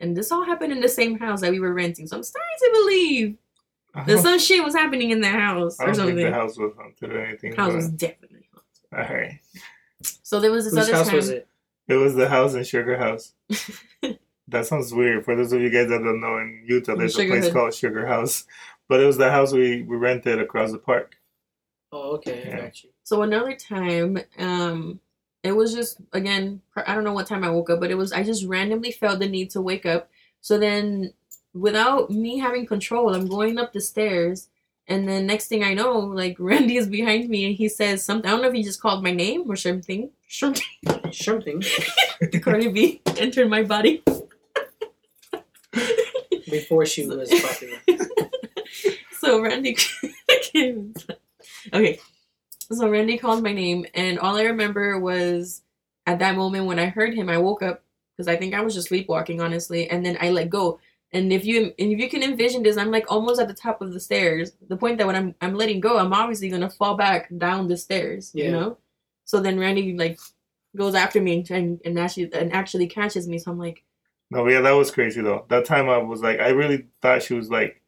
and 0.00 0.16
this 0.16 0.32
all 0.32 0.44
happened 0.44 0.72
in 0.72 0.80
the 0.80 0.88
same 0.88 1.18
house 1.18 1.40
that 1.42 1.50
we 1.52 1.60
were 1.60 1.72
renting. 1.74 2.06
So 2.08 2.16
I'm 2.16 2.22
starting 2.24 2.56
to 2.58 2.70
believe 2.72 3.36
that 4.06 4.18
some 4.20 4.38
shit 4.38 4.64
was 4.64 4.74
happening 4.74 5.10
in 5.10 5.20
the 5.20 5.28
house 5.28 5.78
I 5.78 5.84
or 5.84 5.86
don't 5.88 5.96
think 5.96 6.08
something. 6.08 6.26
the 6.26 6.32
house 6.32 6.56
was 6.58 6.72
haunted 6.76 7.12
or 7.12 7.24
anything. 7.24 7.54
house 7.54 7.74
was 7.74 7.88
definitely 7.90 8.28
haunted. 8.28 8.31
All 8.92 8.98
right. 8.98 9.40
So 10.22 10.40
there 10.40 10.50
was 10.50 10.64
this 10.64 10.74
Whose 10.74 10.88
other 10.88 10.96
house 10.96 11.06
time. 11.06 11.16
was 11.16 11.28
it? 11.28 11.48
It 11.88 11.94
was 11.94 12.14
the 12.14 12.28
house 12.28 12.54
in 12.54 12.64
Sugar 12.64 12.96
House. 12.96 13.32
that 14.48 14.66
sounds 14.66 14.92
weird. 14.92 15.24
For 15.24 15.34
those 15.34 15.52
of 15.52 15.60
you 15.60 15.70
guys 15.70 15.88
that 15.88 16.02
don't 16.02 16.20
know, 16.20 16.38
in 16.38 16.64
Utah, 16.66 16.94
there's 16.94 17.18
a 17.18 17.26
place 17.26 17.44
Hood. 17.44 17.52
called 17.52 17.74
Sugar 17.74 18.06
House. 18.06 18.44
But 18.88 19.00
it 19.00 19.06
was 19.06 19.16
the 19.16 19.30
house 19.30 19.52
we, 19.52 19.82
we 19.82 19.96
rented 19.96 20.40
across 20.40 20.72
the 20.72 20.78
park. 20.78 21.16
Oh, 21.92 22.12
okay. 22.16 22.44
Yeah. 22.46 22.56
I 22.56 22.60
got 22.60 22.84
you. 22.84 22.90
So 23.04 23.22
another 23.22 23.54
time, 23.54 24.18
um, 24.38 25.00
it 25.42 25.52
was 25.52 25.74
just 25.74 25.98
again, 26.12 26.62
I 26.76 26.94
don't 26.94 27.04
know 27.04 27.12
what 27.12 27.26
time 27.26 27.44
I 27.44 27.50
woke 27.50 27.70
up, 27.70 27.80
but 27.80 27.90
it 27.90 27.96
was 27.96 28.12
I 28.12 28.22
just 28.22 28.44
randomly 28.46 28.92
felt 28.92 29.18
the 29.18 29.28
need 29.28 29.50
to 29.50 29.60
wake 29.60 29.86
up. 29.86 30.08
So 30.40 30.58
then, 30.58 31.12
without 31.52 32.10
me 32.10 32.38
having 32.38 32.66
control, 32.66 33.14
I'm 33.14 33.28
going 33.28 33.58
up 33.58 33.72
the 33.72 33.80
stairs, 33.80 34.48
and 34.92 35.08
then 35.08 35.26
next 35.26 35.48
thing 35.48 35.64
I 35.64 35.72
know, 35.72 35.98
like 35.98 36.36
Randy 36.38 36.76
is 36.76 36.86
behind 36.86 37.30
me, 37.30 37.46
and 37.46 37.54
he 37.54 37.68
says 37.68 38.04
something. 38.04 38.28
I 38.28 38.32
don't 38.32 38.42
know 38.42 38.48
if 38.48 38.54
he 38.54 38.62
just 38.62 38.82
called 38.82 39.02
my 39.02 39.10
name 39.12 39.50
or 39.50 39.56
something. 39.56 40.10
Something. 40.28 40.64
Something 41.12 41.62
Cardi 42.42 42.68
B 42.68 43.00
entered 43.18 43.48
my 43.48 43.62
body. 43.62 44.02
before 46.50 46.84
she 46.84 47.06
was 47.06 47.30
popular. 47.42 47.78
so 49.18 49.40
Randy 49.40 49.76
came. 50.42 50.94
Okay. 51.72 51.98
So 52.70 52.88
Randy 52.88 53.16
called 53.16 53.42
my 53.42 53.52
name, 53.52 53.86
and 53.94 54.18
all 54.18 54.36
I 54.36 54.42
remember 54.42 54.98
was 54.98 55.62
at 56.06 56.18
that 56.18 56.36
moment 56.36 56.66
when 56.66 56.78
I 56.78 56.86
heard 56.86 57.14
him, 57.14 57.30
I 57.30 57.38
woke 57.38 57.62
up 57.62 57.82
because 58.16 58.28
I 58.28 58.36
think 58.36 58.52
I 58.52 58.60
was 58.60 58.74
just 58.74 58.88
sleepwalking, 58.88 59.40
honestly, 59.40 59.88
and 59.88 60.04
then 60.04 60.18
I 60.20 60.30
let 60.30 60.50
go. 60.50 60.80
And 61.12 61.32
if 61.32 61.44
you 61.44 61.74
and 61.78 61.92
if 61.92 61.98
you 61.98 62.08
can 62.08 62.22
envision 62.22 62.62
this, 62.62 62.76
I'm 62.78 62.90
like 62.90 63.10
almost 63.10 63.40
at 63.40 63.48
the 63.48 63.54
top 63.54 63.82
of 63.82 63.92
the 63.92 64.00
stairs. 64.00 64.52
The 64.68 64.76
point 64.76 64.98
that 64.98 65.06
when 65.06 65.16
I'm 65.16 65.34
I'm 65.40 65.54
letting 65.54 65.80
go, 65.80 65.98
I'm 65.98 66.12
obviously 66.12 66.48
gonna 66.48 66.70
fall 66.70 66.96
back 66.96 67.28
down 67.36 67.68
the 67.68 67.76
stairs. 67.76 68.30
You 68.34 68.50
know. 68.50 68.78
So 69.24 69.40
then 69.40 69.58
Randy 69.58 69.96
like 69.96 70.18
goes 70.74 70.94
after 70.94 71.20
me 71.20 71.44
and 71.50 71.80
and 71.84 71.98
actually 71.98 72.32
and 72.32 72.52
actually 72.52 72.86
catches 72.86 73.28
me. 73.28 73.38
So 73.38 73.50
I'm 73.50 73.58
like, 73.58 73.84
No, 74.30 74.48
yeah, 74.48 74.62
that 74.62 74.72
was 74.72 74.90
crazy 74.90 75.20
though. 75.20 75.44
That 75.48 75.66
time 75.66 75.90
I 75.90 75.98
was 75.98 76.22
like, 76.22 76.40
I 76.40 76.48
really 76.48 76.86
thought 77.02 77.22
she 77.22 77.34
was 77.34 77.50
like, 77.50 77.81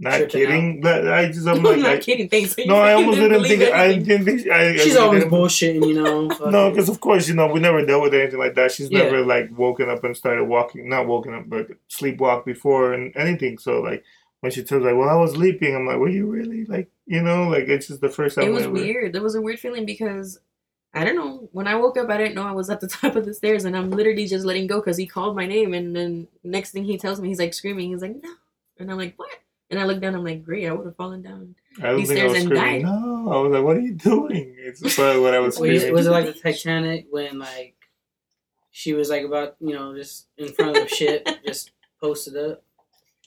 not 0.00 0.28
kidding. 0.28 0.80
But 0.80 1.06
I 1.12 1.26
just, 1.28 1.46
I'm 1.46 1.62
like, 1.62 1.78
not 1.78 1.90
I, 1.90 1.98
kidding. 1.98 2.28
Thanks. 2.28 2.56
no, 2.66 2.76
I 2.76 2.92
almost 2.98 3.18
didn't 3.18 3.42
think. 3.44 3.62
I 3.62 3.98
didn't 3.98 4.24
think. 4.24 4.48
I, 4.48 4.70
I 4.70 4.76
She's 4.76 4.94
really 4.94 4.98
always 5.06 5.24
bullshitting, 5.24 5.86
you 5.86 5.94
know. 6.02 6.28
No, 6.50 6.70
because 6.70 6.88
of 6.88 7.00
course, 7.00 7.28
you 7.28 7.34
know, 7.34 7.46
we 7.46 7.60
never 7.60 7.84
dealt 7.84 8.02
with 8.02 8.14
anything 8.14 8.38
like 8.38 8.54
that. 8.54 8.72
She's 8.72 8.90
Yeah. 8.90 9.04
never 9.04 9.20
like 9.24 9.56
woken 9.56 9.88
up 9.88 10.02
and 10.02 10.16
started 10.16 10.44
walking, 10.44 10.88
not 10.88 11.06
woken 11.06 11.34
up, 11.34 11.44
but 11.48 11.68
sleepwalk 11.88 12.44
before 12.44 12.92
and 12.94 13.14
anything. 13.16 13.58
So 13.58 13.80
like 13.80 14.02
when 14.40 14.50
she 14.50 14.62
tells 14.62 14.82
like, 14.82 14.96
"Well, 14.96 15.08
I 15.08 15.14
was 15.16 15.32
sleeping," 15.32 15.76
I'm 15.76 15.86
like, 15.86 15.98
"Were 15.98 16.08
you 16.08 16.26
really?" 16.26 16.64
Like, 16.64 16.88
you 17.06 17.22
know, 17.22 17.48
like 17.48 17.68
it's 17.68 17.88
just 17.88 18.00
the 18.00 18.08
first 18.08 18.36
time. 18.36 18.44
it 18.48 18.52
was 18.52 18.64
ever- 18.64 18.72
weird. 18.72 19.12
There 19.12 19.22
was 19.22 19.34
a 19.34 19.40
weird 19.42 19.60
feeling 19.60 19.84
because 19.84 20.38
I 20.94 21.04
don't 21.04 21.14
know. 21.14 21.48
When 21.52 21.68
I 21.68 21.74
woke 21.76 21.98
up, 21.98 22.08
I 22.08 22.16
didn't 22.16 22.34
know 22.34 22.42
I 22.42 22.52
was 22.52 22.70
at 22.70 22.80
the 22.80 22.88
top 22.88 23.14
of 23.16 23.26
the 23.26 23.34
stairs, 23.34 23.64
and 23.66 23.76
I'm 23.76 23.90
literally 23.90 24.26
just 24.26 24.44
letting 24.46 24.66
go 24.66 24.80
because 24.80 24.96
he 24.96 25.06
called 25.06 25.36
my 25.36 25.46
name, 25.46 25.74
and 25.74 25.94
then 25.94 26.26
next 26.42 26.70
thing 26.72 26.84
he 26.84 26.96
tells 26.96 27.20
me, 27.20 27.28
he's 27.28 27.38
like 27.38 27.52
screaming. 27.54 27.90
He's 27.90 28.00
like, 28.02 28.16
"No!" 28.22 28.30
And 28.78 28.90
I'm 28.90 28.96
like, 28.96 29.12
"What?" 29.16 29.28
And 29.70 29.78
I 29.78 29.84
look 29.84 30.00
down. 30.00 30.14
I'm 30.14 30.24
like, 30.24 30.42
"Great! 30.44 30.66
I 30.66 30.72
would 30.72 30.86
have 30.86 30.96
fallen 30.96 31.22
down." 31.22 31.54
I 31.78 31.86
don't 31.88 32.00
He 32.00 32.06
think 32.06 32.18
I 32.20 32.22
stares 32.28 32.32
and 32.34 32.44
screaming. 32.46 32.82
died. 32.82 32.82
No, 32.82 33.32
I 33.32 33.36
was 33.40 33.52
like, 33.52 33.62
"What 33.64 33.76
are 33.76 33.80
you 33.80 33.94
doing?" 33.94 34.54
It's 34.58 34.80
probably 34.96 35.20
what 35.20 35.34
I 35.34 35.38
was 35.38 35.58
Was, 35.60 35.70
screaming. 35.80 35.92
was 35.94 36.06
it 36.06 36.10
like 36.10 36.26
the 36.26 36.32
Titanic 36.32 37.06
when 37.10 37.38
like 37.38 37.76
she 38.70 38.92
was 38.94 39.10
like 39.10 39.24
about 39.24 39.56
you 39.60 39.74
know 39.74 39.94
just 39.96 40.26
in 40.38 40.48
front 40.52 40.76
of 40.76 40.82
the 40.82 40.88
ship, 40.88 41.26
just 41.46 41.70
posted 42.00 42.36
up? 42.36 42.62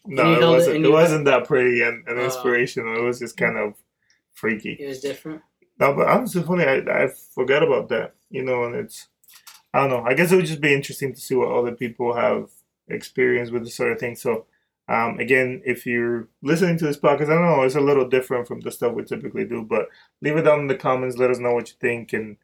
no, 0.06 0.34
it 0.34 0.42
wasn't. 0.46 0.76
and 0.78 0.86
It 0.86 0.88
you- 0.90 0.94
wasn't 0.94 1.26
that 1.26 1.46
pretty 1.46 1.82
and, 1.82 2.06
and 2.08 2.20
Uh, 2.20 2.24
inspirational. 2.24 2.98
It 2.98 3.04
was 3.04 3.20
just 3.20 3.38
kind 3.38 3.58
of 3.58 3.74
freaky. 4.34 4.74
It 4.80 4.88
was 4.88 5.00
different. 5.00 5.42
No, 5.80 5.94
but 5.96 6.08
honestly, 6.08 6.44
funny. 6.44 6.66
I 6.66 6.80
I 7.04 7.08
forgot 7.34 7.64
about 7.64 7.88
that. 7.90 8.16
You 8.30 8.44
know, 8.44 8.66
and 8.66 8.76
it's 8.76 9.08
I 9.74 9.80
don't 9.80 9.90
know. 9.90 10.04
I 10.06 10.14
guess 10.14 10.32
it 10.32 10.36
would 10.36 10.46
just 10.46 10.60
be 10.62 10.74
interesting 10.74 11.14
to 11.14 11.22
see 11.22 11.36
what 11.36 11.48
other 11.52 11.72
people 11.72 12.14
have 12.14 12.50
experienced 12.90 13.54
with 13.54 13.64
this 13.64 13.76
sort 13.76 13.92
of 13.94 14.00
thing. 14.00 14.16
So, 14.16 14.46
um, 14.88 15.20
again, 15.20 15.62
if 15.66 15.86
you're 15.86 16.28
listening 16.42 16.78
to 16.80 16.86
this 16.86 16.98
podcast, 16.98 17.24
I 17.30 17.36
don't 17.36 17.46
know, 17.46 17.62
it's 17.64 17.76
a 17.76 17.80
little 17.82 18.08
different 18.08 18.48
from 18.48 18.60
the 18.62 18.72
stuff 18.72 18.94
we 18.94 19.04
typically 19.04 19.46
do, 19.46 19.64
but 19.64 19.88
leave 20.22 20.36
it 20.38 20.42
down 20.44 20.60
in 20.62 20.68
the 20.68 20.76
comments. 20.76 21.18
Let 21.18 21.32
us 21.32 21.40
know 21.40 21.54
what 21.54 21.70
you 21.70 21.76
think 21.80 22.14
and 22.14 22.38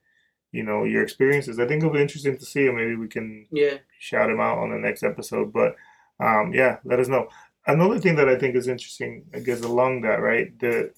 you 0.52 0.63
know 0.63 0.84
your 0.84 1.04
experiences. 1.04 1.60
I 1.60 1.67
think 1.67 1.84
it'll 1.84 1.93
be 1.93 2.02
interesting 2.02 2.38
to 2.38 2.45
see, 2.45 2.65
and 2.67 2.75
maybe 2.78 2.95
we 2.95 3.08
can 3.08 3.45
Yeah. 3.52 3.78
shout 3.99 4.30
him 4.30 4.39
out 4.39 4.58
on 4.58 4.71
the 4.71 4.78
next 4.78 5.04
episode. 5.04 5.52
But 5.54 5.75
um, 6.19 6.54
yeah, 6.54 6.78
let 6.86 6.99
us 6.99 7.08
know. 7.08 7.28
Another 7.67 7.99
thing 7.99 8.15
that 8.15 8.28
I 8.30 8.36
think 8.38 8.56
is 8.56 8.67
interesting, 8.67 9.25
I 9.34 9.39
guess, 9.39 9.62
along 9.62 10.02
that, 10.02 10.21
right? 10.21 10.58
The 10.60 10.91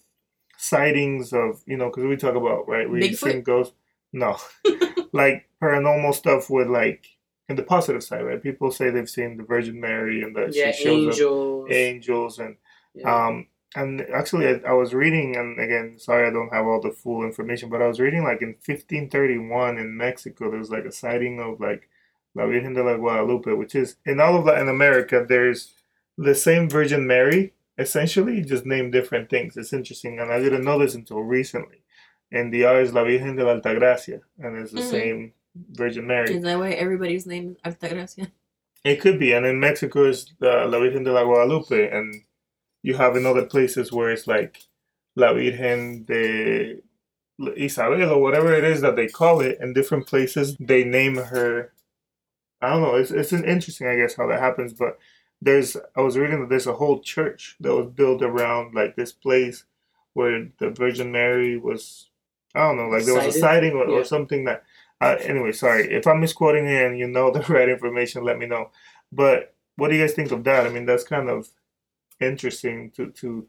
sightings 0.58 1.34
of, 1.34 1.62
you 1.66 1.76
know, 1.78 1.90
because 1.90 2.04
we 2.06 2.16
talk 2.16 2.36
about, 2.36 2.68
right? 2.68 2.90
We've 2.90 3.04
Bigfoot? 3.12 3.32
seen 3.32 3.42
ghosts. 3.42 3.74
No, 4.14 4.38
like 5.14 5.50
paranormal 5.62 6.14
stuff 6.14 6.50
with 6.50 6.68
like, 6.68 7.06
in 7.52 7.56
the 7.56 7.64
positive 7.76 8.04
side, 8.04 8.24
right? 8.26 8.42
People 8.42 8.72
say 8.72 8.90
they've 8.90 9.10
seen 9.20 9.38
the 9.38 9.44
Virgin 9.44 9.80
Mary 9.80 10.24
and 10.24 10.36
that 10.36 10.56
Yeah, 10.56 10.72
she 10.72 10.84
shows 10.84 11.06
angels. 11.20 11.66
up 11.66 11.72
angels 11.72 12.40
and 12.40 12.56
Yeah. 12.94 13.28
um, 13.28 13.48
and 13.76 14.02
actually, 14.20 14.48
I, 14.48 14.56
I 14.68 14.74
was 14.74 14.94
reading, 14.94 15.38
and 15.38 15.58
again, 15.58 15.98
sorry, 15.98 16.28
I 16.28 16.32
don't 16.32 16.54
have 16.54 16.66
all 16.66 16.82
the 16.82 16.92
full 16.92 17.24
information, 17.24 17.70
but 17.70 17.82
I 17.82 17.88
was 17.88 18.02
reading 18.02 18.24
like 18.24 18.42
in 18.42 18.56
1531 18.66 19.78
in 19.78 19.96
Mexico, 19.96 20.50
there 20.50 20.60
was 20.60 20.70
like 20.72 20.84
a 20.86 20.92
sighting 20.92 21.40
of 21.40 21.60
like 21.62 21.88
La 22.36 22.46
Virgen 22.48 22.74
de 22.74 22.84
la 22.84 22.98
Guadalupe, 22.98 23.54
which 23.54 23.76
is 23.76 23.96
in 24.06 24.20
all 24.20 24.36
of 24.38 24.46
Latin 24.46 24.68
America, 24.68 25.26
there's 25.28 25.74
the 26.18 26.36
same 26.36 26.70
Virgin 26.70 27.08
Mary, 27.08 27.54
essentially, 27.78 28.42
just 28.42 28.66
named 28.66 28.92
different 28.92 29.30
things. 29.30 29.56
It's 29.56 29.72
interesting, 29.74 30.20
and 30.20 30.32
I 30.32 30.40
didn't 30.40 30.66
know 30.66 30.78
this 30.80 30.96
until 30.96 31.22
recently. 31.22 31.78
And 32.32 32.54
the 32.54 32.66
R 32.66 32.82
is 32.82 32.94
La 32.94 33.04
Virgen 33.06 33.36
de 33.38 33.44
la 33.46 33.56
Altagracia, 33.60 34.20
and 34.40 34.58
it's 34.58 34.72
the 34.74 34.80
Mhm. 34.82 34.92
same 34.96 35.34
Virgin 35.56 36.08
Mary. 36.08 36.34
Is 36.36 36.44
that 36.44 36.58
why 36.60 36.72
everybody's 36.72 37.26
name 37.26 37.58
is 37.66 37.74
Altagracia? 37.76 38.32
It 38.84 39.00
could 39.00 39.20
be, 39.20 39.34
and 39.34 39.46
in 39.46 39.60
Mexico 39.60 40.06
is 40.06 40.34
the 40.40 40.66
La 40.68 40.80
Virgen 40.80 41.04
de 41.04 41.12
la 41.12 41.24
Guadalupe, 41.24 41.90
and 41.92 42.24
you 42.82 42.96
have 42.96 43.16
in 43.16 43.26
other 43.26 43.46
places 43.46 43.92
where 43.92 44.10
it's 44.10 44.26
like 44.26 44.64
La 45.16 45.34
Virgen 45.34 46.04
de 46.06 46.82
Isabel 47.56 48.10
or 48.12 48.22
whatever 48.22 48.54
it 48.54 48.64
is 48.64 48.82
that 48.82 48.96
they 48.96 49.08
call 49.08 49.40
it. 49.42 49.60
In 49.62 49.74
different 49.74 50.08
places, 50.08 50.56
they 50.60 50.84
name 50.84 51.18
her. 51.18 51.74
I 52.62 52.70
don't 52.72 52.82
know. 52.82 52.96
It's 52.96 53.12
it's 53.12 53.34
an 53.34 53.44
interesting, 53.46 53.88
I 53.88 53.96
guess, 53.98 54.16
how 54.16 54.28
that 54.28 54.40
happens. 54.40 54.74
But 54.74 54.98
there's, 55.42 55.76
I 55.96 56.02
was 56.02 56.18
reading 56.18 56.40
that 56.42 56.50
there's 56.50 56.68
a 56.68 56.74
whole 56.74 57.02
church 57.02 57.58
that 57.60 57.76
was 57.76 57.88
built 57.88 58.22
around 58.22 58.74
like 58.74 58.96
this 58.96 59.12
place 59.12 59.64
where 60.14 60.48
the 60.60 60.70
Virgin 60.72 61.12
Mary 61.12 61.58
was. 61.58 62.08
I 62.54 62.60
don't 62.62 62.78
know, 62.78 62.90
like 62.90 63.06
there 63.06 63.16
was 63.16 63.36
a 63.36 63.40
sighting 63.40 63.74
or, 63.74 63.88
Yeah. 63.88 63.98
or 64.00 64.04
something 64.04 64.46
that. 64.46 64.64
Uh, 65.02 65.18
anyway, 65.22 65.52
sorry 65.52 65.92
if 65.92 66.06
I'm 66.08 66.20
misquoting 66.22 66.68
it 66.68 66.86
and 66.86 66.98
you 67.00 67.08
know 67.08 67.32
the 67.32 67.42
right 67.54 67.68
information, 67.70 68.24
let 68.24 68.38
me 68.40 68.46
know. 68.46 68.70
But 69.12 69.54
what 69.78 69.90
do 69.90 69.96
you 69.96 70.04
guys 70.04 70.14
think 70.14 70.32
of 70.32 70.44
that? 70.46 70.66
I 70.68 70.70
mean, 70.70 70.86
that's 70.86 71.04
kind 71.04 71.30
of 71.30 71.50
interesting 72.20 72.92
to 72.92 73.12
to 73.12 73.48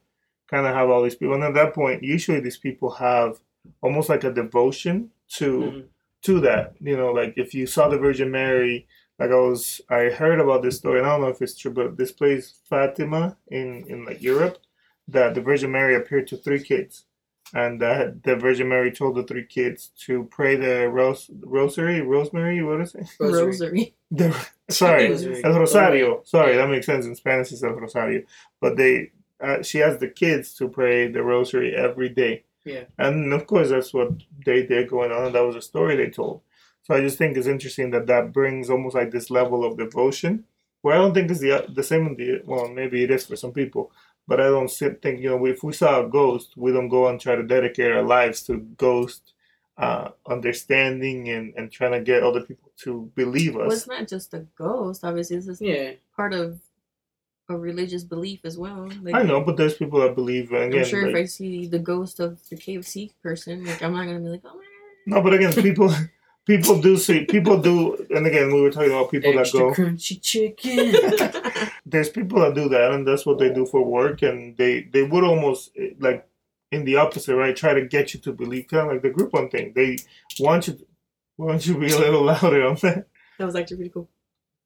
kind 0.48 0.66
of 0.66 0.74
have 0.74 0.90
all 0.90 1.02
these 1.02 1.14
people. 1.14 1.34
And 1.34 1.44
at 1.44 1.54
that 1.54 1.74
point, 1.74 2.02
usually 2.02 2.40
these 2.40 2.58
people 2.58 2.90
have 2.92 3.40
almost 3.80 4.08
like 4.08 4.24
a 4.24 4.32
devotion 4.32 5.10
to 5.36 5.48
Mhm. 5.60 5.84
to 6.22 6.40
that. 6.40 6.74
You 6.80 6.96
know, 6.96 7.12
like 7.12 7.34
if 7.36 7.54
you 7.54 7.66
saw 7.66 7.88
the 7.88 7.98
Virgin 7.98 8.30
Mary, 8.30 8.86
like 9.18 9.30
I 9.30 9.34
was, 9.50 9.80
I 9.88 10.04
heard 10.20 10.40
about 10.40 10.62
this 10.62 10.78
story, 10.78 10.98
and 10.98 11.06
I 11.06 11.10
don't 11.10 11.22
know 11.22 11.28
if 11.28 11.42
it's 11.42 11.56
true, 11.56 11.72
but 11.72 11.96
this 11.96 12.12
place 12.12 12.60
Fatima 12.68 13.36
in 13.48 13.84
in 13.88 14.04
like 14.04 14.22
Europe, 14.22 14.58
that 15.08 15.34
the 15.34 15.40
Virgin 15.42 15.70
Mary 15.72 15.94
appeared 15.96 16.26
to 16.28 16.36
three 16.36 16.62
kids, 16.62 17.04
and 17.54 17.80
that 17.80 18.22
the 18.22 18.36
Virgin 18.36 18.68
Mary 18.68 18.90
told 18.90 19.16
the 19.16 19.22
three 19.22 19.44
kids 19.44 19.90
to 20.06 20.24
pray 20.24 20.56
the 20.56 20.88
ros- 20.88 21.30
rosary, 21.42 22.00
rosemary, 22.00 22.62
what 22.62 22.80
is 22.80 22.94
it? 22.94 23.06
Rosary. 23.20 23.46
Rosary. 23.46 23.94
The, 24.10 24.46
sorry, 24.70 25.10
Rosary. 25.10 25.44
El 25.44 25.58
Rosario. 25.58 26.22
Sorry, 26.24 26.56
that 26.56 26.68
makes 26.68 26.86
sense. 26.86 27.06
In 27.06 27.14
Spanish, 27.14 27.52
it's 27.52 27.62
El 27.62 27.72
Rosario. 27.72 28.22
But 28.60 28.76
they, 28.76 29.12
uh, 29.40 29.62
she 29.62 29.82
asked 29.82 30.00
the 30.00 30.08
kids 30.08 30.54
to 30.54 30.68
pray 30.68 31.08
the 31.08 31.22
rosary 31.22 31.74
every 31.74 32.08
day. 32.08 32.44
Yeah. 32.64 32.84
And 32.98 33.32
of 33.32 33.46
course, 33.46 33.70
that's 33.70 33.92
what 33.92 34.10
they 34.46 34.64
did 34.64 34.88
going 34.88 35.10
on, 35.12 35.26
and 35.26 35.34
that 35.34 35.44
was 35.44 35.56
a 35.56 35.62
story 35.62 35.96
they 35.96 36.10
told. 36.10 36.42
So 36.84 36.94
I 36.94 37.00
just 37.00 37.18
think 37.18 37.36
it's 37.36 37.46
interesting 37.46 37.90
that 37.90 38.06
that 38.06 38.32
brings 38.32 38.70
almost 38.70 38.94
like 38.94 39.10
this 39.10 39.30
level 39.30 39.64
of 39.64 39.78
devotion, 39.78 40.44
where 40.80 40.94
I 40.94 40.98
don't 40.98 41.14
think 41.14 41.30
it's 41.30 41.40
the 41.40 41.66
the 41.68 41.82
same 41.82 42.06
in 42.06 42.16
the 42.16 42.42
well, 42.44 42.68
maybe 42.68 43.02
it 43.02 43.10
is 43.10 43.26
for 43.26 43.36
some 43.36 43.52
people, 43.52 43.92
But 44.28 44.40
I 44.40 44.44
don't 44.44 44.70
think 44.70 45.20
you 45.20 45.30
know 45.30 45.44
if 45.46 45.62
we 45.62 45.72
saw 45.72 46.04
a 46.04 46.08
ghost, 46.08 46.52
we 46.56 46.72
don't 46.72 46.88
go 46.88 47.08
and 47.08 47.20
try 47.20 47.34
to 47.34 47.42
dedicate 47.42 47.90
our 47.92 48.02
lives 48.02 48.42
to 48.44 48.58
ghost 48.78 49.32
uh, 49.78 50.10
understanding 50.26 51.28
and 51.28 51.52
and 51.56 51.70
trying 51.72 51.92
to 51.92 52.00
get 52.00 52.22
other 52.22 52.40
people 52.42 52.70
to 52.84 53.10
believe 53.16 53.54
Well, 53.56 53.66
us. 53.68 53.78
it's 53.78 53.86
not 53.88 54.06
just 54.08 54.32
a 54.34 54.46
ghost. 54.56 55.04
Obviously, 55.04 55.36
this 55.36 55.48
is 55.48 55.60
Yeah. 55.60 55.92
part 56.16 56.32
of 56.34 56.60
a 57.48 57.56
religious 57.56 58.04
belief 58.04 58.40
as 58.44 58.56
well. 58.56 58.88
Like, 59.02 59.14
I 59.14 59.22
know, 59.22 59.40
but 59.40 59.56
there's 59.56 59.74
people 59.74 60.00
that 60.00 60.14
believe 60.14 60.52
and 60.52 60.62
I'm 60.64 60.68
again. 60.70 60.84
sure 60.84 61.08
if 61.08 61.14
I 61.16 61.24
see 61.24 61.66
the 61.66 61.78
ghost 61.80 62.20
of 62.20 62.38
the 62.48 62.56
KFC 62.56 63.10
person, 63.22 63.64
like 63.66 63.82
I'm 63.82 63.92
not 63.92 64.06
gonna 64.06 64.20
be 64.20 64.28
like, 64.28 64.42
oh. 64.44 64.54
man." 64.54 64.66
no, 65.06 65.20
but 65.20 65.34
again, 65.34 65.52
people 65.52 65.88
people 66.46 66.80
do 66.80 66.96
see 66.96 67.24
people 67.24 67.58
do, 67.58 68.06
and 68.10 68.26
again, 68.26 68.52
we 68.52 68.60
were 68.60 68.70
talking 68.70 68.90
about 68.90 69.10
people 69.10 69.32
that 69.32 69.52
go. 69.52 69.72
crunchy 69.72 70.20
chicken. 70.20 70.94
there's 71.86 72.08
people 72.08 72.40
that 72.40 72.54
do 72.54 72.68
that 72.68 72.92
and 72.92 73.06
that's 73.06 73.26
what 73.26 73.38
they 73.38 73.52
do 73.52 73.66
for 73.66 73.84
work 73.84 74.22
and 74.22 74.56
they 74.56 74.82
they 74.92 75.02
would 75.02 75.24
almost 75.24 75.70
eh, 75.78 75.90
like 75.98 76.26
in 76.70 76.84
the 76.84 76.96
opposite 76.96 77.36
right 77.36 77.54
try 77.54 77.74
to 77.74 77.86
get 77.86 78.14
you 78.14 78.20
to 78.20 78.32
believe 78.32 78.66
kind 78.68 78.86
of 78.86 78.92
like 78.92 79.02
the 79.02 79.10
Groupon 79.10 79.50
thing 79.50 79.72
they 79.74 79.98
want 80.40 80.66
you 80.66 80.74
to, 80.74 80.86
want 81.36 81.66
you 81.66 81.74
to 81.74 81.80
be 81.80 81.92
a 81.92 81.98
little 81.98 82.22
louder 82.32 82.66
on 82.66 82.76
that 82.76 83.06
that 83.38 83.44
was 83.44 83.56
actually 83.56 83.76
pretty 83.76 83.90
cool. 83.90 84.08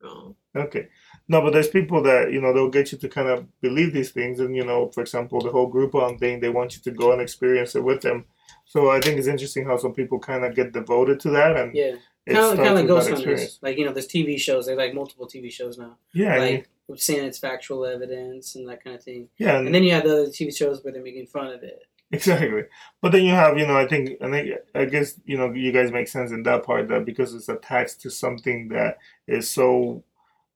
Oh. 0.04 0.36
okay 0.54 0.88
no 1.26 1.40
but 1.40 1.52
there's 1.52 1.68
people 1.68 2.02
that 2.02 2.30
you 2.30 2.40
know 2.40 2.52
they'll 2.52 2.70
get 2.70 2.92
you 2.92 2.98
to 2.98 3.08
kind 3.08 3.28
of 3.28 3.46
believe 3.60 3.92
these 3.92 4.10
things 4.10 4.38
and 4.40 4.54
you 4.54 4.64
know 4.64 4.90
for 4.90 5.00
example 5.00 5.40
the 5.40 5.50
whole 5.50 5.66
group 5.66 5.92
Groupon 5.92 6.20
thing 6.20 6.38
they 6.38 6.50
want 6.50 6.76
you 6.76 6.82
to 6.82 6.90
go 6.90 7.12
and 7.12 7.20
experience 7.20 7.74
it 7.74 7.82
with 7.82 8.02
them 8.02 8.26
so 8.64 8.90
I 8.90 9.00
think 9.00 9.18
it's 9.18 9.28
interesting 9.28 9.64
how 9.64 9.76
some 9.76 9.92
people 9.94 10.18
kind 10.18 10.44
of 10.44 10.54
get 10.54 10.72
devoted 10.72 11.20
to 11.20 11.30
that 11.30 11.56
and 11.56 11.74
yeah. 11.74 11.96
Kind 12.26 12.38
of, 12.38 12.44
starts 12.44 12.56
kind 12.56 12.68
of 12.70 12.74
like 12.74 12.86
Ghost 12.88 13.08
Hunters. 13.10 13.58
Like, 13.62 13.78
you 13.78 13.84
know, 13.84 13.92
there's 13.92 14.08
TV 14.08 14.36
shows. 14.36 14.66
There's 14.66 14.76
like 14.76 14.94
multiple 14.94 15.28
TV 15.28 15.50
shows 15.50 15.78
now. 15.78 15.96
yeah 16.12 16.34
and 16.34 16.42
Like, 16.42 16.68
we've 16.88 17.00
seen 17.00 17.22
its 17.22 17.38
factual 17.38 17.86
evidence 17.86 18.56
and 18.56 18.68
that 18.68 18.82
kind 18.82 18.96
of 18.96 19.02
thing. 19.02 19.28
yeah 19.38 19.58
And 19.58 19.72
then 19.72 19.84
you 19.84 19.92
have 19.92 20.02
the 20.02 20.12
other 20.12 20.26
TV 20.26 20.54
shows 20.56 20.82
where 20.82 20.92
they're 20.92 21.02
making 21.02 21.26
fun 21.26 21.48
of 21.48 21.62
it. 21.62 21.82
Exactly. 22.12 22.64
But 23.00 23.12
then 23.12 23.24
you 23.24 23.32
have, 23.32 23.58
you 23.58 23.66
know, 23.66 23.76
I 23.76 23.86
think, 23.86 24.10
and 24.20 24.34
I, 24.34 24.58
I 24.74 24.84
guess, 24.84 25.20
you 25.24 25.36
know, 25.36 25.52
you 25.52 25.72
guys 25.72 25.90
make 25.90 26.08
sense 26.08 26.30
in 26.30 26.42
that 26.44 26.64
part 26.64 26.88
that 26.88 27.04
because 27.04 27.34
it's 27.34 27.48
attached 27.48 28.00
to 28.02 28.10
something 28.10 28.68
that 28.68 28.98
is 29.26 29.48
so 29.48 30.02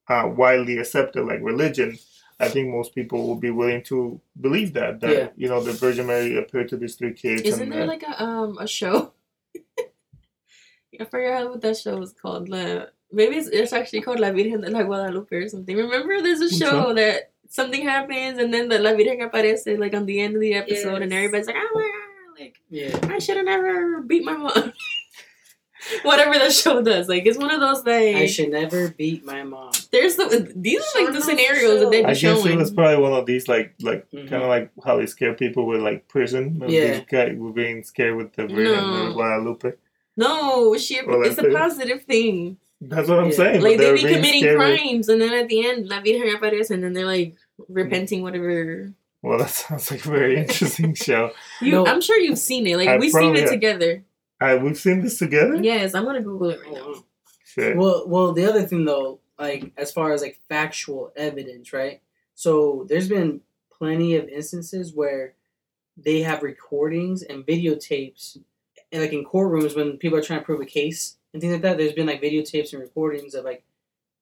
uh, 0.08 0.28
widely 0.28 0.78
accepted, 0.78 1.24
like 1.24 1.40
religion, 1.40 1.98
I 2.40 2.48
think 2.48 2.68
most 2.68 2.94
people 2.94 3.26
will 3.26 3.36
be 3.36 3.50
willing 3.50 3.82
to 3.84 4.20
believe 4.40 4.72
that, 4.74 5.00
that, 5.00 5.12
Yeah. 5.16 5.28
you 5.36 5.48
know, 5.48 5.60
the 5.62 5.72
Virgin 5.72 6.06
Mary 6.06 6.36
appeared 6.38 6.68
to 6.70 6.76
these 6.76 6.94
three 6.96 7.12
kids. 7.12 7.42
Isn't 7.42 7.64
and 7.64 7.72
there 7.72 7.80
that- 7.80 7.88
like 7.88 8.02
a 8.02 8.22
um 8.22 8.58
a 8.58 8.66
show? 8.66 9.12
I 11.00 11.04
forgot 11.04 11.48
what 11.50 11.60
that 11.62 11.76
show 11.76 11.96
was 11.96 12.12
called. 12.12 12.48
La, 12.48 12.84
maybe 13.12 13.36
it's, 13.36 13.48
it's 13.48 13.72
actually 13.72 14.02
called 14.02 14.20
La 14.20 14.30
Virgen 14.30 14.60
de 14.60 14.70
la 14.70 14.82
Guadalupe 14.82 15.34
or 15.36 15.48
something. 15.48 15.76
Remember, 15.76 16.20
there's 16.20 16.40
a 16.40 16.50
show 16.50 16.86
one? 16.86 16.96
that 16.96 17.30
something 17.48 17.82
happens 17.82 18.38
and 18.38 18.52
then 18.52 18.68
the 18.68 18.78
La 18.78 18.90
Virgen 18.92 19.20
aparece 19.20 19.78
like 19.78 19.94
on 19.94 20.06
the 20.06 20.20
end 20.20 20.34
of 20.34 20.40
the 20.40 20.54
episode, 20.54 21.02
and 21.02 21.12
everybody's 21.12 21.46
like, 21.46 21.56
"Oh 21.58 21.70
my 21.74 21.82
god!" 21.82 22.40
Like 22.40 22.60
Yeah. 22.70 22.98
I 23.14 23.18
should 23.18 23.36
have 23.36 23.46
never 23.46 24.00
beat 24.02 24.24
my 24.24 24.36
mom. 24.36 24.72
Whatever 26.02 26.38
the 26.38 26.50
show 26.50 26.82
does, 26.82 27.08
like 27.08 27.26
it's 27.26 27.38
one 27.38 27.50
of 27.50 27.60
those 27.60 27.80
things. 27.82 28.18
I 28.20 28.26
should 28.26 28.50
never 28.50 28.88
beat 28.90 29.24
my 29.24 29.42
mom. 29.42 29.72
there's 29.92 30.16
the 30.16 30.52
these 30.56 30.80
are 30.94 31.04
like 31.04 31.12
the 31.14 31.20
scenarios 31.22 31.80
that 31.80 31.90
they 31.90 32.04
I 32.04 32.14
be 32.14 32.20
guess 32.20 32.44
it 32.46 32.56
was 32.56 32.70
probably 32.70 32.96
one 33.02 33.12
of 33.12 33.26
these, 33.26 33.48
like, 33.48 33.74
like 33.80 34.10
Mhm. 34.10 34.28
kind 34.28 34.42
of 34.42 34.48
like 34.48 34.70
how 34.84 34.96
they 34.98 35.06
scare 35.06 35.34
people 35.34 35.66
with 35.66 35.80
like 35.80 36.08
prison. 36.08 36.56
Maybe 36.58 36.74
Yeah. 36.74 36.92
These 36.98 37.06
guys 37.10 37.36
were 37.36 37.52
being 37.52 37.82
scared 37.84 38.16
with 38.16 38.32
the 38.34 38.46
Virgin 38.46 38.64
No. 38.64 39.12
Guadalupe. 39.12 39.72
no, 40.16 40.76
she 40.76 41.00
Well, 41.06 41.22
it's 41.22 41.38
a 41.38 41.50
positive 41.50 42.02
thing. 42.04 42.58
That's 42.80 43.08
what 43.08 43.18
I'm 43.18 43.26
Yeah. 43.26 43.36
saying. 43.36 43.60
like 43.62 43.78
they 43.78 43.92
be 43.92 44.00
committing 44.00 44.40
scared 44.42 44.58
with- 44.58 44.78
crimes 44.78 45.08
and 45.08 45.20
then 45.20 45.32
at 45.34 45.48
the 45.48 45.66
end 45.68 45.88
la 45.88 46.00
virgen 46.00 46.28
aparece 46.36 46.70
and 46.70 46.82
then 46.82 46.92
they're 46.94 47.04
like 47.06 47.34
repenting 47.68 48.22
whatever 48.22 48.92
Well, 49.22 49.38
that 49.38 49.50
sounds 49.60 49.90
like 49.90 50.04
a 50.06 50.08
very 50.08 50.36
interesting 50.38 50.94
show. 50.94 51.32
you 51.60 51.72
No. 51.72 51.86
i'm 51.86 52.00
sure 52.00 52.18
you've 52.18 52.38
seen 52.38 52.66
it 52.66 52.76
like 52.78 52.88
I 52.88 52.96
we've 52.96 53.10
seen 53.12 53.20
probably 53.20 53.40
it 53.40 53.44
have. 53.44 53.50
together 53.52 54.02
Uh, 54.40 54.58
we've 54.62 54.78
seen 54.78 55.02
this 55.02 55.18
together. 55.18 55.56
yes 55.56 55.94
i'm 55.94 56.04
gonna 56.04 56.22
google 56.22 56.50
it 56.50 56.60
right 56.64 56.72
now 56.72 56.94
Shit. 57.44 57.76
Well, 57.76 58.04
well, 58.06 58.32
the 58.32 58.44
other 58.48 58.62
thing 58.62 58.84
though, 58.84 59.18
like 59.36 59.72
as 59.76 59.90
far 59.90 60.12
as 60.12 60.22
like 60.22 60.38
factual 60.48 61.12
evidence, 61.16 61.72
right? 61.72 62.00
So 62.36 62.86
there's 62.88 63.08
been 63.08 63.40
plenty 63.76 64.14
of 64.14 64.28
instances 64.28 64.94
where 64.94 65.34
they 65.96 66.20
have 66.22 66.44
recordings 66.44 67.24
and 67.24 67.44
videotapes, 67.44 68.38
and 68.92 69.02
like 69.02 69.12
in 69.12 69.24
courtrooms 69.24 69.74
when 69.74 69.96
people 69.96 70.16
are 70.16 70.22
trying 70.22 70.38
to 70.38 70.44
prove 70.44 70.60
a 70.60 70.64
case 70.64 71.16
and 71.32 71.40
things 71.40 71.52
like 71.54 71.62
that. 71.62 71.76
There's 71.76 71.92
been 71.92 72.06
like 72.06 72.22
videotapes 72.22 72.72
and 72.72 72.80
recordings 72.80 73.34
of 73.34 73.44
like 73.44 73.64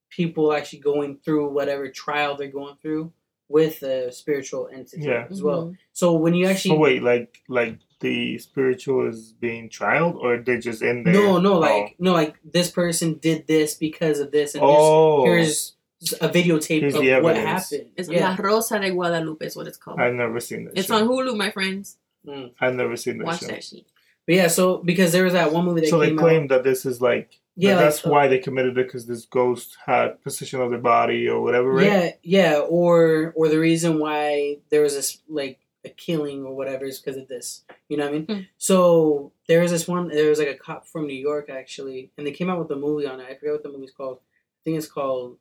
people 0.08 0.54
actually 0.54 0.78
going 0.78 1.18
through 1.18 1.50
whatever 1.50 1.90
trial 1.90 2.34
they're 2.34 2.48
going 2.48 2.76
through 2.80 3.12
with 3.50 3.82
a 3.82 4.10
spiritual 4.10 4.70
entity 4.72 5.02
Yeah. 5.02 5.26
as 5.30 5.42
well. 5.42 5.66
Mhm. 5.66 5.76
So 5.92 6.14
when 6.14 6.32
you 6.32 6.46
actually 6.46 6.76
So 6.76 6.78
wait, 6.78 7.02
like 7.02 7.42
like 7.46 7.76
the 8.00 8.38
spiritual 8.38 9.08
is 9.08 9.32
being 9.40 9.68
trialed, 9.68 10.16
or 10.16 10.38
they're 10.38 10.60
just 10.60 10.82
in 10.82 11.02
there? 11.04 11.12
no 11.12 11.38
no 11.38 11.54
Oh. 11.54 11.58
like 11.58 11.96
no 11.98 12.12
like 12.12 12.36
this 12.44 12.70
person 12.70 13.14
did 13.14 13.46
this 13.46 13.74
because 13.74 14.20
of 14.20 14.30
this 14.30 14.54
and 14.54 14.62
Oh, 14.64 15.24
here's 15.24 15.74
here's 16.00 16.12
a 16.22 16.28
videotape 16.28 16.80
Here's 16.80 16.94
of 16.94 17.22
what 17.24 17.36
happened. 17.36 17.90
it's 17.96 18.08
yeah. 18.08 18.28
la 18.28 18.36
rosa 18.38 18.78
de 18.78 18.90
guadalupe 18.90 19.44
is 19.44 19.56
what 19.56 19.66
it's 19.66 19.76
called 19.76 19.98
I've 20.00 20.14
never 20.14 20.38
seen 20.40 20.66
that. 20.66 20.78
it's 20.78 20.86
show. 20.88 20.96
on 20.96 21.08
hulu 21.08 21.36
my 21.36 21.50
friends 21.50 21.96
Mm. 22.26 22.50
I've 22.60 22.74
never 22.74 22.96
seen 22.96 23.18
that 23.18 23.26
watch 23.26 23.40
show. 23.40 23.46
that 23.46 23.64
shit 23.64 23.84
But 24.26 24.34
yeah, 24.34 24.48
so 24.48 24.78
because 24.78 25.12
there 25.12 25.24
was 25.24 25.32
that 25.32 25.52
one 25.52 25.64
movie 25.64 25.80
that 25.82 25.88
So 25.88 25.98
they 26.00 26.08
came 26.08 26.18
claim 26.18 26.42
out. 26.42 26.48
that 26.50 26.64
this 26.64 26.84
is 26.84 27.00
like 27.00 27.38
Yeah, 27.56 27.76
like, 27.76 27.84
that's 27.86 28.04
uh, 28.06 28.10
why 28.10 28.28
they 28.28 28.38
committed 28.38 28.76
it 28.76 28.86
because 28.86 29.06
this 29.06 29.24
ghost 29.24 29.76
had 29.86 30.20
possession 30.22 30.60
of 30.60 30.70
their 30.70 30.80
body 30.80 31.28
or 31.28 31.40
whatever, 31.40 31.70
right? 31.72 31.86
Yeah, 31.86 32.10
yeah, 32.22 32.58
or 32.58 33.32
or 33.36 33.48
the 33.48 33.58
reason 33.58 33.98
why 33.98 34.58
there 34.70 34.82
was 34.82 34.94
this 34.94 35.18
like 35.28 35.58
killing 35.88 36.44
or 36.44 36.54
whatever 36.54 36.84
is 36.84 36.98
because 36.98 37.20
of 37.20 37.28
this. 37.28 37.64
You 37.88 37.96
know 37.96 38.04
what 38.04 38.14
I 38.14 38.18
mean? 38.18 38.26
Hmm. 38.26 38.40
So 38.56 39.32
there 39.46 39.60
was 39.60 39.70
this 39.70 39.88
one. 39.88 40.08
There 40.08 40.28
was 40.28 40.38
like 40.38 40.48
a 40.48 40.54
cop 40.54 40.86
from 40.86 41.06
New 41.06 41.14
York 41.14 41.48
actually, 41.50 42.10
and 42.16 42.26
they 42.26 42.32
came 42.32 42.50
out 42.50 42.58
with 42.58 42.70
a 42.70 42.76
movie 42.76 43.06
on 43.06 43.20
it. 43.20 43.26
I 43.28 43.34
forget 43.34 43.52
what 43.52 43.62
the 43.62 43.70
movie's 43.70 43.92
called. 43.92 44.18
I 44.18 44.60
think 44.64 44.78
it's 44.78 44.86
called. 44.86 45.38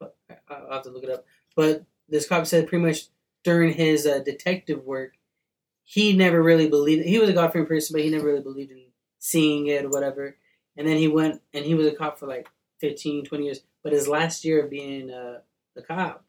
I'll 0.00 0.72
have 0.72 0.82
to 0.84 0.90
look 0.90 1.04
it 1.04 1.10
up. 1.10 1.24
But 1.56 1.84
this 2.08 2.28
cop 2.28 2.46
said 2.46 2.68
pretty 2.68 2.84
much 2.84 3.06
during 3.44 3.72
his 3.72 4.06
uh, 4.06 4.20
detective 4.20 4.84
work, 4.84 5.14
he 5.84 6.16
never 6.16 6.42
really 6.42 6.68
believed. 6.68 7.06
He 7.06 7.18
was 7.18 7.28
a 7.28 7.32
God 7.32 7.52
fearing 7.52 7.66
person, 7.66 7.94
but 7.94 8.02
he 8.02 8.10
never 8.10 8.26
really 8.26 8.42
believed 8.42 8.70
in 8.70 8.84
seeing 9.18 9.66
it 9.66 9.84
or 9.84 9.88
whatever. 9.88 10.36
And 10.76 10.86
then 10.86 10.96
he 10.96 11.08
went 11.08 11.42
and 11.52 11.64
he 11.64 11.74
was 11.74 11.86
a 11.86 11.92
cop 11.92 12.18
for 12.18 12.26
like 12.26 12.48
15, 12.78 13.24
20 13.24 13.44
years. 13.44 13.60
But 13.82 13.92
his 13.92 14.08
last 14.08 14.44
year 14.44 14.64
of 14.64 14.70
being 14.70 15.10
uh, 15.10 15.40
a 15.76 15.82
cop, 15.82 16.24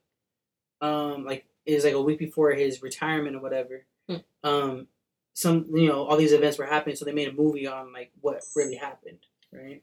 um, 0.82 1.26
like 1.26 1.46
is 1.66 1.84
like 1.84 1.94
a 1.94 2.02
week 2.02 2.20
before 2.20 2.52
his 2.52 2.82
retirement 2.82 3.36
or 3.36 3.40
whatever. 3.42 3.86
Hmm. 4.10 4.16
Um, 4.44 4.88
some 5.34 5.68
you 5.74 5.88
know 5.88 6.04
all 6.04 6.18
these 6.18 6.34
events 6.34 6.58
were 6.58 6.66
happening, 6.66 6.96
so 6.96 7.06
they 7.06 7.14
made 7.14 7.30
a 7.30 7.34
movie 7.34 7.68
on 7.68 7.94
like 7.94 8.12
what 8.22 8.44
really 8.56 8.76
happened, 8.76 9.20
right? 9.52 9.82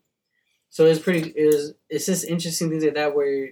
So 0.70 0.84
it's 0.84 0.98
pretty. 1.00 1.30
It 1.30 1.46
was. 1.46 1.74
It's 1.88 2.06
just 2.06 2.24
interesting 2.24 2.68
things 2.70 2.84
like 2.84 2.94
that 2.94 3.16
where 3.16 3.50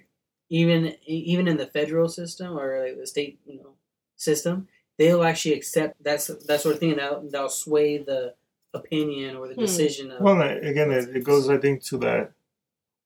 even 0.51 0.95
even 1.07 1.49
in 1.49 1.57
the 1.57 1.67
federal 1.67 2.09
system 2.09 2.59
or 2.59 2.85
like 2.85 2.99
the 2.99 3.07
state 3.07 3.41
you 3.47 3.57
know 3.57 3.75
system, 4.17 4.69
they'll 4.99 5.25
actually 5.25 5.55
accept 5.55 6.03
that's 6.05 6.27
that 6.27 6.61
sort 6.61 6.75
of 6.75 6.81
thing, 6.81 6.91
and 6.93 7.01
they'll, 7.01 7.23
they'll 7.31 7.49
sway 7.49 7.99
the 7.99 8.35
opinion 8.75 9.37
or 9.37 9.49
the 9.49 9.55
Hmm. 9.55 9.61
decision 9.61 10.11
of. 10.11 10.21
Well, 10.21 10.37
no, 10.37 10.59
again, 10.63 10.91
it, 10.91 11.17
it 11.17 11.25
goes, 11.25 11.49
I 11.49 11.57
think, 11.57 11.83
to 11.85 11.97
that 11.99 12.33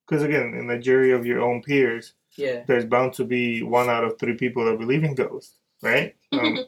because 0.07 0.25
again, 0.25 0.55
in 0.59 0.67
the 0.67 0.79
jury 0.79 1.13
of 1.13 1.25
your 1.25 1.41
own 1.41 1.63
peers, 1.63 2.15
yeah, 2.37 2.65
there's 2.67 2.85
bound 2.85 3.13
to 3.15 3.25
be 3.25 3.63
one 3.63 3.89
out 3.89 4.05
of 4.05 4.19
three 4.19 4.35
people 4.37 4.65
that 4.65 4.79
believe 4.79 5.05
in 5.05 5.15
ghosts, 5.15 5.57
right? 5.83 6.17
Um, 6.33 6.59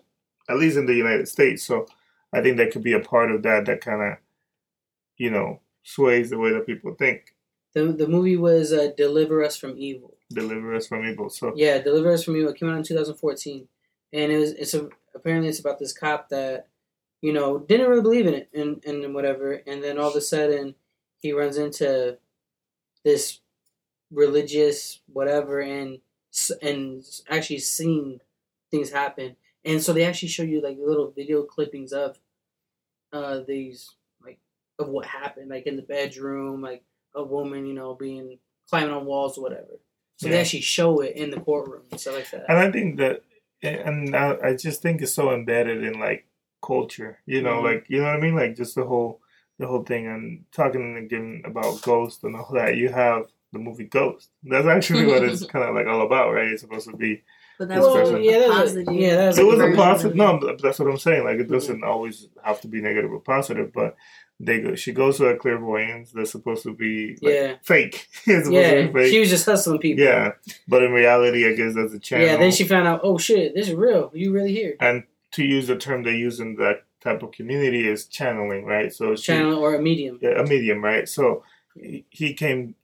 at 0.51 0.59
least 0.59 0.77
in 0.77 0.87
the 0.87 0.95
United 0.95 1.29
States. 1.29 1.63
So 1.63 1.87
I 2.33 2.43
think 2.43 2.57
that 2.57 2.73
could 2.73 2.83
be 2.83 2.95
a 2.95 3.01
part 3.01 3.31
of 3.31 3.43
that 3.45 3.67
that 3.67 3.81
kind 3.81 4.03
of, 4.03 4.19
you 5.17 5.31
know, 5.31 5.61
sways 5.85 6.31
the 6.31 6.39
way 6.39 6.53
that 6.53 6.67
people 6.67 6.95
think. 6.95 7.35
the 7.75 7.85
the 7.93 8.09
movie 8.09 8.37
was 8.37 8.73
uh, 8.73 8.91
"Deliver 8.97 9.43
Us 9.45 9.57
from 9.57 9.75
Evil." 9.79 10.17
Deliver 10.35 10.75
us 10.75 10.87
from 10.87 11.05
evil. 11.07 11.29
So 11.29 11.53
Yeah, 11.55 11.79
Deliver 11.79 12.11
Us 12.13 12.25
from 12.25 12.37
Evil. 12.37 12.51
It 12.53 12.59
came 12.59 12.71
out 12.71 12.79
in 12.79 12.83
2014, 12.83 13.69
and 14.15 14.33
it 14.33 14.39
was 14.39 14.53
it's 14.53 14.75
a, 14.75 14.89
apparently 15.15 15.49
it's 15.49 15.61
about 15.61 15.79
this 15.79 15.93
cop 15.93 16.29
that 16.31 16.69
you 17.21 17.33
know 17.33 17.59
didn't 17.59 17.89
really 17.89 18.03
believe 18.03 18.27
in 18.27 18.35
it 18.35 18.49
and 18.55 18.83
and 18.85 19.15
whatever, 19.15 19.61
and 19.67 19.83
then 19.85 19.99
all 19.99 20.09
of 20.11 20.17
a 20.17 20.21
sudden 20.21 20.75
he 21.21 21.33
runs 21.33 21.57
into 21.59 22.17
this 23.05 23.41
religious 24.13 25.01
whatever 25.13 25.61
and 25.61 25.99
and 26.63 27.05
actually 27.29 27.59
seeing 27.59 28.21
things 28.71 28.91
happen, 28.91 29.37
and 29.65 29.83
so 29.83 29.93
they 29.93 30.05
actually 30.05 30.29
show 30.29 30.43
you 30.43 30.63
like 30.63 30.79
little 30.79 31.11
video 31.11 31.43
clippings 31.43 31.93
of 31.93 32.19
uh 33.13 33.41
these 33.47 33.91
like 34.25 34.39
of 34.79 34.89
what 34.89 35.05
happened 35.07 35.51
like 35.51 35.67
in 35.67 35.77
the 35.77 35.83
bedroom 35.83 36.63
like 36.63 36.83
a 37.15 37.23
woman 37.23 37.67
you 37.67 37.75
know 37.75 37.95
being 37.95 38.39
climbing 38.71 38.95
on 38.95 39.05
walls 39.05 39.37
or 39.37 39.43
whatever. 39.43 39.79
So 40.17 40.29
they 40.29 40.39
actually 40.41 40.61
show 40.61 41.01
it 41.01 41.17
in 41.17 41.31
the 41.31 41.41
courtroom 41.41 41.83
and 41.91 42.01
stuff 42.01 42.15
like 42.15 42.31
that. 42.31 42.45
And 42.49 42.59
I 42.59 42.71
think 42.71 42.97
that, 42.99 43.23
and 43.61 44.15
I, 44.15 44.37
I 44.41 44.55
just 44.55 44.81
think 44.81 45.03
it's 45.03 45.13
so 45.13 45.35
embedded 45.35 45.83
in 45.83 45.99
like 45.99 46.27
culture, 46.65 47.19
you 47.27 47.43
know, 47.43 47.61
Mhm. 47.61 47.65
like 47.65 47.87
you 47.89 47.99
know 47.99 48.05
what 48.05 48.17
I 48.17 48.21
mean, 48.21 48.37
like 48.37 48.55
just 48.57 48.77
the 48.77 48.85
whole, 48.85 49.21
the 49.59 49.67
whole 49.67 49.83
thing. 49.83 50.07
And 50.07 50.45
talking 50.53 50.97
again 50.97 51.43
about 51.45 51.83
Ghost 51.83 52.23
and 52.23 52.37
all 52.37 52.51
that, 52.53 52.77
you 52.77 52.89
have 52.91 53.27
the 53.53 53.59
movie 53.59 53.85
Ghost. 53.85 54.31
That's 54.43 54.67
actually 54.67 55.07
what 55.07 55.23
it's 55.25 55.45
kind 55.53 55.65
of 55.69 55.75
like 55.75 55.87
all 55.87 56.03
about, 56.07 56.33
right? 56.33 56.49
It's 56.49 56.63
supposed 56.63 56.89
to 56.91 56.97
be 56.97 57.23
But 57.59 57.69
This 57.69 57.77
that 57.79 57.83
was 57.85 57.95
person. 57.95 58.17
a 58.17 58.21
yeah, 58.21 58.39
that 58.41 58.49
was 58.49 58.57
a- 58.57 58.63
positive. 58.85 58.95
yeah, 58.95 59.17
that 59.17 59.27
was 59.29 59.39
it 59.39 59.47
was 59.47 59.61
a 59.61 59.73
positive. 59.77 60.11
of 60.13 60.17
No, 60.17 60.57
that's 60.63 60.79
what 60.79 60.89
I'm 60.89 60.99
saying. 60.99 61.25
Like 61.25 61.39
it 61.39 61.49
doesn't 61.51 61.85
always 61.85 62.29
have 62.43 62.61
to 62.63 62.69
be 62.69 62.81
negative 62.81 63.13
or 63.13 63.21
positive, 63.21 63.73
but 63.73 63.97
they 64.41 64.61
go. 64.61 64.75
She 64.75 64.93
goes 64.93 65.19
to 65.19 65.27
a 65.27 65.37
clairvoyance 65.37 66.11
that's 66.13 66.33
supposed 66.33 66.63
to 66.65 66.75
be 66.75 67.17
like, 67.23 67.33
Yeah. 67.35 67.55
fake. 67.63 68.09
it's 68.27 68.47
supposed 68.47 68.47
to 68.47 68.53
Yeah, 68.53 68.87
be 68.87 68.93
fake. 68.93 69.13
she 69.13 69.21
was 69.21 69.29
just 69.31 69.47
hustling 69.47 69.79
people. 69.79 70.03
yeah, 70.05 70.33
but 70.67 70.83
in 70.83 70.93
reality, 70.93 71.47
I 71.47 71.55
guess 71.55 71.75
that's 71.75 71.93
a 71.93 71.99
channel. 72.01 72.27
Yeah, 72.27 72.37
then 72.39 72.51
she 72.53 72.65
found 72.65 72.89
out, 72.89 73.01
oh 73.05 73.19
shit, 73.19 73.55
this 73.55 73.69
is 73.69 73.75
real. 73.75 74.11
You 74.15 74.33
really 74.33 74.53
here. 74.53 74.77
and 74.81 75.05
to 75.33 75.45
use 75.45 75.67
the 75.69 75.77
term 75.77 76.03
they 76.03 76.17
use 76.17 76.41
in 76.41 76.57
that 76.57 76.83
type 77.01 77.23
of 77.23 77.33
community 77.33 77.89
is 77.89 78.07
channeling, 78.07 78.65
right? 78.65 78.93
So 78.93 79.15
she, 79.17 79.23
Channel 79.33 79.59
or 79.59 79.75
a 79.75 79.81
medium. 79.83 80.19
yeah, 80.23 80.41
a 80.41 80.45
medium, 80.45 80.83
right? 80.85 81.09
So 81.09 81.43
he 81.75 82.05
he 82.11 82.35
came 82.35 82.75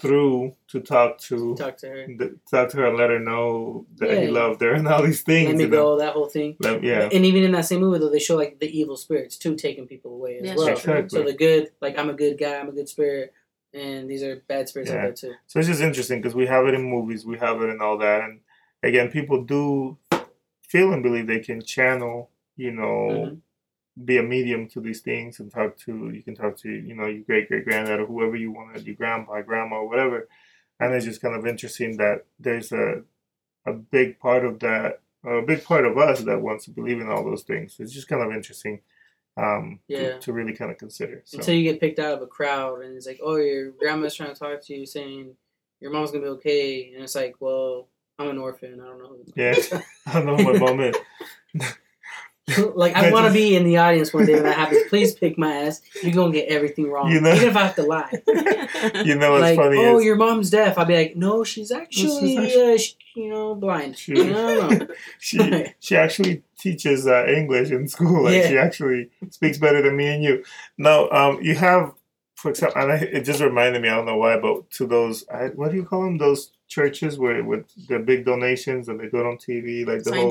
through 0.00 0.52
to 0.68 0.80
talk 0.80 1.18
to 1.18 1.56
Talk 1.56 1.76
to 1.78 1.88
her. 1.88 2.06
the, 2.06 2.38
talk 2.50 2.68
to 2.70 2.76
her 2.76 2.86
and 2.86 2.96
let 2.96 3.10
her 3.10 3.18
know 3.18 3.84
that 3.96 4.10
he 4.18 4.24
Yeah. 4.26 4.30
loved 4.30 4.60
her 4.62 4.72
and 4.74 4.86
all 4.86 5.02
these 5.02 5.22
things. 5.22 5.48
Let 5.48 5.56
me 5.56 5.64
you 5.64 5.70
know? 5.70 5.76
go, 5.76 5.98
that 5.98 6.12
whole 6.12 6.28
thing. 6.28 6.56
Let- 6.60 6.82
yeah, 6.84 7.08
And 7.12 7.24
even 7.26 7.42
in 7.42 7.52
that 7.52 7.64
same 7.66 7.80
movie, 7.80 7.98
though, 7.98 8.08
they 8.10 8.20
show 8.20 8.36
like 8.36 8.60
the 8.60 8.70
evil 8.78 8.96
spirits 8.96 9.36
too 9.36 9.56
taking 9.56 9.86
people 9.88 10.12
away 10.14 10.38
as 10.38 10.44
Yeah, 10.46 10.54
well. 10.56 10.68
Exactly. 10.68 11.08
So 11.08 11.24
the 11.24 11.32
good, 11.34 11.70
like 11.80 11.98
I'm 11.98 12.10
a 12.10 12.14
good 12.14 12.38
guy, 12.38 12.54
I'm 12.58 12.68
a 12.68 12.72
good 12.72 12.88
spirit, 12.88 13.32
and 13.74 14.08
these 14.08 14.22
are 14.22 14.36
bad 14.46 14.68
spirits 14.68 14.90
Yeah. 14.90 14.98
out 14.98 15.02
there 15.02 15.12
too. 15.14 15.34
So 15.48 15.58
it's 15.58 15.68
just 15.68 15.82
interesting 15.82 16.20
because 16.20 16.34
we 16.36 16.46
have 16.46 16.66
it 16.66 16.74
in 16.74 16.82
movies, 16.82 17.26
we 17.26 17.36
have 17.38 17.60
it 17.62 17.66
in 17.68 17.80
all 17.80 17.98
that, 17.98 18.22
and 18.22 18.40
again, 18.84 19.10
people 19.10 19.42
do 19.42 19.98
feel 20.62 20.92
and 20.92 21.02
believe 21.02 21.26
they 21.26 21.40
can 21.40 21.60
channel, 21.62 22.30
you 22.56 22.70
know, 22.70 23.08
Mhm. 23.32 23.40
Be 24.04 24.18
a 24.18 24.22
medium 24.22 24.68
to 24.68 24.80
these 24.80 25.00
things 25.00 25.40
and 25.40 25.50
talk 25.50 25.76
to. 25.78 26.10
You 26.10 26.22
can 26.22 26.34
talk 26.34 26.56
to, 26.58 26.70
you 26.70 26.94
know, 26.94 27.06
your 27.06 27.22
great 27.22 27.48
great 27.48 27.64
granddad 27.64 28.00
or 28.00 28.06
whoever 28.06 28.36
you 28.36 28.52
want, 28.52 28.76
to 28.76 28.82
your 28.82 28.94
grandpa, 28.94 29.40
grandma, 29.42 29.76
or 29.76 29.88
whatever. 29.88 30.28
And 30.80 30.94
it's 30.94 31.04
just 31.04 31.20
kind 31.20 31.34
of 31.34 31.46
interesting 31.46 31.96
that 31.96 32.24
there's 32.38 32.72
a 32.72 33.02
a 33.66 33.72
big 33.72 34.18
part 34.18 34.44
of 34.44 34.60
that, 34.60 35.00
a 35.26 35.42
big 35.42 35.64
part 35.64 35.84
of 35.84 35.98
us 35.98 36.20
that 36.22 36.40
wants 36.40 36.64
to 36.66 36.70
believe 36.70 37.00
in 37.00 37.08
all 37.08 37.24
those 37.24 37.42
things. 37.42 37.76
It's 37.78 37.92
just 37.92 38.08
kind 38.08 38.22
of 38.22 38.32
interesting. 38.32 38.80
Um, 39.36 39.78
to- 39.88 39.94
Yeah. 39.94 40.18
to, 40.18 40.32
really 40.32 40.52
kind 40.52 40.70
of 40.72 40.78
consider. 40.78 41.22
So. 41.24 41.38
Until 41.38 41.54
you 41.54 41.62
get 41.70 41.80
picked 41.80 42.00
out 42.00 42.14
of 42.14 42.22
a 42.22 42.26
crowd 42.26 42.82
and 42.82 42.96
it's 42.96 43.06
like, 43.06 43.20
oh, 43.22 43.36
your 43.36 43.70
grandma's 43.70 44.14
trying 44.16 44.32
to 44.32 44.38
talk 44.38 44.60
to 44.64 44.74
you, 44.74 44.84
saying 44.84 45.36
your 45.80 45.92
mom's 45.92 46.10
gonna 46.10 46.24
be 46.24 46.30
okay, 46.30 46.92
and 46.94 47.04
it's 47.04 47.14
like, 47.14 47.36
well, 47.40 47.88
I'm 48.18 48.30
an 48.30 48.38
orphan. 48.38 48.80
I 48.80 48.84
don't 48.86 48.98
know. 48.98 49.16
Yeah. 49.36 49.54
I 50.06 50.12
don't 50.14 50.26
know 50.26 50.36
who 50.36 50.52
my 50.54 50.58
mom 50.58 50.80
is. 50.80 50.96
like 52.74 52.94
I 52.94 53.10
want 53.10 53.26
to 53.26 53.32
be 53.32 53.56
in 53.56 53.64
the 53.64 53.76
audience 53.76 54.12
one 54.14 54.26
day 54.26 54.34
when 54.34 54.44
that 54.44 54.56
happens. 54.56 54.82
Please 54.88 55.14
pick 55.14 55.38
my 55.38 55.52
ass. 55.52 55.82
You're 56.02 56.12
gonna 56.12 56.32
get 56.32 56.48
everything 56.48 56.90
wrong, 56.90 57.10
You 57.10 57.20
know- 57.20 57.34
even 57.34 57.48
if 57.48 57.56
I 57.56 57.62
have 57.64 57.74
to 57.76 57.82
lie. 57.82 58.10
you 59.04 59.14
know 59.14 59.32
what's 59.32 59.42
like, 59.42 59.56
funny 59.56 59.78
oh, 59.78 59.98
is 59.98 60.04
your 60.04 60.16
mom's 60.16 60.50
deaf. 60.50 60.78
I'll 60.78 60.84
be 60.84 60.96
like, 60.96 61.16
no, 61.16 61.44
she's 61.44 61.70
actually, 61.70 62.36
actually- 62.36 62.74
uh, 62.74 62.78
sh- 62.78 62.94
you 63.14 63.28
know, 63.30 63.54
blind. 63.54 63.98
She- 63.98 64.12
no, 64.14 64.68
no. 64.68 64.86
she 65.18 65.66
she 65.80 65.96
actually 65.96 66.42
teaches 66.58 67.06
uh, 67.06 67.26
English 67.26 67.70
in 67.70 67.88
school. 67.88 68.24
Like 68.24 68.34
Yeah. 68.34 68.48
she 68.48 68.58
actually 68.58 69.10
speaks 69.30 69.58
better 69.58 69.82
than 69.82 69.96
me 69.96 70.06
and 70.08 70.22
you. 70.22 70.44
No, 70.76 71.08
um, 71.10 71.40
you 71.42 71.54
have, 71.56 71.92
for 72.36 72.50
example, 72.50 72.80
and 72.82 72.92
I, 72.92 72.96
it 72.96 73.24
just 73.24 73.40
reminded 73.40 73.82
me. 73.82 73.88
I 73.88 73.96
don't 73.96 74.06
know 74.06 74.16
why, 74.16 74.38
but 74.38 74.70
to 74.72 74.86
those, 74.86 75.24
I, 75.28 75.46
what 75.48 75.70
do 75.70 75.76
you 75.76 75.84
call 75.84 76.04
them? 76.04 76.18
Those 76.18 76.52
churches 76.68 77.18
where 77.18 77.42
with 77.42 77.64
the 77.88 77.98
big 77.98 78.24
donations 78.24 78.88
and 78.88 79.00
they 79.00 79.08
do 79.08 79.18
it 79.20 79.26
on 79.26 79.36
TV, 79.38 79.86
like 79.86 80.02
the 80.04 80.10
whole. 80.22 80.30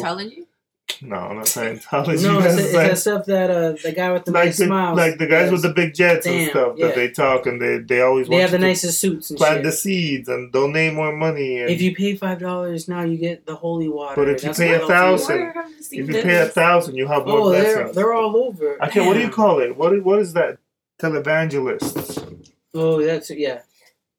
Scientology. 0.99 1.07
No, 1.07 1.33
not 1.33 1.45
Scientology. 1.45 2.23
No, 2.23 2.39
it's, 2.39 2.43
that's 2.55 2.57
it's 2.59 2.73
like- 2.73 2.87
that 2.89 2.97
stuff 2.97 3.25
that 3.25 3.49
uh, 3.51 3.71
the 3.83 3.91
guy 3.91 4.11
with 4.11 4.25
the 4.25 4.31
like 4.31 4.45
nice 4.45 4.57
the, 4.57 4.65
smiles, 4.65 4.97
like 4.97 5.17
the 5.17 5.27
guys 5.27 5.51
with 5.51 5.61
the 5.61 5.73
big 5.73 5.93
jets 5.93 6.25
and 6.25 6.49
stuff 6.49 6.73
yeah. 6.77 6.87
that 6.87 6.95
they 6.95 7.09
talk 7.09 7.45
and 7.45 7.61
they 7.61 7.77
they 7.79 8.01
always 8.01 8.27
They 8.27 8.35
want 8.35 8.41
have 8.43 8.51
the 8.51 8.57
to 8.57 8.63
nicest 8.63 8.99
suits 8.99 9.29
and 9.29 9.37
plant 9.37 9.57
shit. 9.57 9.63
the 9.63 9.71
seeds 9.71 10.29
and 10.29 10.51
donate 10.51 10.93
more 10.93 11.15
money. 11.15 11.61
And, 11.61 11.69
if 11.69 11.81
you 11.81 11.95
pay 11.95 12.15
five 12.15 12.39
dollars 12.39 12.87
now, 12.87 13.03
you 13.03 13.17
get 13.17 13.45
the 13.45 13.55
holy 13.55 13.87
water. 13.89 14.15
But 14.15 14.29
if 14.29 14.43
you 14.43 14.47
That's 14.49 14.59
pay 14.59 14.71
what 14.77 14.89
a 14.89 14.93
I'll 14.93 15.17
do. 15.17 15.23
thousand- 15.23 15.37
Where 15.39 15.65
you 15.91 16.01
if 16.03 16.07
you 16.07 16.13
this? 16.13 16.23
pay 16.23 16.37
a 16.39 16.45
thousand, 16.47 16.95
you 16.95 17.07
have 17.07 17.25
more 17.25 17.39
oh, 17.39 17.49
they're 17.51 17.91
they're 17.93 18.13
all 18.13 18.35
over. 18.35 18.83
Okay, 18.85 19.05
what 19.05 19.13
do 19.13 19.19
you 19.21 19.29
call 19.29 19.59
it? 19.59 19.75
What 19.77 19.93
is, 19.93 20.03
what 20.03 20.19
is 20.19 20.33
that? 20.33 20.57
Televangelists. 20.99 22.41
Oh, 22.73 23.01
that's 23.03 23.29
yeah. 23.29 23.61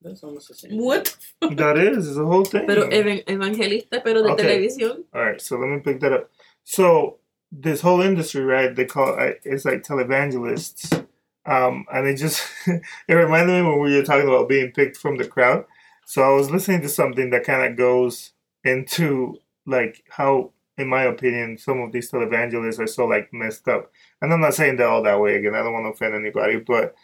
That's 0.01 0.23
almost 0.23 0.49
the 0.49 0.55
same. 0.55 0.79
What? 0.79 1.17
that 1.41 1.77
is, 1.77 2.09
it's 2.09 2.17
a 2.17 2.25
whole 2.25 2.45
thing. 2.45 2.67
Pero 2.67 2.89
evan- 2.89 3.23
evangelista, 3.29 4.01
pero 4.03 4.23
de 4.23 4.31
Okay. 4.31 4.45
televisión. 4.45 5.05
All 5.13 5.23
right, 5.25 5.41
so 5.41 5.57
let 5.59 5.69
me 5.69 5.81
pick 5.81 5.99
that 6.01 6.13
up. 6.13 6.31
So 6.71 7.17
this 7.51 7.81
whole 7.81 8.03
industry, 8.03 8.43
right? 8.45 8.77
They 8.77 8.85
call 8.85 9.19
it, 9.19 9.41
it's 9.43 9.65
like 9.65 9.83
televangelists, 9.83 11.07
um, 11.47 11.87
and 11.91 12.07
it 12.07 12.17
just 12.17 12.43
it 12.67 13.15
reminded 13.15 13.55
me 13.55 13.67
when 13.71 13.81
we 13.81 13.97
were 13.97 14.03
talking 14.03 14.29
about 14.29 14.51
being 14.51 14.73
picked 14.73 14.99
from 14.99 15.17
the 15.17 15.27
crowd. 15.27 15.65
So 16.05 16.23
I 16.23 16.29
was 16.29 16.51
listening 16.51 16.83
to 16.83 16.91
something 16.91 17.31
that 17.31 17.45
kind 17.45 17.65
of 17.73 17.79
goes 17.79 18.33
into 18.65 19.39
like 19.65 20.05
how, 20.11 20.53
in 20.77 20.89
my 20.89 21.05
opinion, 21.05 21.57
some 21.57 21.81
of 21.81 21.91
these 21.91 22.11
televangelists 22.11 22.79
are 22.79 22.87
so 22.87 23.07
like 23.07 23.33
messed 23.33 23.67
up. 23.67 23.91
And 24.21 24.31
I'm 24.31 24.41
not 24.43 24.53
saying 24.53 24.77
they're 24.77 24.89
all 24.89 25.03
that 25.05 25.21
way. 25.21 25.37
Again, 25.37 25.55
I 25.55 25.63
don't 25.63 25.73
want 25.73 25.87
to 25.87 25.93
offend 25.93 26.15
anybody, 26.15 26.59
but 26.59 26.95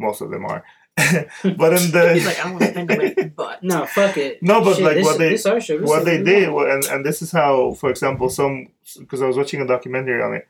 most 0.00 0.20
of 0.20 0.30
them 0.32 0.46
are. 0.46 0.64
but 0.96 1.72
in 1.72 1.90
the 1.92 2.10
He's 2.14 2.26
like, 2.26 2.38
I 2.40 2.44
don't 2.44 2.52
want 2.52 2.64
to 2.64 2.70
offend 2.70 2.88
nobody, 2.90 3.24
but 3.28 3.62
No, 3.62 3.86
fuck 3.86 4.16
it. 4.18 4.42
No, 4.42 4.62
but, 4.62 4.74
Shit, 4.76 4.84
like, 4.84 4.94
this, 4.96 5.04
what 5.06 5.18
they- 5.18 5.28
this 5.30 5.46
our 5.46 5.60
show. 5.60 5.78
This 5.78 5.88
what 5.88 6.00
is 6.00 6.04
they 6.04 6.22
did 6.22 6.50
want. 6.52 6.68
and, 6.70 6.84
and 6.86 7.06
this 7.06 7.22
is 7.22 7.30
how 7.32 7.72
for 7.74 7.90
example 7.90 8.28
some 8.28 8.68
because 8.98 9.22
i 9.22 9.26
was 9.26 9.36
watching 9.36 9.60
a 9.62 9.66
documentary 9.66 10.22
on 10.22 10.34
it 10.34 10.46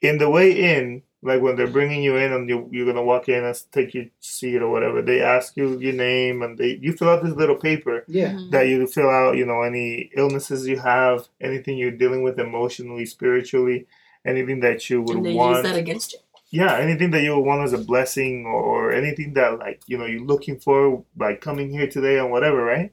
in 0.00 0.18
the 0.18 0.30
way 0.30 0.52
in 0.76 1.02
like 1.22 1.42
when 1.42 1.54
they're 1.56 1.66
bringing 1.66 2.02
you 2.02 2.16
in 2.16 2.32
and 2.32 2.48
you, 2.48 2.66
you're 2.70 2.86
gonna 2.86 3.02
walk 3.02 3.28
in 3.28 3.44
and 3.44 3.62
take 3.72 3.92
your 3.92 4.04
seat 4.20 4.62
or 4.62 4.70
whatever 4.70 5.02
they 5.02 5.20
ask 5.20 5.56
you 5.56 5.78
your 5.78 5.92
name 5.92 6.40
and 6.42 6.56
they 6.56 6.78
you 6.80 6.92
fill 6.92 7.10
out 7.10 7.22
this 7.22 7.34
little 7.34 7.56
paper 7.56 8.04
Yeah. 8.06 8.32
Mhm. 8.32 8.50
that 8.52 8.68
you 8.68 8.86
fill 8.86 9.10
out 9.10 9.36
you 9.36 9.44
know 9.44 9.62
any 9.62 10.10
illnesses 10.16 10.66
you 10.68 10.78
have 10.78 11.28
anything 11.40 11.76
you're 11.76 11.90
dealing 11.90 12.22
with 12.22 12.38
emotionally 12.38 13.04
spiritually 13.06 13.86
anything 14.24 14.60
that 14.60 14.88
you 14.88 15.02
would 15.02 15.16
and 15.16 15.26
they 15.26 15.34
want 15.34 15.56
use 15.56 15.62
that 15.64 15.76
against 15.78 16.12
you. 16.12 16.18
Yeah 16.50 16.76
anything 16.76 17.10
that 17.10 17.22
you 17.22 17.38
want 17.38 17.62
as 17.62 17.72
a 17.72 17.78
blessing 17.78 18.44
or 18.46 18.92
anything 18.92 19.34
that 19.34 19.58
like 19.58 19.82
you 19.86 19.96
know 19.96 20.06
you're 20.06 20.24
looking 20.24 20.58
for 20.58 21.04
by 21.16 21.34
coming 21.34 21.70
here 21.70 21.88
today 21.88 22.18
and 22.18 22.30
whatever 22.30 22.64
right? 22.64 22.92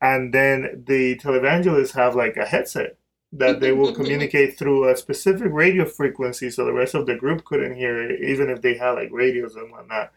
And 0.00 0.34
then 0.34 0.84
the 0.86 1.16
televangelists 1.16 1.92
have 1.92 2.14
like 2.14 2.36
a 2.36 2.44
headset 2.44 2.98
that 3.32 3.60
they 3.60 3.72
will 3.72 3.94
communicate 3.98 4.58
through 4.58 4.88
a 4.88 4.96
specific 4.96 5.48
radio 5.50 5.84
frequency 5.86 6.50
so 6.50 6.64
the 6.64 6.72
rest 6.72 6.94
of 6.94 7.06
the 7.06 7.16
group 7.16 7.44
couldn't 7.44 7.76
hear 7.76 8.00
it 8.02 8.20
even 8.22 8.50
if 8.50 8.62
they 8.62 8.74
had 8.74 8.92
like 8.92 9.10
radios 9.12 9.56
and 9.56 9.70
whatnot. 9.70 10.12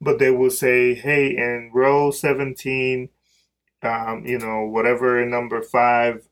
But 0.00 0.18
they 0.18 0.30
will 0.30 0.50
say 0.50 0.94
hey 0.94 1.36
in 1.36 1.70
row 1.74 2.10
17 2.10 3.08
um, 3.82 4.24
you 4.26 4.38
know 4.38 4.64
whatever 4.64 5.24
number 5.24 5.62
five 5.62 6.28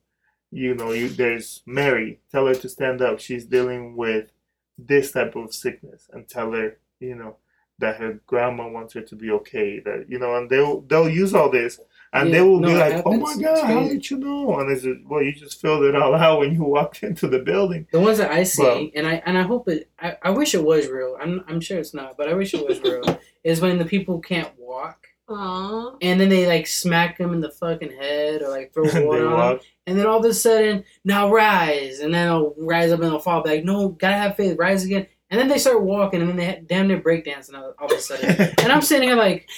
you 0.50 0.74
know 0.74 0.92
you 0.92 1.08
there's 1.08 1.62
mary. 1.66 2.20
Tell 2.30 2.46
her 2.46 2.54
to 2.54 2.68
stand 2.68 3.02
up. 3.02 3.20
She's 3.20 3.44
dealing 3.46 3.96
with 3.96 4.30
this 4.78 5.12
type 5.12 5.36
of 5.36 5.54
sickness 5.54 6.08
and 6.12 6.28
tell 6.28 6.52
her, 6.52 6.76
you 7.00 7.14
know, 7.14 7.36
that 7.78 7.96
her 7.96 8.20
grandma 8.26 8.68
wants 8.68 8.94
her 8.94 9.02
to 9.02 9.14
be 9.14 9.30
okay. 9.30 9.80
That 9.80 10.06
you 10.08 10.18
know, 10.18 10.34
and 10.36 10.48
they'll 10.48 10.80
they'll 10.82 11.08
use 11.08 11.34
all 11.34 11.50
this, 11.50 11.78
and 12.12 12.32
they 12.32 12.40
will 12.40 12.60
no, 12.60 12.68
be 12.68 12.74
it 12.74 12.78
like, 12.78 13.02
"Oh 13.04 13.12
my 13.16 13.34
god, 13.34 13.52
It's 13.52 13.62
how 13.62 13.80
did 13.88 14.10
you 14.10 14.16
know?" 14.18 14.58
And 14.58 14.70
it's 14.70 14.82
just, 14.82 15.00
well, 15.04 15.22
you 15.22 15.32
just 15.32 15.60
filled 15.60 15.84
it 15.84 15.94
all 15.94 16.14
out 16.14 16.40
when 16.40 16.54
you 16.54 16.62
walked 16.76 17.02
into 17.02 17.28
the 17.28 17.40
building. 17.40 17.86
The 17.92 18.00
ones 18.00 18.18
that 18.18 18.30
I 18.30 18.44
see, 18.44 18.62
Well- 18.62 18.88
and 18.94 19.06
I 19.06 19.22
and 19.26 19.36
I 19.36 19.42
hope 19.42 19.68
it. 19.68 19.90
I, 20.00 20.16
I 20.22 20.30
wish 20.30 20.54
it 20.54 20.64
was 20.64 20.88
real. 20.88 21.18
I'm 21.20 21.44
I'm 21.48 21.60
sure 21.60 21.78
it's 21.78 21.92
not, 21.94 22.16
but 22.16 22.28
I 22.28 22.34
wish 22.34 22.54
it 22.54 22.66
was 22.66 22.80
real. 22.80 23.20
is 23.44 23.60
when 23.60 23.78
the 23.78 23.84
people 23.84 24.18
can't 24.20 24.50
walk, 24.58 25.06
Aww. 25.28 25.96
and 26.02 26.20
then 26.20 26.28
they 26.30 26.46
like 26.46 26.66
smack 26.66 27.18
them 27.18 27.32
in 27.34 27.40
the 27.40 27.50
fucking 27.50 27.92
head 27.92 28.42
or 28.42 28.48
like 28.48 28.72
throw 28.72 28.84
water 28.84 29.26
on 29.26 29.30
them, 29.30 29.32
walk. 29.32 29.62
And 29.86 29.98
then 29.98 30.06
all 30.06 30.18
of 30.18 30.24
a 30.24 30.34
sudden 30.34 30.84
now 31.04 31.30
rise, 31.30 32.00
and 32.00 32.12
then 32.12 32.26
they'll 32.28 32.54
rise 32.58 32.90
up 32.92 33.00
and 33.00 33.10
they'll 33.10 33.18
fall 33.18 33.42
back. 33.42 33.64
No, 33.64 33.88
gotta 33.90 34.16
have 34.16 34.36
faith. 34.36 34.58
Rise 34.58 34.84
again, 34.84 35.06
and 35.30 35.38
then 35.40 35.48
they 35.48 35.58
start 35.58 35.82
walking, 35.82 36.20
and 36.20 36.30
then 36.30 36.36
they 36.36 36.62
damn 36.66 36.88
near 36.88 37.00
breakdancing 37.00 37.54
all, 37.54 37.74
all 37.78 37.86
of 37.86 37.92
a 37.92 38.00
sudden. 38.00 38.30
and 38.62 38.72
I'm 38.72 38.82
sitting 38.82 39.08
here 39.08 39.16
like, 39.16 39.48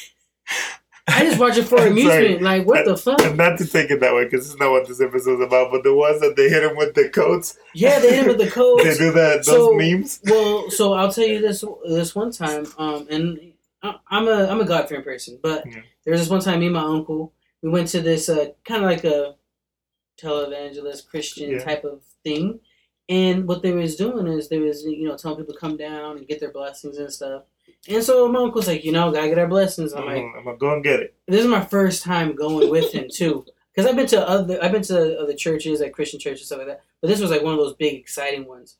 I 1.06 1.24
just 1.24 1.38
watch 1.40 1.56
it 1.56 1.64
for 1.64 1.78
I'm 1.78 1.96
sorry. 1.98 2.16
amusement. 2.34 2.42
Like 2.42 2.66
what 2.66 2.84
the 2.84 2.96
fuck? 2.96 3.20
And 3.22 3.36
not 3.38 3.56
to 3.58 3.66
take 3.66 3.90
it 3.90 4.00
that 4.00 4.14
way, 4.14 4.24
because 4.24 4.48
is 4.48 4.56
not 4.58 4.70
what 4.70 4.86
this 4.86 5.00
episode's 5.00 5.42
about. 5.42 5.70
But 5.72 5.82
the 5.82 5.94
ones 5.94 6.20
that 6.20 6.36
they 6.36 6.48
hit 6.50 6.62
him 6.62 6.76
with 6.76 6.94
the 6.94 7.08
coats, 7.08 7.56
Yeah, 7.74 7.98
they 7.98 8.10
hit 8.14 8.24
him 8.24 8.28
with 8.28 8.38
the 8.38 8.50
coats. 8.50 8.84
they 8.84 8.96
do 8.96 9.12
that. 9.12 9.36
Those 9.36 9.46
So- 9.46 9.72
memes. 9.74 10.20
Well, 10.26 10.70
so 10.70 10.92
I'll 10.92 11.10
tell 11.12 11.26
you 11.26 11.40
this 11.40 11.64
this 11.88 12.14
one 12.14 12.30
time, 12.30 12.66
um, 12.76 13.06
and 13.10 13.52
I- 13.82 13.96
I'm 14.10 14.28
a 14.28 14.46
I'm 14.48 14.60
a 14.60 14.64
God 14.66 14.86
fearing 14.88 15.02
person, 15.04 15.38
but 15.42 15.64
Yeah. 15.66 15.80
there 16.04 16.12
was 16.12 16.20
this 16.20 16.28
one 16.30 16.40
time 16.40 16.60
me 16.60 16.66
and 16.66 16.74
my 16.74 16.82
uncle 16.82 17.32
we 17.62 17.70
went 17.70 17.88
to 17.88 18.00
this 18.00 18.28
uh, 18.28 18.46
kind 18.64 18.84
of 18.84 18.90
like 18.90 19.02
a 19.04 19.34
televangelist 20.20 21.08
Christian 21.08 21.50
Yeah. 21.52 21.58
type 21.64 21.84
of 21.84 22.02
thing, 22.24 22.60
and 23.08 23.46
what 23.48 23.62
they 23.62 23.72
was 23.72 23.96
doing 23.96 24.26
is 24.26 24.48
they 24.48 24.58
was 24.58 24.84
you 24.84 25.08
know 25.08 25.16
telling 25.16 25.38
people 25.38 25.54
to 25.54 25.60
come 25.60 25.76
down 25.76 26.18
and 26.18 26.26
get 26.28 26.40
their 26.40 26.52
blessings 26.52 26.98
and 26.98 27.12
stuff, 27.12 27.44
and 27.88 28.02
so 28.02 28.28
my 28.28 28.40
uncle's 28.40 28.66
like 28.66 28.84
you 28.84 28.92
know 28.92 29.10
gotta 29.12 29.28
get 29.28 29.38
our 29.38 29.46
blessings. 29.46 29.92
I'm 29.92 30.06
like 30.06 30.16
Mhm, 30.16 30.38
I'm 30.38 30.44
gonna 30.44 30.56
go 30.58 30.72
and 30.74 30.82
get 30.84 31.00
it. 31.00 31.14
this 31.26 31.40
is 31.42 31.46
my 31.50 31.64
first 31.64 32.02
time 32.02 32.34
going 32.34 32.70
with 32.70 32.92
him 32.92 33.08
too. 33.12 33.44
Because 33.74 33.90
I've 33.90 33.96
been 33.96 34.08
to 34.08 34.28
other, 34.28 34.58
I've 34.60 34.72
been 34.72 34.82
to 34.82 35.20
other 35.20 35.34
churches, 35.34 35.80
like 35.80 35.92
Christian 35.92 36.18
churches, 36.18 36.46
stuff 36.46 36.58
like 36.58 36.66
that. 36.66 36.82
But 37.00 37.06
this 37.08 37.20
was 37.20 37.30
like 37.30 37.44
one 37.44 37.52
of 37.52 37.60
those 37.60 37.76
big, 37.76 37.94
exciting 37.94 38.44
ones. 38.44 38.76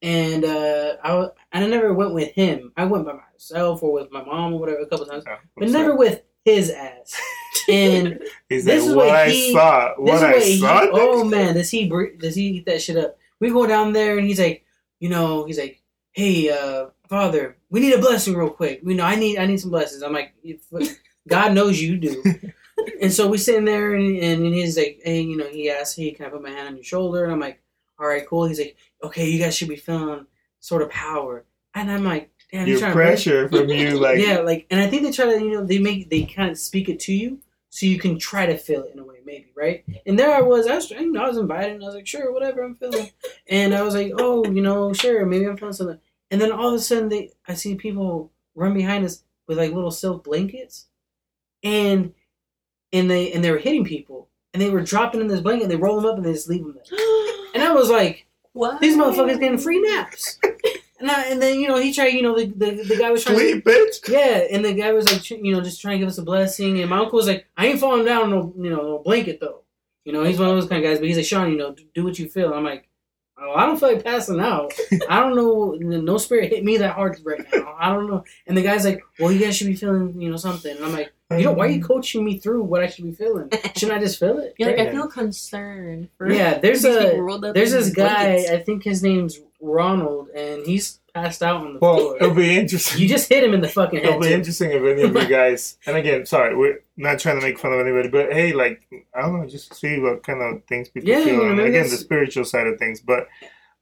And 0.00 0.44
uh, 0.44 0.94
I, 1.02 1.28
and 1.50 1.64
I 1.64 1.66
never 1.66 1.92
went 1.92 2.14
with 2.14 2.30
him. 2.34 2.70
I 2.76 2.84
went 2.84 3.04
by 3.04 3.14
myself 3.14 3.82
or 3.82 3.90
with 3.92 4.12
my 4.12 4.22
mom 4.22 4.54
or 4.54 4.60
whatever 4.60 4.78
a 4.78 4.86
couple 4.86 5.06
times, 5.06 5.24
Yeah, 5.26 5.38
but 5.56 5.68
never 5.70 5.96
with 5.96 6.22
his 6.44 6.70
ass. 6.70 7.20
And 7.68 8.20
He's 8.48 8.64
This 8.64 8.82
like, 8.84 8.90
is 8.90 8.96
what, 8.96 9.06
what 9.06 9.16
I 9.16 9.28
he- 9.28 9.52
saw, 9.52 9.94
What 9.98 10.22
I 10.24 10.38
he, 10.38 10.58
saw. 10.60 10.86
oh 10.92 11.24
man, 11.24 11.54
does 11.54 11.70
he 11.70 11.88
does 12.18 12.34
he 12.34 12.46
eat 12.48 12.66
that 12.66 12.80
shit 12.82 12.96
up? 12.96 13.18
We 13.40 13.50
go 13.50 13.66
down 13.66 13.92
there 13.92 14.18
and 14.18 14.26
he's 14.26 14.40
like, 14.40 14.64
you 15.00 15.08
know, 15.08 15.44
he's 15.44 15.58
like, 15.58 15.80
hey, 16.12 16.50
uh, 16.50 16.86
father, 17.08 17.56
we 17.70 17.80
need 17.80 17.94
a 17.94 17.98
blessing 17.98 18.34
real 18.34 18.50
quick. 18.50 18.80
You 18.84 18.94
know, 18.94 19.04
I 19.04 19.14
need 19.16 19.38
I 19.38 19.46
need 19.46 19.60
some 19.60 19.70
blessings. 19.70 20.02
I'm 20.02 20.12
like, 20.12 20.34
God 21.28 21.52
knows 21.52 21.80
you 21.80 21.98
do. 21.98 22.22
and 23.00 23.12
so 23.12 23.28
we 23.28 23.38
sitting 23.38 23.64
there 23.64 23.94
and, 23.94 24.16
and 24.18 24.46
he's 24.46 24.76
like, 24.76 25.00
hey, 25.04 25.20
you 25.20 25.36
know, 25.36 25.46
he 25.48 25.70
asks, 25.70 25.96
hey, 25.96 26.10
can 26.12 26.26
I 26.26 26.28
put 26.30 26.42
my 26.42 26.50
hand 26.50 26.68
on 26.68 26.74
your 26.76 26.84
shoulder? 26.84 27.24
And 27.24 27.32
I'm 27.32 27.40
like, 27.40 27.60
all 27.98 28.06
right, 28.06 28.26
cool. 28.26 28.46
He's 28.46 28.58
like, 28.58 28.76
okay, 29.02 29.28
you 29.28 29.38
guys 29.38 29.56
should 29.56 29.68
be 29.68 29.76
feeling 29.76 30.26
sort 30.60 30.82
of 30.82 30.90
power. 30.90 31.44
And 31.74 31.90
I'm 31.90 32.04
like, 32.04 32.30
damn, 32.50 32.66
Your 32.66 32.78
trying 32.78 32.92
to 32.92 32.94
pressure 32.96 33.48
from 33.48 33.68
you, 33.68 33.98
like, 34.00 34.18
yeah, 34.18 34.38
like, 34.38 34.66
and 34.70 34.80
I 34.80 34.86
think 34.88 35.02
they 35.02 35.12
try 35.12 35.26
to, 35.26 35.40
you 35.40 35.52
know, 35.52 35.64
they 35.64 35.78
make 35.78 36.08
they 36.10 36.22
kind 36.24 36.50
of 36.50 36.58
speak 36.58 36.88
it 36.88 36.98
to 37.00 37.12
you, 37.12 37.38
so 37.78 37.86
you 37.86 37.96
can 37.96 38.18
try 38.18 38.44
to 38.44 38.58
feel 38.58 38.82
it 38.82 38.92
in 38.92 38.98
a 38.98 39.04
way, 39.04 39.18
maybe, 39.24 39.52
right? 39.54 39.84
And 40.04 40.18
there 40.18 40.34
I 40.34 40.40
was, 40.40 40.66
I 40.66 40.74
was, 40.74 40.90
you 40.90 41.12
know, 41.12 41.22
I 41.22 41.28
was 41.28 41.38
invited, 41.38 41.74
and 41.74 41.84
I 41.84 41.86
was 41.86 41.94
like, 41.94 42.08
sure, 42.08 42.32
whatever, 42.32 42.60
I'm 42.64 42.74
feeling, 42.74 43.12
and 43.46 43.72
I 43.72 43.82
was 43.82 43.94
like, 43.94 44.10
oh, 44.18 44.44
you 44.44 44.60
know, 44.60 44.92
sure, 44.92 45.24
maybe 45.24 45.46
I'm 45.46 45.56
feeling 45.56 45.74
something, 45.74 46.00
and 46.32 46.40
then 46.40 46.50
all 46.50 46.70
of 46.70 46.74
a 46.74 46.80
sudden, 46.80 47.08
they, 47.08 47.30
I 47.46 47.54
see 47.54 47.76
people 47.76 48.32
run 48.56 48.74
behind 48.74 49.04
us 49.04 49.22
with 49.46 49.58
like 49.58 49.70
little 49.72 49.92
silk 49.92 50.24
blankets, 50.24 50.86
and 51.62 52.14
and 52.92 53.08
they 53.08 53.30
and 53.32 53.44
they 53.44 53.52
were 53.52 53.58
hitting 53.58 53.84
people, 53.84 54.28
and 54.52 54.60
they 54.60 54.70
were 54.70 54.82
dropping 54.82 55.20
in 55.20 55.28
this 55.28 55.40
blanket, 55.40 55.62
and 55.62 55.70
they 55.70 55.76
roll 55.76 56.00
them 56.00 56.10
up, 56.10 56.16
and 56.16 56.26
they 56.26 56.32
just 56.32 56.48
leave 56.48 56.64
them 56.64 56.74
there, 56.74 56.98
and 57.54 57.62
I 57.62 57.72
was 57.74 57.90
like. 57.90 58.26
what? 58.54 58.80
These 58.80 58.96
motherfuckers 58.96 59.38
getting 59.38 59.56
free 59.56 59.80
naps. 59.80 60.40
And, 61.00 61.10
I, 61.10 61.24
and 61.26 61.40
then 61.40 61.60
you 61.60 61.68
know 61.68 61.76
he 61.78 61.92
tried 61.92 62.08
you 62.08 62.22
know 62.22 62.36
the, 62.36 62.46
the, 62.46 62.82
the 62.82 62.96
guy 62.96 63.10
was 63.10 63.22
trying 63.24 63.38
to, 63.38 63.62
bitch. 63.62 64.08
yeah 64.08 64.46
and 64.50 64.64
the 64.64 64.74
guy 64.74 64.92
was 64.92 65.10
like 65.10 65.30
you 65.30 65.52
know 65.52 65.60
just 65.60 65.80
trying 65.80 65.94
to 65.94 65.98
give 66.00 66.08
us 66.08 66.18
a 66.18 66.22
blessing 66.22 66.80
and 66.80 66.90
my 66.90 66.98
uncle 66.98 67.16
was 67.18 67.28
like 67.28 67.46
I 67.56 67.66
ain't 67.68 67.78
falling 67.78 68.04
down 68.04 68.30
no 68.30 68.52
you 68.58 68.70
know 68.70 68.82
no 68.82 68.98
blanket 68.98 69.38
though 69.40 69.60
you 70.04 70.12
know 70.12 70.24
he's 70.24 70.38
one 70.40 70.48
of 70.48 70.56
those 70.56 70.68
kind 70.68 70.84
of 70.84 70.90
guys 70.90 70.98
but 70.98 71.06
he's 71.06 71.16
like 71.16 71.26
Sean 71.26 71.50
you 71.52 71.56
know 71.58 71.72
do, 71.72 71.84
do 71.94 72.02
what 72.04 72.18
you 72.18 72.28
feel 72.28 72.52
I'm 72.52 72.64
like 72.64 72.88
oh 73.40 73.52
I 73.54 73.64
don't 73.66 73.78
feel 73.78 73.92
like 73.92 74.02
passing 74.02 74.40
out 74.40 74.72
I 75.08 75.20
don't 75.20 75.36
know 75.36 75.72
no 75.80 76.18
spirit 76.18 76.50
hit 76.50 76.64
me 76.64 76.78
that 76.78 76.94
hard 76.96 77.20
right 77.24 77.46
now 77.54 77.76
I 77.78 77.90
don't 77.90 78.08
know 78.10 78.24
and 78.48 78.56
the 78.56 78.62
guy's 78.62 78.84
like 78.84 79.00
well 79.20 79.30
you 79.30 79.38
guys 79.38 79.56
should 79.56 79.68
be 79.68 79.76
feeling 79.76 80.20
you 80.20 80.30
know 80.30 80.36
something 80.36 80.74
and 80.76 80.84
I'm 80.84 80.92
like 80.92 81.12
you 81.30 81.44
know 81.44 81.52
why 81.52 81.66
are 81.66 81.70
you 81.70 81.84
coaching 81.84 82.24
me 82.24 82.38
through 82.38 82.62
what 82.64 82.82
I 82.82 82.88
should 82.88 83.04
be 83.04 83.12
feeling 83.12 83.50
shouldn't 83.76 83.98
I 83.98 84.00
just 84.00 84.18
feel 84.18 84.38
it 84.38 84.54
You're 84.58 84.70
like, 84.70 84.78
Yeah. 84.78 84.84
I 84.84 84.90
feel 84.92 85.06
concerned. 85.08 86.08
For 86.16 86.28
Yeah, 86.28 86.58
there's 86.58 86.84
a- 86.84 87.10
people 87.12 87.52
there's 87.52 87.70
this 87.72 87.90
guy 87.90 88.24
blankets. 88.32 88.50
I 88.50 88.58
think 88.64 88.82
his 88.82 89.02
name's 89.02 89.38
Ronald 89.60 90.28
and 90.30 90.64
he's 90.66 91.00
passed 91.14 91.42
out 91.42 91.62
on 91.66 91.74
the 91.74 91.78
Well, 91.80 91.96
floor 91.98 92.16
it'll 92.16 92.34
be 92.34 92.56
interesting. 92.56 93.00
You 93.00 93.08
just 93.08 93.28
hit 93.28 93.42
him 93.42 93.54
in 93.54 93.60
the 93.60 93.68
fucking 93.68 93.98
head. 94.00 94.08
It'll 94.10 94.20
be 94.20 94.28
Too. 94.28 94.34
interesting 94.34 94.70
if 94.70 94.82
any 94.82 95.02
of 95.02 95.14
you 95.14 95.28
guys, 95.36 95.76
and 95.86 95.96
again, 95.96 96.26
sorry, 96.26 96.56
we're 96.56 96.80
not 96.96 97.18
trying 97.18 97.40
to 97.40 97.46
make 97.46 97.58
fun 97.58 97.72
of 97.72 97.80
anybody, 97.80 98.08
but 98.08 98.32
hey, 98.32 98.52
like, 98.52 98.86
I 99.14 99.22
don't 99.22 99.40
know, 99.40 99.48
just 99.48 99.74
see 99.74 99.98
what 99.98 100.22
kind 100.22 100.40
of 100.42 100.64
things 100.64 100.88
people 100.88 101.08
Yeah, 101.08 101.24
feel. 101.24 101.34
you 101.34 101.36
know, 101.44 101.50
and 101.50 101.60
again, 101.60 101.84
the 101.90 101.96
spiritual 101.96 102.44
side 102.44 102.66
of 102.68 102.78
things. 102.78 103.00
But, 103.00 103.26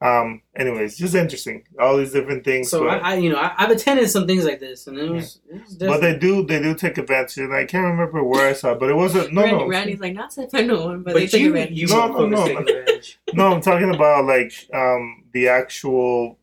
um, 0.02 0.42
anyways, 0.54 0.98
just 0.98 1.14
interesting. 1.14 1.64
All 1.80 1.96
these 1.96 2.12
different 2.12 2.44
things. 2.44 2.70
So 2.70 2.84
but, 2.84 3.02
I, 3.02 3.12
I, 3.12 3.14
you 3.16 3.30
know, 3.30 3.38
I, 3.38 3.54
I've 3.56 3.70
attended 3.70 4.10
some 4.10 4.26
things 4.26 4.44
like 4.44 4.60
this, 4.60 4.86
and 4.86 4.98
it 4.98 5.10
was, 5.10 5.40
it 5.50 5.62
was 5.62 5.74
but 5.76 6.00
they 6.02 6.18
do, 6.18 6.44
they 6.44 6.60
do 6.60 6.74
take 6.74 6.98
advantage. 6.98 7.38
And 7.38 7.54
I 7.54 7.64
can't 7.64 7.84
remember 7.86 8.22
where 8.22 8.46
I 8.46 8.52
saw 8.52 8.72
it, 8.72 8.80
but 8.80 8.90
it 8.90 8.94
wasn't, 8.94 9.32
no, 9.32 9.42
Randy, 9.42 9.56
no. 9.56 9.68
Randy's 9.68 10.00
like, 10.00 10.12
not 10.12 10.32
said 10.32 10.52
no 10.52 10.84
one, 10.86 11.02
but, 11.02 11.14
But 11.14 11.20
they 11.20 11.26
took 11.26 11.40
you, 11.40 11.48
advantage. 11.48 11.78
you 11.78 11.86
No, 11.88 12.26
no, 12.26 12.46
no. 12.46 12.64
No, 13.32 13.52
I'm 13.52 13.60
talking 13.60 13.94
about 13.94 14.26
like 14.26 14.52
um 14.72 15.24
the 15.32 15.48
actual 15.48 16.38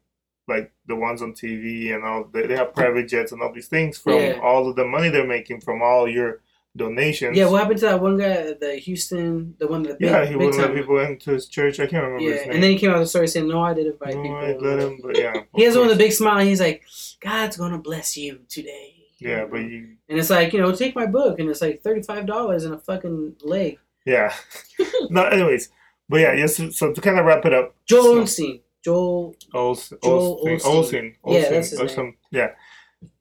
like 0.48 0.72
the 0.88 0.96
ones 0.96 1.22
on 1.22 1.34
TV 1.34 1.94
and 1.96 2.04
all 2.04 2.26
they, 2.26 2.46
they 2.48 2.56
have 2.56 2.74
private 2.74 3.08
jets 3.08 3.32
and 3.32 3.42
all 3.42 3.54
these 3.54 3.68
things 3.68 3.98
from 3.98 4.20
Yeah. 4.20 4.40
all 4.44 4.68
of 4.68 4.76
the 4.76 4.86
money 4.86 5.10
they're 5.10 5.26
making 5.26 5.62
from 5.62 5.82
all 5.82 6.08
your 6.10 6.42
donations. 6.76 7.38
Yeah, 7.38 7.46
what 7.50 7.62
happened 7.62 7.80
to 7.80 7.86
that 7.86 8.02
one 8.02 8.18
guy, 8.18 8.54
the 8.60 8.76
Houston, 8.84 9.56
the 9.60 9.68
one 9.68 9.84
that 9.84 10.00
big, 10.00 10.10
yeah, 10.10 10.26
he 10.26 10.36
wouldn't 10.36 10.58
let 10.58 10.74
people 10.74 11.00
into 11.00 11.32
his 11.32 11.48
church. 11.48 11.80
I 11.80 11.88
can't 11.88 12.04
remember 12.04 12.24
Yeah, 12.24 12.32
his 12.38 12.42
name. 12.46 12.52
and 12.56 12.64
then 12.64 12.72
he 12.72 12.78
came 12.78 12.90
out 12.90 12.96
with 13.00 13.04
the 13.04 13.10
story 13.10 13.28
saying, 13.28 13.48
"No, 13.48 13.62
I 13.62 13.74
did 13.74 13.88
invite 13.88 14.16
no, 14.16 14.22
people." 14.22 14.36
I 14.38 14.54
let 14.54 14.80
him, 14.80 15.00
but 15.04 15.18
yeah. 15.18 15.34
He 15.56 15.64
has 15.64 15.76
of 15.76 15.82
one 15.82 15.90
with 15.90 15.98
a 15.98 16.00
course. 16.00 16.08
big 16.10 16.14
smile. 16.14 16.40
And 16.40 16.50
he's 16.50 16.62
like, 16.62 16.84
"God's 17.22 17.58
gonna 17.58 17.78
bless 17.78 18.18
you 18.18 18.40
today." 18.50 18.96
Yeah, 19.20 19.46
but 19.46 19.58
you, 19.58 19.96
and 20.10 20.20
it's 20.20 20.30
like 20.30 20.52
you 20.54 20.60
know, 20.62 20.74
take 20.74 20.96
my 20.96 21.06
book, 21.06 21.40
and 21.40 21.50
it's 21.50 21.62
like 21.62 21.82
thirty 21.82 22.02
five 22.02 22.26
dollars 22.26 22.66
and 22.66 22.74
a 22.74 22.80
fucking 22.80 23.36
leg. 23.44 23.78
yeah. 24.06 24.34
no, 25.10 25.24
anyways, 25.26 25.70
but 26.10 26.20
yeah, 26.22 26.34
yes. 26.34 26.58
So, 26.58 26.70
so 26.72 26.92
to 26.92 27.00
kind 27.02 27.20
of 27.20 27.26
wrap 27.26 27.46
it 27.46 27.54
up, 27.54 27.76
Joel 27.86 28.26
So- 28.28 28.44
Osteen, 28.44 28.62
Joel. 28.84 29.36
Olsen, 29.54 29.98
Joel 30.04 30.40
Olsen. 30.50 30.60
Olsen, 30.72 31.06
Yeah, 31.26 31.38
Olsen, 31.38 31.54
that's 31.54 31.70
his 31.70 31.80
or 31.80 32.04
name. 32.04 32.16
yeah, 32.32 32.50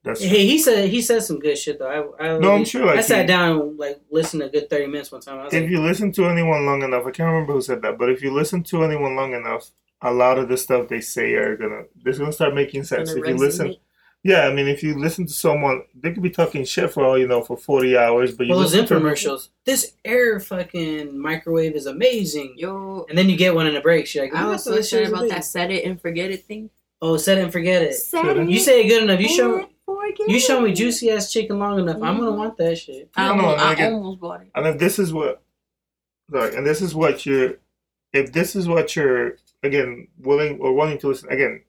that's 0.05 0.21
Hey, 0.23 0.47
he 0.47 0.59
said 0.59 0.89
he 0.89 1.01
said 1.01 1.23
some 1.23 1.39
good 1.39 1.57
shit 1.57 1.79
though. 1.79 2.15
I, 2.19 2.25
I 2.35 2.39
No, 2.39 2.53
I'm 2.53 2.65
sure, 2.65 2.87
like, 2.87 2.99
I 2.99 3.03
sat 3.03 3.21
he- 3.23 3.27
down 3.29 3.61
and 3.61 3.79
like 3.79 4.01
listened 4.11 4.41
to 4.43 4.47
a 4.49 4.51
good 4.51 4.69
thirty 4.71 4.87
minutes 4.87 5.13
one 5.13 5.21
time. 5.21 5.39
I 5.39 5.45
was 5.45 5.55
if 5.55 5.63
like, 5.63 5.71
you 5.71 5.81
listen 5.81 6.11
to 6.13 6.27
anyone 6.27 6.67
long 6.67 6.83
enough, 6.83 7.03
I 7.07 7.11
can't 7.11 7.31
remember 7.33 7.53
who 7.53 7.63
said 7.63 7.83
that, 7.83 7.99
but 7.99 8.11
if 8.11 8.23
you 8.23 8.33
listen 8.33 8.63
to 8.65 8.83
anyone 8.85 9.15
long 9.17 9.33
enough, 9.35 9.71
a 10.03 10.13
lot 10.13 10.39
of 10.39 10.49
the 10.49 10.57
stuff 10.57 10.89
they 10.89 11.01
say 11.01 11.35
are 11.35 11.57
gonna 11.57 11.83
it's 12.05 12.19
gonna 12.19 12.33
start 12.33 12.55
making 12.55 12.85
sense. 12.85 13.11
If 13.13 13.25
you 13.27 13.37
listen, 13.37 13.69
resonate. 13.69 13.79
yeah, 14.25 14.49
I 14.49 14.53
mean, 14.53 14.67
if 14.67 14.83
you 14.83 14.99
listen 14.99 15.27
to 15.27 15.33
someone, 15.33 15.83
they 15.95 16.13
could 16.13 16.23
be 16.25 16.31
talking 16.31 16.65
shit 16.65 16.91
for 16.93 17.05
all 17.05 17.17
you 17.17 17.29
know 17.29 17.41
for 17.43 17.57
forty 17.57 17.97
hours, 17.97 18.35
but 18.35 18.47
you 18.49 18.51
well, 18.55 18.61
those 18.63 18.75
listen 18.75 18.89
to 18.89 18.95
infomercials. 19.07 19.49
This 19.65 19.93
air 20.05 20.41
fucking 20.41 21.17
microwave 21.17 21.77
is 21.77 21.87
amazing. 21.87 22.55
Yo, 22.57 23.07
And 23.09 23.17
then 23.17 23.29
you 23.29 23.37
get 23.37 23.55
one 23.55 23.69
in 23.69 23.77
a 23.77 23.81
break. 23.81 24.13
You're 24.13 24.25
like, 24.25 24.35
I 24.35 24.45
"Oh, 24.47 24.51
was 24.51 24.65
so 24.65 24.73
this 24.75 24.89
shit 24.89 25.03
excited 25.03 25.09
about 25.13 25.21
amazing." 25.21 25.37
that 25.37 25.45
set 25.45 25.71
it 25.71 25.85
and 25.85 26.01
forget 26.01 26.33
it 26.33 26.45
thing. 26.45 26.71
Oh, 27.01 27.17
set 27.17 27.39
it 27.39 27.43
and 27.45 27.53
forget 27.53 27.83
it. 27.83 27.95
Set 27.95 28.25
it 28.37 28.49
You 28.49 28.59
say 28.59 28.85
it 28.85 28.89
good 28.89 29.05
enough. 29.05 29.21
You 29.21 29.29
show 29.29 29.59
and 29.59 29.67
forget 29.87 30.29
you 30.29 30.39
show 30.41 30.61
me 30.61 30.73
juicy 30.73 31.11
ass 31.11 31.33
chicken 31.33 31.59
long 31.59 31.79
enough. 31.79 31.97
I'm 32.03 32.19
gonna 32.19 32.33
Mhm. 32.33 32.37
want 32.37 32.57
that 32.59 32.77
shit. 32.79 33.11
I, 33.17 33.29
No, 33.29 33.35
no, 33.35 33.41
almost, 33.45 33.61
and 33.61 33.69
I 33.69 33.73
again- 33.73 33.93
almost 33.95 34.21
bought 34.21 34.43
it. 34.43 34.49
And 34.55 34.67
if 34.67 34.79
this 34.79 34.99
is 34.99 35.13
what, 35.13 35.43
sorry, 36.31 36.57
and 36.57 36.67
this 36.67 36.81
is 36.81 36.95
what 36.95 37.25
you're, 37.27 37.55
if 38.13 38.33
this 38.33 38.55
is 38.57 38.69
what 38.69 38.95
you're 38.97 39.37
again 39.63 40.09
willing 40.19 40.59
or 40.61 40.73
wanting 40.73 40.99
to 40.99 41.09
listen 41.09 41.31
again, 41.31 41.63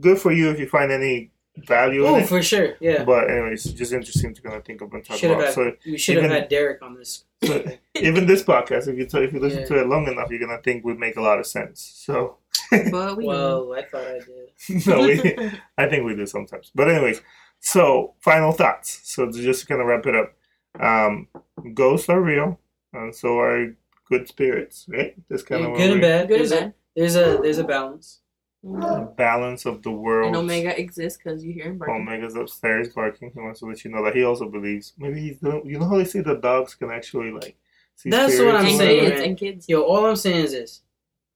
good 0.00 0.18
for 0.18 0.32
you 0.32 0.50
if 0.50 0.58
you 0.58 0.68
find 0.68 0.90
any 0.92 1.30
value 1.66 2.06
Oh, 2.06 2.22
for 2.22 2.40
sure. 2.42 2.74
Yeah. 2.80 3.02
But 3.04 3.28
anyways, 3.30 3.64
just 3.64 3.92
interesting 3.92 4.32
to 4.34 4.42
kind 4.42 4.54
of 4.54 4.64
think 4.64 4.80
of 4.80 4.92
and 4.92 5.04
talk 5.04 5.16
Should 5.18 5.30
have 5.30 5.38
about. 5.40 5.46
had. 5.48 5.54
So 5.54 5.72
we 5.86 5.98
should 5.98 6.18
have 6.18 6.30
had 6.30 6.48
Derek 6.48 6.82
on 6.82 6.94
this. 6.94 7.24
So 7.42 7.64
even 7.96 8.26
this 8.26 8.42
podcast, 8.44 8.86
if 8.88 8.96
you 8.96 9.06
t- 9.06 9.18
if 9.24 9.32
you 9.32 9.40
listen 9.40 9.60
Yeah. 9.60 9.66
to 9.66 9.80
it 9.80 9.86
long 9.88 10.06
enough, 10.06 10.30
you're 10.30 10.38
gonna 10.38 10.62
think 10.62 10.84
would 10.84 10.98
make 11.00 11.16
a 11.16 11.20
lot 11.20 11.38
of 11.40 11.46
sense. 11.46 11.80
So 11.80 12.36
But 12.90 13.16
we 13.16 13.24
Well, 13.26 13.74
I 13.74 13.82
thought 13.84 14.06
I 14.06 14.20
did. 14.20 14.86
no, 14.86 15.00
we 15.00 15.50
I 15.78 15.86
think 15.88 16.04
we 16.04 16.14
do 16.14 16.26
sometimes. 16.26 16.70
But 16.74 16.90
anyways, 16.90 17.22
so 17.60 18.14
final 18.20 18.52
thoughts. 18.52 19.00
So 19.04 19.26
to 19.26 19.32
just 19.42 19.66
kind 19.68 19.80
of 19.80 19.86
wrap 19.86 20.06
it 20.06 20.14
up, 20.14 20.34
um, 20.80 21.28
ghosts 21.74 22.08
are 22.08 22.20
real, 22.20 22.60
and 22.92 23.14
so 23.14 23.38
are 23.40 23.74
good 24.08 24.28
spirits. 24.28 24.86
Right? 24.88 25.14
This 25.28 25.42
kind 25.42 25.62
Yeah, 25.62 25.68
of 25.70 25.76
good 25.76 25.90
and 25.92 26.00
bad. 26.00 26.28
Good 26.28 26.40
and 26.40 26.50
There's 26.50 26.52
a, 26.52 26.60
bad. 26.64 26.74
there's 26.96 27.16
a 27.16 27.38
there's 27.42 27.58
a 27.58 27.64
balance. 27.64 28.20
Mhm. 28.64 29.14
balance 29.14 29.66
of 29.66 29.84
the 29.84 29.90
world. 29.92 30.26
And 30.28 30.36
Omega 30.36 30.76
exists 30.78 31.16
because 31.16 31.44
you 31.44 31.52
hear 31.52 31.66
him 31.66 31.78
barking. 31.78 31.94
Omega's 31.94 32.34
upstairs 32.34 32.88
barking. 32.92 33.30
He 33.32 33.38
wants 33.40 33.60
to 33.60 33.66
let 33.66 33.84
you 33.84 33.90
know 33.92 34.04
that 34.04 34.16
he 34.16 34.24
also 34.24 34.48
believes. 34.48 34.94
Maybe 34.98 35.20
he's 35.20 35.38
the, 35.38 35.62
you 35.64 35.78
know 35.78 35.88
how 35.88 35.96
they 35.96 36.04
say 36.04 36.22
the 36.22 36.34
dogs 36.34 36.74
can 36.74 36.90
actually 36.90 37.30
like. 37.30 37.56
See 37.94 38.10
That's 38.10 38.36
what 38.38 38.48
I'm 38.48 38.56
and 38.56 38.66
and 38.66 38.76
saying, 38.76 39.08
man. 39.10 39.22
and 39.22 39.38
kids. 39.38 39.68
Yo, 39.68 39.82
all 39.82 40.04
I'm 40.06 40.16
saying 40.16 40.44
is 40.46 40.52
this: 40.52 40.82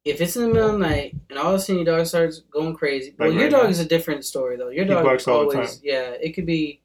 if 0.05 0.21
it's 0.21 0.37
in 0.37 0.43
the 0.43 0.49
middle 0.49 0.71
of 0.75 0.81
the 0.81 0.87
night 0.87 1.15
and 1.31 1.39
all 1.39 1.55
of 1.55 1.55
a 1.55 1.59
sudden 1.61 1.85
your 1.85 1.97
dog 1.97 2.07
starts 2.07 2.41
going 2.51 2.75
crazy, 2.75 3.15
well, 3.19 3.29
Like 3.29 3.35
your 3.35 3.45
right 3.45 3.53
dog 3.53 3.65
now. 3.65 3.71
is 3.71 3.79
a 3.81 3.85
different 3.85 4.25
story 4.25 4.57
though. 4.57 4.71
Your 4.71 4.85
dog 4.85 5.05
barks 5.05 5.29
all 5.29 5.49
the 5.49 5.57
always, 5.57 5.77
time. 5.77 5.81
yeah, 5.85 6.11
it 6.21 6.33
could 6.33 6.47
be 6.47 6.81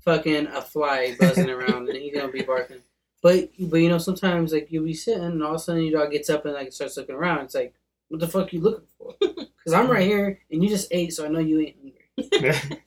fucking 0.00 0.46
a 0.48 0.62
fly 0.62 1.14
buzzing 1.20 1.50
around 1.50 1.88
and 1.88 1.96
he's 1.98 2.14
gonna 2.14 2.32
be 2.32 2.42
barking. 2.42 2.82
But 3.22 3.50
but 3.58 3.76
you 3.76 3.88
know 3.88 3.98
sometimes 3.98 4.52
like 4.52 4.68
you'll 4.70 4.84
be 4.84 4.94
sitting 4.94 5.22
and 5.24 5.42
all 5.42 5.50
of 5.50 5.56
a 5.56 5.58
sudden 5.58 5.84
your 5.84 6.00
dog 6.00 6.10
gets 6.12 6.30
up 6.30 6.44
and 6.44 6.54
like 6.54 6.72
starts 6.72 6.96
looking 6.96 7.14
around. 7.14 7.44
It's 7.44 7.54
like, 7.54 7.74
what 8.08 8.18
the 8.20 8.28
fuck 8.28 8.52
you 8.52 8.60
looking 8.60 8.86
for? 8.98 9.14
Because 9.60 9.74
I'm 9.74 9.90
right 9.90 10.06
here 10.06 10.40
and 10.50 10.62
you 10.62 10.70
just 10.70 10.88
ate, 10.90 11.12
so 11.12 11.26
I 11.26 11.28
know 11.28 11.38
you 11.38 11.60
ain't 11.60 11.76
hungry. 11.76 12.54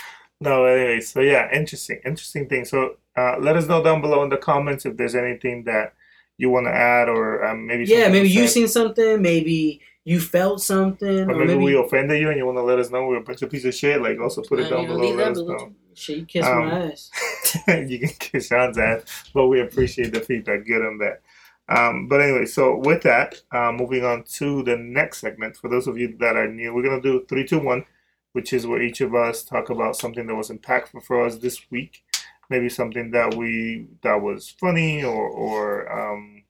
no, 0.40 0.64
anyway, 0.66 1.00
so 1.00 1.20
yeah, 1.20 1.52
interesting, 1.52 2.00
interesting 2.04 2.48
thing. 2.48 2.64
So 2.64 2.94
uh, 3.16 3.38
let 3.40 3.56
us 3.56 3.66
know 3.66 3.82
down 3.82 4.00
below 4.00 4.22
in 4.22 4.30
the 4.30 4.36
comments 4.36 4.86
if 4.86 4.96
there's 4.96 5.16
anything 5.16 5.64
that 5.64 5.94
you 6.42 6.50
want 6.50 6.66
to 6.66 6.74
add 6.74 7.08
or 7.08 7.44
um, 7.44 7.68
maybe 7.68 7.84
Yeah, 7.84 8.08
maybe 8.08 8.28
you 8.28 8.48
said, 8.48 8.52
seen 8.52 8.68
something. 8.68 9.22
Maybe 9.22 9.80
you 10.04 10.18
felt 10.18 10.60
something, 10.60 11.30
or 11.30 11.30
or 11.30 11.36
maybe, 11.36 11.54
maybe, 11.54 11.64
we 11.64 11.76
offended 11.76 12.20
you 12.20 12.30
and 12.30 12.36
you 12.36 12.44
want 12.44 12.58
to 12.58 12.62
let 12.62 12.80
us 12.80 12.90
know 12.90 13.06
we're 13.06 13.18
a 13.18 13.22
bunch 13.22 13.42
of 13.42 13.50
piece 13.50 13.64
of 13.64 13.72
shit. 13.72 14.02
Like 14.02 14.18
also 14.18 14.42
put 14.42 14.58
it 14.58 14.68
down 14.68 14.82
you 14.82 14.88
know, 14.88 14.96
below. 14.96 15.14
Let 15.14 15.28
us 15.28 15.38
know. 15.38 15.72
shit, 15.94 16.18
you 16.18 16.26
kiss 16.26 16.44
Um, 16.44 16.66
my 16.66 16.90
ass. 16.90 17.10
you 17.68 18.00
can 18.00 18.08
kiss 18.18 18.48
Sean's 18.48 18.76
ass, 18.76 19.02
but 19.32 19.46
we 19.46 19.60
appreciate 19.60 20.12
the 20.12 20.20
feedback. 20.20 20.66
Good 20.66 20.84
on 20.84 20.98
that. 20.98 21.22
Um, 21.68 22.08
but 22.08 22.20
anyway, 22.20 22.46
so 22.46 22.76
with 22.76 23.02
that, 23.04 23.40
uh, 23.52 23.70
moving 23.70 24.04
on 24.04 24.24
to 24.38 24.64
the 24.64 24.76
next 24.76 25.20
segment. 25.20 25.56
For 25.56 25.70
those 25.70 25.86
of 25.86 25.96
you 25.96 26.16
that 26.18 26.34
are 26.36 26.48
new, 26.48 26.74
we're 26.74 26.82
gonna 26.82 27.00
do 27.00 27.24
three, 27.28 27.46
two, 27.46 27.60
one, 27.60 27.84
which 28.32 28.52
is 28.52 28.66
where 28.66 28.82
each 28.82 29.00
of 29.00 29.14
us 29.14 29.44
talk 29.44 29.70
about 29.70 29.94
something 29.96 30.26
that 30.26 30.34
was 30.34 30.50
impactful 30.50 31.04
for 31.04 31.24
us 31.24 31.36
this 31.36 31.70
week. 31.70 32.02
Maybe 32.50 32.68
something 32.68 33.12
that 33.12 33.34
we 33.34 33.86
that 34.02 34.20
was 34.20 34.54
funny 34.60 35.02
or 35.04 35.28
or 35.28 36.12
um, 36.12 36.42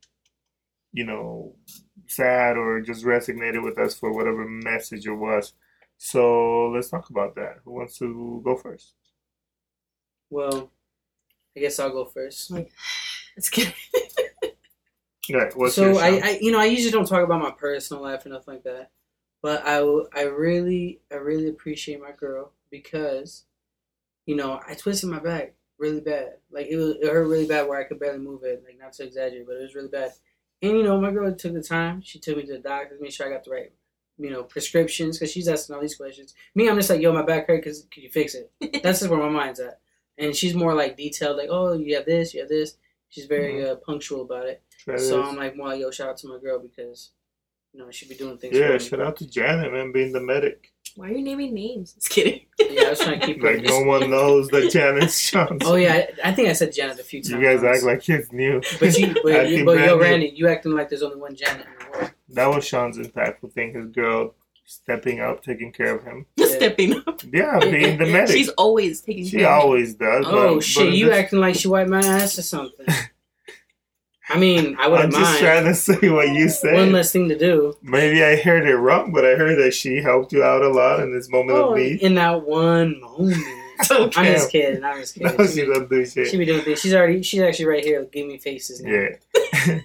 you 0.93 1.05
know 1.05 1.55
sad 2.07 2.57
or 2.57 2.81
just 2.81 3.05
resonated 3.05 3.63
with 3.63 3.79
us 3.79 3.99
for 3.99 4.13
whatever 4.13 4.45
message 4.47 5.07
it 5.07 5.13
was. 5.13 5.55
So 5.99 6.69
let's 6.69 6.91
talk 6.91 7.11
about 7.11 7.37
that. 7.37 7.59
Who 7.65 7.73
wants 7.73 7.99
to 7.99 8.43
go 8.45 8.57
first? 8.57 8.95
Well, 10.31 10.71
I 11.57 11.61
guess 11.61 11.79
I'll 11.79 11.91
go 11.91 12.05
first. 12.05 12.53
It's 13.35 13.49
good. 13.49 13.73
Right. 15.31 15.57
What's 15.57 15.77
so 15.77 15.93
your 15.93 16.01
I, 16.01 16.11
Sean? 16.11 16.23
I, 16.25 16.39
you 16.41 16.51
know, 16.51 16.59
I 16.59 16.65
usually 16.65 16.91
don't 16.91 17.07
talk 17.07 17.25
about 17.25 17.41
my 17.41 17.53
personal 17.53 18.03
life 18.03 18.27
or 18.27 18.31
nothing 18.31 18.55
like 18.55 18.65
that, 18.65 18.91
but 19.41 19.63
I, 19.65 19.79
I 20.15 20.25
really, 20.25 21.01
I 21.13 21.17
really 21.17 21.49
appreciate 21.49 22.01
my 22.01 22.11
girl 22.11 22.53
because, 22.71 23.45
you 24.27 24.35
know, 24.35 24.61
I 24.67 24.75
twisted 24.75 25.09
my 25.09 25.21
back 25.21 25.55
really 25.83 26.01
bad. 26.01 26.35
Like 26.51 26.69
it 26.69 26.77
was, 26.77 26.97
it 26.97 27.05
hurt 27.13 27.27
really 27.27 27.47
bad 27.47 27.69
where 27.69 27.79
I 27.79 27.85
could 27.85 28.01
barely 28.01 28.19
move 28.21 28.45
it. 28.45 28.63
Like 28.67 28.79
not 28.79 28.93
to 28.95 29.05
exaggerate, 29.05 29.47
but 29.47 29.57
it 29.57 29.63
was 29.63 29.75
really 29.75 29.89
bad. 29.89 30.13
And 30.63 30.73
you 30.79 30.83
know, 30.85 30.99
my 31.01 31.11
girl 31.11 31.35
took 31.35 31.53
the 31.53 31.63
time. 31.63 32.01
She 32.03 32.19
took 32.21 32.37
me 32.37 32.47
to 32.47 32.53
the 32.55 32.59
doctor, 32.61 32.97
made 33.01 33.13
sure 33.13 33.27
I 33.27 33.31
got 33.33 33.45
the 33.45 33.51
right, 33.51 33.73
you 34.17 34.31
know, 34.31 34.45
prescriptions 34.45 35.19
because 35.19 35.33
she's 35.33 35.49
asking 35.49 35.75
all 35.75 35.83
these 35.83 35.97
questions. 35.97 36.35
Me, 36.55 36.69
I'm 36.71 36.77
just 36.77 36.89
like, 36.89 37.01
yo, 37.03 37.13
my 37.13 37.23
back 37.23 37.49
hurt. 37.49 37.65
Cause 37.65 37.87
can 37.91 38.03
you 38.05 38.11
fix 38.11 38.35
it? 38.35 38.51
That's 38.83 39.01
just 39.01 39.11
where 39.11 39.19
my 39.21 39.29
mind's 39.29 39.61
at. 39.61 39.81
And 40.19 40.35
she's 40.37 40.55
more 40.55 40.75
like 40.75 40.97
detailed, 40.97 41.37
like, 41.37 41.49
oh, 41.51 41.73
you 41.73 41.97
have 41.97 42.05
this, 42.07 42.33
you 42.33 42.41
have 42.41 42.49
this. 42.49 42.77
She's 43.09 43.27
very 43.27 43.69
uh, 43.69 43.77
punctual 43.77 44.23
about 44.23 44.47
it. 44.47 44.63
That 44.87 45.01
So 45.01 45.21
is- 45.23 45.29
I'm 45.29 45.37
like, 45.37 45.57
more 45.57 45.69
like, 45.69 45.81
yo, 45.81 45.91
shout 45.91 46.09
out 46.11 46.17
to 46.19 46.29
my 46.29 46.39
girl 46.39 46.59
because, 46.61 47.11
you 47.73 47.81
know, 47.81 47.91
she 47.91 48.07
be 48.07 48.15
doing 48.15 48.39
things. 48.39 48.57
yeah, 48.57 48.69
for 48.69 48.73
me. 48.75 48.79
shout 48.79 49.01
out 49.01 49.17
to 49.17 49.27
Janet, 49.27 49.73
man, 49.73 49.91
being 49.93 50.13
the 50.13 50.21
medic. 50.21 50.71
Why 50.97 51.09
are 51.09 51.13
you 51.13 51.23
naming 51.23 51.55
names? 51.55 51.95
Just 51.95 52.11
kidding. 52.11 52.43
Yeah, 52.71 52.83
I 52.83 52.91
was 52.91 53.01
trying 53.01 53.21
to 53.21 53.27
keep 53.27 53.43
her. 53.43 53.55
Like 53.55 53.65
no 53.65 53.83
one 53.83 54.11
knows 54.11 54.49
that 54.49 54.71
Janet's 54.71 55.19
Sean. 55.19 55.59
Oh 55.63 55.75
yeah, 55.77 56.07
I, 56.25 56.31
I 56.31 56.33
think 56.33 56.49
I 56.49 56.53
said 56.53 56.73
Janet 56.73 56.99
a 56.99 57.03
few 57.03 57.23
times. 57.23 57.31
You 57.31 57.43
guys 57.43 57.63
act 57.65 57.85
like 57.85 58.09
it's 58.09 58.33
new. 58.33 58.61
But 58.79 58.99
you, 58.99 59.15
but, 59.23 59.49
you, 59.49 59.65
but 59.65 59.79
yo, 59.79 59.97
brand 59.97 59.99
new. 59.99 60.01
Randy, 60.01 60.33
you 60.35 60.49
acting 60.49 60.73
like 60.73 60.89
there's 60.89 61.03
only 61.03 61.17
one 61.17 61.35
Janet 61.35 61.67
in 61.67 61.73
the 61.93 61.99
world. 61.99 62.11
That 62.31 62.47
was 62.47 62.65
Sean's 62.67 62.99
impactful 62.99 63.53
thing. 63.53 63.75
His 63.75 63.89
girl 63.89 64.35
stepping 64.65 65.21
up, 65.21 65.43
taking 65.43 65.73
care 65.73 65.95
of 65.95 66.05
him. 66.05 66.27
Yeah. 66.37 66.47
Stepping 66.63 67.03
up. 67.07 67.21
Yeah, 67.33 67.59
being 67.59 67.99
the 67.99 68.07
medic. 68.13 68.37
She's 68.37 68.49
always 68.51 69.01
taking 69.01 69.25
she 69.27 69.39
care 69.39 69.49
of 69.53 69.63
always 69.63 69.95
does. 69.95 70.25
Oh 70.29 70.55
but, 70.57 70.65
shit, 70.65 70.87
but 70.87 70.93
you 70.93 71.07
this- 71.07 71.17
acting 71.19 71.41
like 71.41 71.57
she 71.57 71.69
wiped 71.69 71.91
my 71.91 72.01
ass 72.01 72.39
or 72.39 72.43
something. 72.43 72.87
I 74.29 74.39
mean, 74.39 74.77
I 74.79 74.85
I'm 74.85 74.91
wouldn't 74.93 75.13
just 75.15 75.39
trying 75.41 75.65
to 75.65 75.75
say 75.75 76.09
what 76.09 76.29
you 76.29 76.49
said. 76.49 76.75
One 76.75 76.93
less 76.93 77.13
thing 77.13 77.29
to 77.29 77.37
do. 77.39 77.77
Maybe 77.83 78.23
I 78.23 78.37
heard 78.37 78.67
it 78.69 78.77
wrong, 78.77 79.13
but 79.13 79.25
I 79.25 79.35
heard 79.35 79.59
that 79.59 79.75
she 79.75 79.97
helped 79.97 80.33
you 80.33 80.43
out 80.45 80.63
a 80.63 80.69
lot 80.69 81.01
in 81.01 81.13
this 81.13 81.29
moment 81.29 81.59
Oh, 81.59 81.73
of 81.73 81.79
need. 81.79 82.01
in 82.03 82.15
that 82.17 82.43
one 82.47 83.01
moment. 83.01 83.37
Okay. 83.91 84.21
I'm 84.21 84.33
just 84.35 84.53
kidding. 84.53 84.85
I'm 84.85 85.01
just 85.01 85.15
kidding. 85.19 85.37
No, 85.37 85.45
she, 85.45 85.53
she 85.55 85.67
don't 85.67 85.91
do 85.91 86.07
shit. 86.07 86.29
she 86.29 86.37
be 86.37 86.45
doing 86.45 86.61
things. 86.63 86.79
She's 86.81 86.95
already. 86.95 87.21
She's 87.23 87.41
actually 87.41 87.65
right 87.67 87.83
here 87.83 88.05
giving 88.13 88.29
me 88.29 88.39
faces 88.39 88.81
now. 88.81 88.93
Yeah. 88.93 89.81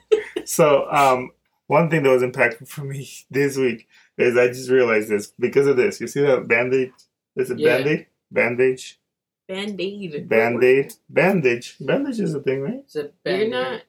so, 0.45 0.87
um, 0.91 1.31
one 1.65 1.89
thing 1.89 2.03
that 2.03 2.09
was 2.09 2.21
impactful 2.21 2.67
for 2.67 2.81
me 2.83 3.09
this 3.31 3.57
week 3.57 3.87
is 4.19 4.37
I 4.37 4.49
just 4.49 4.69
realized 4.69 5.09
this 5.09 5.33
because 5.39 5.65
of 5.65 5.77
this. 5.77 5.99
You 5.99 6.05
see 6.07 6.21
that 6.21 6.47
bandage? 6.47 6.91
Is 7.37 7.49
it 7.49 7.57
Yeah. 7.57 7.77
bandage? 7.77 8.05
Bandage? 8.31 8.99
Band-aid. 9.47 10.27
Band 10.29 10.63
aid? 10.63 10.93
Bandage. 11.09 11.77
Bandage 11.79 12.19
is 12.19 12.35
a 12.35 12.41
thing, 12.41 12.61
right? 12.61 12.83
It's 12.83 12.97
a 12.97 13.09
You're 13.25 13.47
not. 13.49 13.81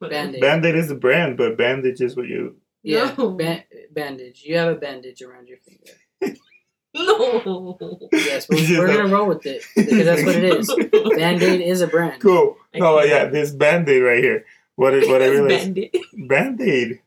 Band-aid. 0.00 0.40
Band 0.40 0.64
aid 0.66 0.74
is 0.74 0.90
a 0.90 0.94
brand, 0.94 1.36
but 1.36 1.56
bandage 1.56 2.00
is 2.00 2.16
what 2.16 2.26
you. 2.28 2.56
Yeah, 2.82 3.14
No. 3.18 3.30
ba- 3.30 3.64
bandage. 3.92 4.42
You 4.44 4.56
have 4.58 4.72
a 4.72 4.76
bandage 4.78 5.22
around 5.22 5.48
your 5.48 5.58
finger. 5.58 6.36
No. 6.94 7.76
Yes, 8.12 8.48
we're, 8.48 8.78
we're 8.78 8.86
gonna 8.86 9.08
roll 9.14 9.28
with 9.28 9.44
it 9.44 9.62
because 9.76 10.04
that's 10.06 10.24
what 10.24 10.34
it 10.34 10.44
is. 10.44 10.66
Band 11.18 11.42
Aid 11.42 11.60
is 11.60 11.82
a 11.82 11.86
brand. 11.86 12.22
Cool. 12.22 12.56
I 12.74 12.78
No, 12.78 12.96
can't. 12.98 13.08
yeah, 13.10 13.24
this 13.26 13.50
band 13.50 13.86
aid 13.88 14.02
right 14.02 14.22
here. 14.24 14.46
What, 14.76 14.94
it, 14.94 15.06
what 15.08 15.20
I 15.20 15.28
realized. 15.28 15.74
Band-aid. 15.74 15.96
Band 16.28 16.60
aid. 16.62 17.00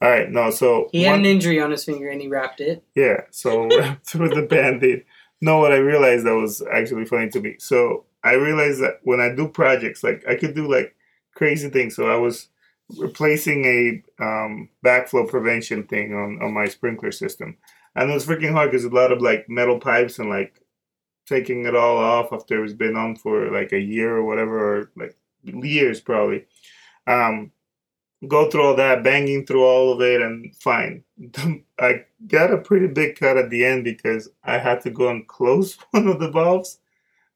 All 0.00 0.08
right, 0.10 0.30
no, 0.30 0.50
so. 0.50 0.88
He 0.92 1.02
had 1.02 1.12
one- 1.12 1.20
an 1.20 1.26
injury 1.26 1.60
on 1.60 1.70
his 1.72 1.84
finger 1.84 2.08
and 2.08 2.22
he 2.22 2.28
wrapped 2.28 2.60
it. 2.62 2.82
Yeah, 2.94 3.22
so 3.30 3.66
wrapped 3.76 4.14
with 4.14 4.34
the 4.34 4.42
band-aid. 4.42 5.04
No, 5.42 5.58
what 5.58 5.72
I 5.72 5.76
realized 5.76 6.24
that 6.24 6.34
was 6.34 6.62
actually 6.72 7.04
funny 7.04 7.28
to 7.30 7.40
me. 7.40 7.56
So 7.58 8.04
I 8.24 8.34
realized 8.34 8.80
that 8.82 9.00
when 9.02 9.20
I 9.20 9.34
do 9.34 9.46
projects, 9.48 10.02
like 10.02 10.24
I 10.26 10.36
could 10.36 10.54
do 10.54 10.70
like 10.72 10.94
crazy 11.34 11.68
thing. 11.68 11.90
So 11.90 12.10
I 12.10 12.16
was 12.16 12.48
replacing 12.98 13.64
a 13.64 14.22
um, 14.22 14.68
backflow 14.84 15.28
prevention 15.28 15.84
thing 15.84 16.14
on, 16.14 16.42
on 16.42 16.52
my 16.52 16.66
sprinkler 16.66 17.12
system. 17.12 17.56
And 17.94 18.10
it 18.10 18.14
was 18.14 18.26
freaking 18.26 18.52
hard 18.52 18.70
because 18.70 18.84
a 18.84 18.90
lot 18.90 19.12
of 19.12 19.20
like 19.20 19.48
metal 19.48 19.78
pipes 19.78 20.18
and 20.18 20.30
like 20.30 20.62
taking 21.26 21.66
it 21.66 21.76
all 21.76 21.98
off 21.98 22.32
after 22.32 22.64
it's 22.64 22.72
been 22.72 22.96
on 22.96 23.16
for 23.16 23.50
like 23.50 23.72
a 23.72 23.80
year 23.80 24.16
or 24.16 24.24
whatever, 24.24 24.78
or 24.78 24.90
like 24.96 25.16
years 25.42 26.00
probably. 26.00 26.46
Um, 27.06 27.52
go 28.28 28.50
through 28.50 28.62
all 28.62 28.76
that, 28.76 29.02
banging 29.02 29.46
through 29.46 29.64
all 29.64 29.92
of 29.92 30.00
it, 30.00 30.22
and 30.22 30.54
fine. 30.56 31.04
I 31.78 32.04
got 32.26 32.52
a 32.52 32.58
pretty 32.58 32.86
big 32.86 33.16
cut 33.18 33.36
at 33.36 33.50
the 33.50 33.64
end 33.64 33.84
because 33.84 34.28
I 34.44 34.58
had 34.58 34.80
to 34.82 34.90
go 34.90 35.08
and 35.08 35.26
close 35.26 35.76
one 35.90 36.08
of 36.08 36.20
the 36.20 36.30
valves, 36.30 36.78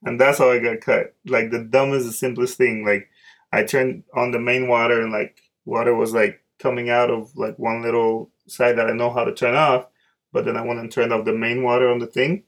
and 0.04 0.20
that's 0.20 0.38
how 0.38 0.50
I 0.50 0.58
got 0.58 0.80
cut. 0.80 1.14
Like 1.26 1.50
the 1.50 1.64
dumbest, 1.64 2.06
the 2.06 2.12
simplest 2.12 2.56
thing. 2.56 2.84
Like 2.84 3.08
I 3.56 3.64
turned 3.64 4.04
on 4.14 4.30
the 4.30 4.38
main 4.38 4.68
water, 4.68 5.00
and 5.00 5.12
like 5.12 5.40
water 5.64 5.94
was 5.94 6.12
like 6.12 6.42
coming 6.58 6.90
out 6.90 7.10
of 7.10 7.36
like 7.36 7.58
one 7.58 7.82
little 7.82 8.30
side 8.46 8.76
that 8.78 8.88
I 8.88 8.92
know 8.92 9.10
how 9.10 9.24
to 9.24 9.34
turn 9.34 9.54
off, 9.54 9.86
but 10.32 10.44
then 10.44 10.56
I 10.56 10.62
went 10.62 10.80
and 10.80 10.92
turned 10.92 11.12
off 11.12 11.24
the 11.24 11.32
main 11.32 11.62
water 11.62 11.88
on 11.88 11.98
the 11.98 12.06
thing, 12.06 12.44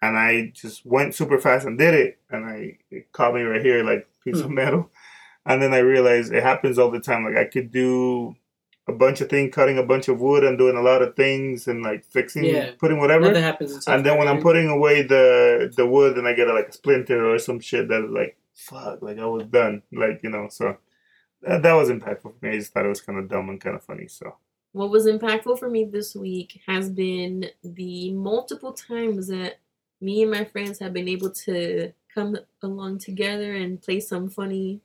and 0.00 0.16
I 0.16 0.52
just 0.54 0.86
went 0.86 1.14
super 1.14 1.38
fast 1.38 1.66
and 1.66 1.76
did 1.78 1.94
it, 1.94 2.18
and 2.30 2.44
I 2.44 2.78
it 2.90 3.12
caught 3.12 3.34
me 3.34 3.42
right 3.42 3.64
here 3.64 3.82
like 3.82 4.06
piece 4.24 4.40
of 4.40 4.46
hmm. 4.46 4.54
metal. 4.54 4.90
And 5.44 5.60
then 5.60 5.74
I 5.74 5.78
realized 5.78 6.32
it 6.32 6.42
happens 6.42 6.78
all 6.78 6.90
the 6.90 7.00
time. 7.00 7.24
Like 7.24 7.36
I 7.36 7.44
could 7.44 7.72
do 7.72 8.36
a 8.88 8.92
bunch 8.92 9.20
of 9.20 9.28
things, 9.28 9.54
cutting 9.54 9.78
a 9.78 9.82
bunch 9.82 10.08
of 10.08 10.20
wood 10.20 10.44
and 10.44 10.58
doing 10.58 10.76
a 10.76 10.82
lot 10.82 11.02
of 11.02 11.16
things 11.16 11.66
and 11.66 11.82
like 11.82 12.04
fixing, 12.04 12.44
Yeah. 12.44 12.70
putting 12.78 12.98
whatever. 12.98 13.26
Nothing 13.26 13.42
happens 13.42 13.86
And 13.88 14.04
then 14.06 14.18
when 14.18 14.28
I'm 14.28 14.40
putting 14.40 14.68
away 14.68 15.02
the 15.02 15.72
the 15.76 15.86
wood, 15.86 16.16
and 16.16 16.26
I 16.28 16.32
get 16.34 16.48
a, 16.48 16.52
like 16.52 16.68
a 16.68 16.72
splinter 16.72 17.28
or 17.28 17.38
some 17.38 17.60
shit 17.60 17.88
that 17.88 18.10
like 18.10 18.36
fuck, 18.62 19.02
like 19.02 19.18
I 19.18 19.26
was 19.26 19.46
done, 19.46 19.82
like 19.92 20.20
you 20.22 20.30
know. 20.30 20.48
So 20.50 20.76
that, 21.42 21.62
that 21.62 21.72
was 21.74 21.88
impactful 21.88 22.22
for 22.22 22.36
me. 22.42 22.50
I 22.50 22.58
just 22.58 22.72
thought 22.72 22.84
it 22.86 22.88
was 22.90 23.00
kind 23.00 23.18
of 23.18 23.28
dumb 23.28 23.48
and 23.48 23.60
kind 23.60 23.76
of 23.76 23.82
funny. 23.84 24.08
So 24.08 24.36
What 24.72 24.90
was 24.90 25.06
impactful 25.06 25.58
for 25.58 25.68
me 25.68 25.84
this 25.84 26.14
week 26.14 26.60
has 26.66 26.88
been 26.90 27.46
the 27.62 28.12
multiple 28.12 28.72
times 28.72 29.28
that 29.28 29.58
me 30.00 30.22
and 30.22 30.30
my 30.30 30.44
friends 30.44 30.78
have 30.80 30.92
been 30.92 31.08
able 31.08 31.30
to 31.30 31.92
come 32.14 32.36
along 32.62 32.98
together 32.98 33.54
and 33.54 33.80
play 33.80 34.00
some 34.00 34.28
funny 34.28 34.80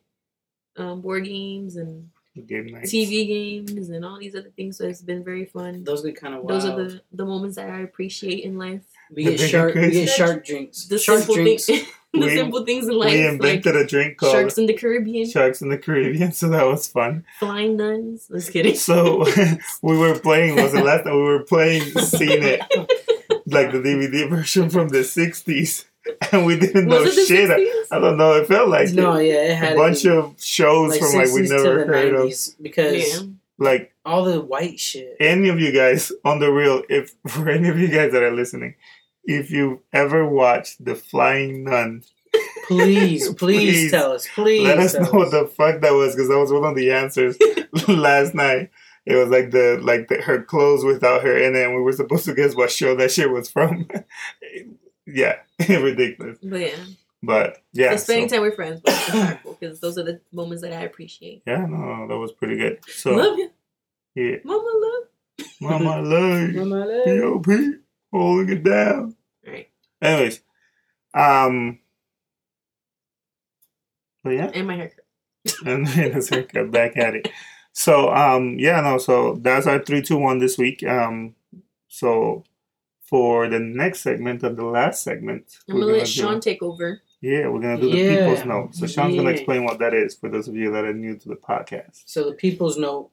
um, 0.77 1.01
board 1.01 1.25
games 1.25 1.75
and 1.75 2.09
game. 2.45 2.67
TV 2.83 3.27
games 3.27 3.89
and 3.89 4.05
all 4.05 4.19
these 4.19 4.35
other 4.35 4.51
things. 4.55 4.77
So 4.77 4.85
it's 4.85 5.01
been 5.01 5.23
very 5.23 5.45
fun. 5.45 5.75
end. 5.75 5.85
Those 5.85 6.03
get 6.03 6.15
kind 6.15 6.35
of 6.35 6.43
wild. 6.43 6.61
Those 6.61 6.65
are 6.69 6.75
the, 6.75 7.01
the 7.11 7.25
moments 7.25 7.55
that 7.55 7.69
I 7.69 7.79
appreciate 7.81 8.43
in 8.43 8.57
life. 8.57 8.83
we 9.13 9.25
the 9.25 9.37
get 9.37 9.49
shark. 9.49 9.73
We 9.75 9.81
crazy- 9.81 10.05
get 10.05 10.09
shark 10.15 10.45
drinks. 10.45 10.85
The 10.85 10.99
shark 10.99 11.19
simple 11.19 11.35
drinks. 11.35 11.69
things, 12.13 12.25
the 12.25 12.31
We- 12.31 12.37
simple 12.37 12.65
things 12.65 12.87
in 12.87 12.93
life, 12.97 13.11
We 13.13 13.23
like 13.23 13.33
invented 13.33 13.75
a 13.75 13.85
drink 13.85 14.17
called 14.17 14.31
sharks 14.31 14.57
in 14.57 14.65
the 14.65 14.73
Caribbean, 14.73 15.29
Sharks 15.29 15.61
in 15.61 15.69
the 15.69 15.77
Caribbean, 15.77 16.31
so 16.31 16.49
that 16.49 16.65
was 16.65 16.87
fun. 16.87 17.25
flying 17.39 17.77
nuns. 17.77 18.27
Just 18.31 18.51
kidding. 18.51 18.75
So 18.75 19.25
we 19.81 19.97
were 19.97 20.17
playing. 20.19 20.55
Was 20.61 20.71
the 20.73 20.83
last 20.83 21.03
time 21.03 21.15
we 21.15 21.23
were 21.23 21.43
playing? 21.43 21.83
Seen 21.83 22.43
it 22.43 22.61
like 23.45 23.71
the 23.71 23.79
DVD 23.79 24.29
version 24.29 24.69
from 24.69 24.89
the 24.89 24.99
'60s, 24.99 25.85
and 26.31 26.45
we 26.45 26.57
didn't 26.59 26.87
know 26.87 27.01
was 27.01 27.17
it 27.17 27.27
the 27.27 27.35
shit. 27.35 27.49
60s? 27.49 27.95
I 27.95 27.99
don't 27.99 28.17
know. 28.17 28.33
It 28.33 28.47
felt 28.47 28.69
like 28.69 28.91
no, 28.93 29.13
it. 29.15 29.27
yeah, 29.27 29.51
it 29.51 29.55
had 29.55 29.73
a 29.73 29.75
bunch 29.75 30.03
be, 30.03 30.09
of 30.09 30.35
shows 30.41 30.91
like 30.91 30.99
from 30.99 31.13
like 31.13 31.31
we 31.31 31.41
60s 31.41 31.47
to 31.49 31.53
never 31.63 31.79
the 31.79 31.85
heard 31.85 32.13
of. 32.15 32.33
because 32.61 32.95
Yeah. 33.21 33.27
Like 33.59 33.91
all 34.05 34.23
the 34.23 34.39
white 34.39 34.79
shit. 34.79 35.17
any 35.19 35.49
of 35.49 35.59
you 35.59 35.71
guys 35.71 36.11
on 36.23 36.39
the 36.39 36.51
real, 36.51 36.83
if 36.89 37.15
for 37.27 37.49
any 37.49 37.67
of 37.69 37.79
you 37.79 37.87
guys 37.87 38.11
that 38.11 38.21
are 38.21 38.31
listening, 38.31 38.75
if 39.27 39.51
you've 39.51 39.79
ever 39.93 40.27
watched 40.27 40.83
The 40.83 40.95
Flying 40.95 41.65
Nun, 41.65 42.03
Please, 42.67 43.29
please, 43.33 43.35
Please, 43.35 43.91
tell 43.91 44.11
us. 44.11 44.27
Please, 44.33 44.63
let 44.63 44.77
us 44.79 44.91
tell 44.93 45.03
know 45.03 45.11
what 45.11 45.31
the 45.31 45.47
fuck 45.47 45.81
that 45.81 45.93
was 45.93 46.15
because 46.15 46.27
that 46.29 46.37
was 46.37 46.51
one 46.51 46.65
of 46.65 46.75
the 46.75 46.91
answers 46.91 47.37
last 47.87 48.33
night. 48.35 48.69
It 49.05 49.15
was 49.15 49.29
like 49.29 49.51
the 49.51 49.79
like 49.81 50.09
the, 50.09 50.21
her 50.21 50.43
clothes 50.43 50.83
without 50.83 51.23
her 51.23 51.37
in 51.37 51.55
it, 51.55 51.65
and 51.65 51.75
we 51.75 51.81
were 51.81 51.93
supposed 51.93 52.25
to 52.25 52.33
guess 52.33 52.55
what 52.55 52.69
show 52.71 52.93
that 52.95 53.11
shit 53.11 53.29
was 53.31 53.49
from. 53.49 53.87
yeah, 55.07 55.37
ridiculous. 55.69 56.37
But 56.43 56.59
yeah, 56.59 56.75
But 57.23 57.63
yeah, 57.71 57.91
so 57.91 57.97
spending 58.03 58.27
so- 58.27 58.35
time 58.35 58.43
with 58.43 58.55
friends 58.55 58.81
was 58.83 58.93
impactful 58.93 59.59
because 59.59 59.79
those 59.79 59.97
are 59.97 60.03
the 60.03 60.19
moments 60.33 60.61
that 60.63 60.73
I 60.73 60.81
appreciate. 60.81 61.43
yeah, 61.47 61.65
no, 61.65 62.05
that 62.07 62.17
was 62.17 62.33
pretty 62.33 62.57
good. 62.57 62.79
So 62.87 63.15
love 63.15 63.37
you, 63.37 63.49
yeah, 64.15 64.35
mama. 64.43 64.63
Love. 64.75 65.47
mama, 65.61 66.01
love 66.01 66.51
you. 66.51 66.65
Mama, 66.65 66.85
love. 66.85 67.07
Yo, 67.07 67.39
Pete, 67.39 67.75
holding 68.11 68.57
it 68.57 68.63
down. 68.63 69.15
All 70.01 70.09
right, 70.11 70.15
Anyways, 70.19 70.41
um, 71.13 71.79
but 74.23 74.31
yeah, 74.31 74.51
and 74.53 74.67
my 74.67 74.75
haircut. 74.75 75.05
and 75.65 75.87
then 75.87 76.11
it's 76.17 76.31
like 76.31 76.55
uh, 76.55 76.65
back 76.65 76.97
at 76.97 77.15
it. 77.15 77.29
So 77.73 78.13
um, 78.13 78.57
yeah, 78.59 78.81
no, 78.81 78.97
so 78.97 79.35
that's 79.41 79.67
our 79.67 79.79
three, 79.79 80.01
two, 80.01 80.17
one 80.17 80.39
this 80.39 80.57
week. 80.57 80.83
Um, 80.83 81.35
so 81.87 82.43
for 83.01 83.47
the 83.47 83.59
next 83.59 84.01
segment 84.01 84.43
and 84.43 84.57
the 84.57 84.65
last 84.65 85.03
segment, 85.03 85.57
I'm 85.69 85.75
we're 85.75 85.81
gonna 85.81 85.91
gonna 85.93 85.97
let 85.99 86.07
do- 86.07 86.11
Sean 86.11 86.39
take 86.41 86.61
over. 86.61 87.01
yeah, 87.21 87.47
we're 87.47 87.61
gonna 87.61 87.79
do 87.79 87.89
the 87.89 87.97
Yeah. 87.97 88.25
people's 88.25 88.45
note. 88.45 88.75
So 88.75 88.87
Sean's 88.87 89.15
gonna 89.15 89.29
explain 89.29 89.63
what 89.63 89.79
that 89.79 89.93
is 89.93 90.15
for 90.15 90.29
those 90.29 90.47
of 90.47 90.55
you 90.55 90.71
that 90.71 90.83
are 90.83 90.93
new 90.93 91.15
to 91.17 91.29
the 91.29 91.35
podcast. 91.35 92.03
So 92.05 92.25
the 92.25 92.33
people's 92.35 92.77
note 92.77 93.11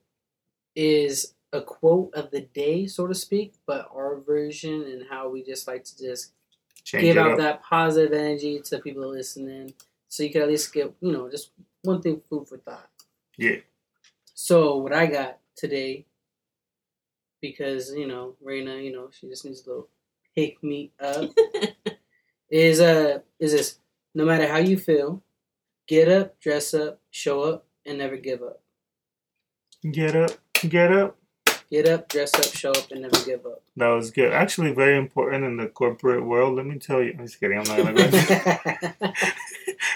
is 0.75 1.35
a 1.53 1.63
quote 1.63 2.13
of 2.15 2.33
the 2.33 2.41
day, 2.41 2.87
so 2.87 3.07
to 3.07 3.15
speak, 3.15 3.55
but 3.67 3.89
our 3.95 4.21
version 4.27 4.83
and 4.83 5.05
how 5.09 5.29
we 5.29 5.45
just 5.45 5.69
like 5.69 5.85
to 5.85 5.97
just 5.97 6.33
Change 6.85 7.03
give 7.03 7.17
out 7.17 7.33
up. 7.33 7.39
that 7.39 7.63
positive 7.63 8.13
energy 8.13 8.61
to 8.65 8.79
people 8.79 9.11
listening. 9.11 9.73
So 10.09 10.23
you 10.23 10.31
can 10.31 10.43
at 10.43 10.49
least 10.49 10.73
get, 10.73 10.95
you 11.01 11.13
know, 11.13 11.29
just 11.31 11.51
one 11.83 12.01
thing 12.01 12.21
food 12.29 12.47
for 12.47 12.59
thought. 12.59 12.89
Yeah. 13.37 13.57
So 14.35 14.77
what 14.79 14.93
I 14.93 15.07
got 15.07 15.39
today, 15.57 16.07
because 17.41 17.93
you 17.93 18.07
know 18.07 18.37
Reina, 18.43 18.77
you 18.77 18.93
know 18.93 19.09
she 19.11 19.29
just 19.29 19.45
needs 19.45 19.67
a 19.67 19.71
little 19.71 19.89
pick 20.35 20.63
me 20.63 20.93
up, 21.01 21.31
is 22.51 22.81
uh 22.81 23.21
is 23.39 23.53
this 23.53 23.79
no 24.15 24.25
matter 24.25 24.47
how 24.47 24.59
you 24.59 24.77
feel, 24.77 25.23
get 25.87 26.09
up, 26.09 26.39
dress 26.41 26.75
up, 26.75 27.01
show 27.11 27.43
up, 27.43 27.67
and 27.87 27.99
never 27.99 28.17
give 28.17 28.43
up. 28.43 28.61
Get 29.91 30.17
up, 30.17 30.31
get 30.69 30.93
up. 30.93 31.17
Get 31.71 31.89
up, 31.89 32.09
dress 32.09 32.35
up, 32.35 32.45
show 32.55 32.71
up, 32.71 32.91
and 32.93 33.03
never 33.03 33.17
give 33.25 33.45
up. 33.47 33.61
That 33.77 33.89
was 33.89 34.11
good. 34.11 34.33
Actually, 34.33 34.73
very 34.73 34.97
important 34.97 35.45
in 35.45 35.57
the 35.57 35.67
corporate 35.67 36.25
world. 36.25 36.57
Let 36.57 36.67
me 36.67 36.79
tell 36.79 37.03
you. 37.03 37.15
I'm 37.19 37.27
just 37.27 37.41
kidding. 37.41 37.59
I'm 37.59 37.65
not 37.65 37.79
gonna 37.79 37.93
go. 37.95 39.13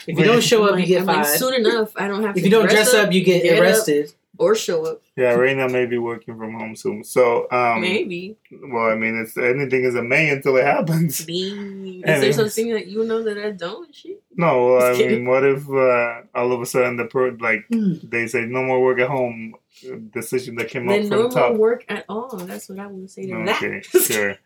if 0.06 0.18
you 0.18 0.24
don't 0.24 0.42
show 0.42 0.64
up, 0.64 0.78
you 0.78 0.86
get 0.86 1.00
I'm 1.02 1.06
like, 1.06 1.24
fired. 1.26 1.38
soon 1.38 1.54
enough, 1.54 1.92
I 1.96 2.08
don't 2.08 2.22
have 2.22 2.36
If 2.36 2.42
to 2.42 2.48
you 2.48 2.50
don't 2.50 2.68
dress 2.68 2.94
up, 2.94 3.12
you 3.12 3.22
get, 3.22 3.42
get 3.42 3.56
up, 3.56 3.62
arrested. 3.62 4.12
or 4.38 4.54
show 4.54 4.84
up. 4.86 5.02
yeah, 5.16 5.34
Reina 5.34 5.68
may 5.68 5.86
be 5.86 5.98
working 5.98 6.36
from 6.38 6.54
home 6.54 6.74
soon. 6.76 7.04
So, 7.04 7.46
um, 7.52 7.80
Maybe. 7.80 8.36
well, 8.50 8.90
I 8.90 8.94
mean, 8.96 9.20
it's 9.20 9.36
anything 9.36 9.84
is 9.84 9.94
a 9.94 10.02
may 10.02 10.30
until 10.30 10.56
it 10.56 10.64
happens. 10.64 11.26
Me. 11.26 11.98
Is 11.98 12.04
Anyways. 12.04 12.20
there 12.20 12.32
something 12.32 12.72
that 12.72 12.86
you 12.86 13.04
know 13.04 13.22
that 13.22 13.38
I 13.38 13.50
don't? 13.50 13.94
Shit. 13.94 14.17
No, 14.38 14.78
I 14.78 14.92
mean, 14.96 15.26
what 15.26 15.44
if 15.44 15.68
uh, 15.68 16.22
all 16.34 16.52
of 16.52 16.60
a 16.62 16.66
sudden 16.66 16.96
the 16.96 17.04
pro 17.06 17.36
like 17.40 17.66
Hmm. 17.72 17.94
they 18.04 18.26
say 18.28 18.46
no 18.46 18.62
more 18.62 18.80
work 18.80 19.00
at 19.00 19.08
home? 19.08 19.54
uh, 19.84 19.96
Decision 20.12 20.54
that 20.56 20.68
came 20.68 20.86
Then 20.86 21.04
up 21.04 21.10
no 21.10 21.22
from 21.24 21.30
top. 21.32 21.50
more 21.50 21.58
work 21.58 21.84
at 21.88 22.04
all. 22.08 22.36
That's 22.36 22.68
what 22.68 22.78
I 22.78 22.86
would 22.86 23.10
say 23.10 23.26
to 23.26 23.34
Okay, 23.34 23.80
that. 23.92 24.00
sure. 24.02 24.36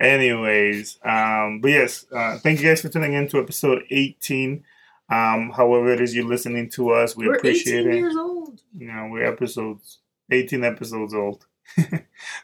Anyways, 0.00 0.98
um, 1.04 1.60
but 1.60 1.68
yes, 1.70 2.06
uh, 2.12 2.38
thank 2.38 2.60
you 2.60 2.68
guys 2.68 2.80
for 2.82 2.88
tuning 2.88 3.14
in 3.14 3.26
to 3.28 3.38
episode 3.40 3.82
18. 3.90 4.64
Um, 5.10 5.50
however 5.50 5.92
it 5.92 6.00
is 6.00 6.14
you're 6.14 6.24
listening 6.26 6.68
to 6.70 6.90
us, 6.90 7.16
we 7.16 7.26
We're 7.26 7.36
appreciate 7.36 7.80
18 7.86 7.92
it. 7.92 7.96
years 7.96 8.16
old. 8.16 8.60
You 8.76 8.86
know, 8.88 9.08
we're 9.10 9.24
episodes 9.24 9.98
18 10.30 10.62
episodes 10.64 11.14
old. 11.14 11.46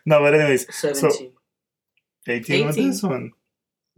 no, 0.07 0.21
but 0.21 0.35
anyways, 0.35 0.67
Seventeen. 0.75 1.33
18 2.27 2.67
with 2.67 2.77
18. 2.79 2.91
this 2.91 3.03
one. 3.03 3.33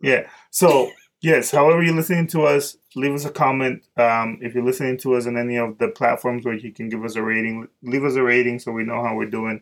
Yeah. 0.02 0.28
So 0.50 0.90
yes, 1.26 1.50
however 1.50 1.82
you're 1.82 1.94
listening 1.94 2.28
to 2.28 2.42
us, 2.42 2.76
leave 2.94 3.12
us 3.12 3.24
a 3.24 3.30
comment. 3.30 3.84
Um, 3.96 4.38
if 4.40 4.54
you're 4.54 4.64
listening 4.64 4.96
to 4.98 5.16
us 5.16 5.26
on 5.26 5.36
any 5.36 5.56
of 5.56 5.78
the 5.78 5.88
platforms 5.88 6.44
where 6.44 6.54
you 6.54 6.72
can 6.72 6.88
give 6.88 7.04
us 7.04 7.16
a 7.16 7.22
rating, 7.22 7.66
leave 7.82 8.04
us 8.04 8.14
a 8.14 8.22
rating 8.22 8.60
so 8.60 8.70
we 8.70 8.84
know 8.84 9.02
how 9.02 9.16
we're 9.16 9.26
doing. 9.26 9.60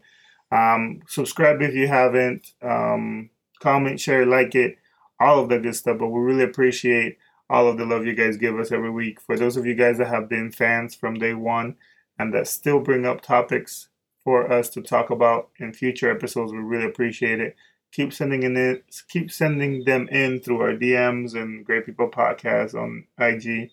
Um, 0.52 1.00
subscribe 1.08 1.62
if 1.62 1.74
you 1.74 1.88
haven't. 1.88 2.52
Um, 2.60 3.30
comment, 3.60 3.98
share, 3.98 4.26
like 4.26 4.54
it, 4.54 4.76
all 5.18 5.38
of 5.38 5.48
the 5.48 5.58
good 5.58 5.74
stuff. 5.74 5.98
But 5.98 6.08
we 6.08 6.20
really 6.20 6.44
appreciate 6.44 7.16
all 7.48 7.66
of 7.66 7.78
the 7.78 7.86
love 7.86 8.04
you 8.04 8.14
guys 8.14 8.36
give 8.36 8.58
us 8.58 8.70
every 8.70 8.90
week. 8.90 9.18
For 9.22 9.38
those 9.38 9.56
of 9.56 9.64
you 9.64 9.74
guys 9.74 9.96
that 9.96 10.08
have 10.08 10.28
been 10.28 10.52
fans 10.52 10.94
from 10.94 11.14
day 11.14 11.32
one 11.32 11.76
and 12.18 12.34
that 12.34 12.46
still 12.46 12.80
bring 12.80 13.06
up 13.06 13.22
topics 13.22 13.88
for 14.22 14.52
us 14.52 14.68
to 14.70 14.82
talk 14.82 15.08
about 15.08 15.48
in 15.58 15.72
future 15.72 16.10
episodes, 16.10 16.52
we 16.52 16.58
really 16.58 16.84
appreciate 16.84 17.40
it 17.40 17.56
keep 17.94 18.12
sending 18.12 18.42
in 18.42 18.56
it 18.56 18.84
keep 19.08 19.30
sending 19.30 19.84
them 19.84 20.08
in 20.08 20.40
through 20.40 20.60
our 20.60 20.72
DMs 20.72 21.34
and 21.34 21.64
Gray 21.64 21.80
People 21.80 22.10
Podcast 22.10 22.74
on 22.74 23.06
IG. 23.18 23.70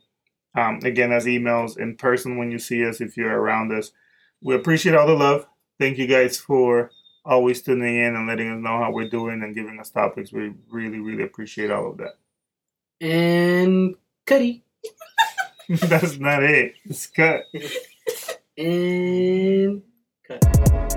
Um, 0.54 0.80
again 0.84 1.14
as 1.14 1.26
emails 1.26 1.78
in 1.78 1.96
person 1.96 2.38
when 2.38 2.52
you 2.52 2.60
see 2.60 2.86
us 2.86 3.02
if 3.02 3.18
you're 3.18 3.40
around 3.40 3.72
us. 3.72 3.92
We 4.42 4.54
appreciate 4.56 4.96
all 4.96 5.08
the 5.08 5.14
love. 5.14 5.48
Thank 5.80 5.98
you 5.98 6.08
guys 6.08 6.38
for 6.38 6.92
always 7.24 7.62
tuning 7.62 7.98
in 7.98 8.16
and 8.16 8.28
letting 8.28 8.52
us 8.52 8.60
know 8.60 8.78
how 8.78 8.92
we're 8.92 9.10
doing 9.10 9.44
and 9.44 9.56
giving 9.56 9.80
us 9.80 9.90
topics. 9.90 10.34
We 10.34 10.54
really, 10.70 11.00
really 11.00 11.24
appreciate 11.24 11.72
all 11.72 11.92
of 11.92 11.98
that. 11.98 12.18
And 13.00 13.96
Cuddy. 14.26 14.64
That's 15.70 16.18
not 16.20 16.44
it. 16.44 16.76
It's 16.84 17.08
cut. 17.08 17.44
And 18.58 19.84
cut. 20.28 20.91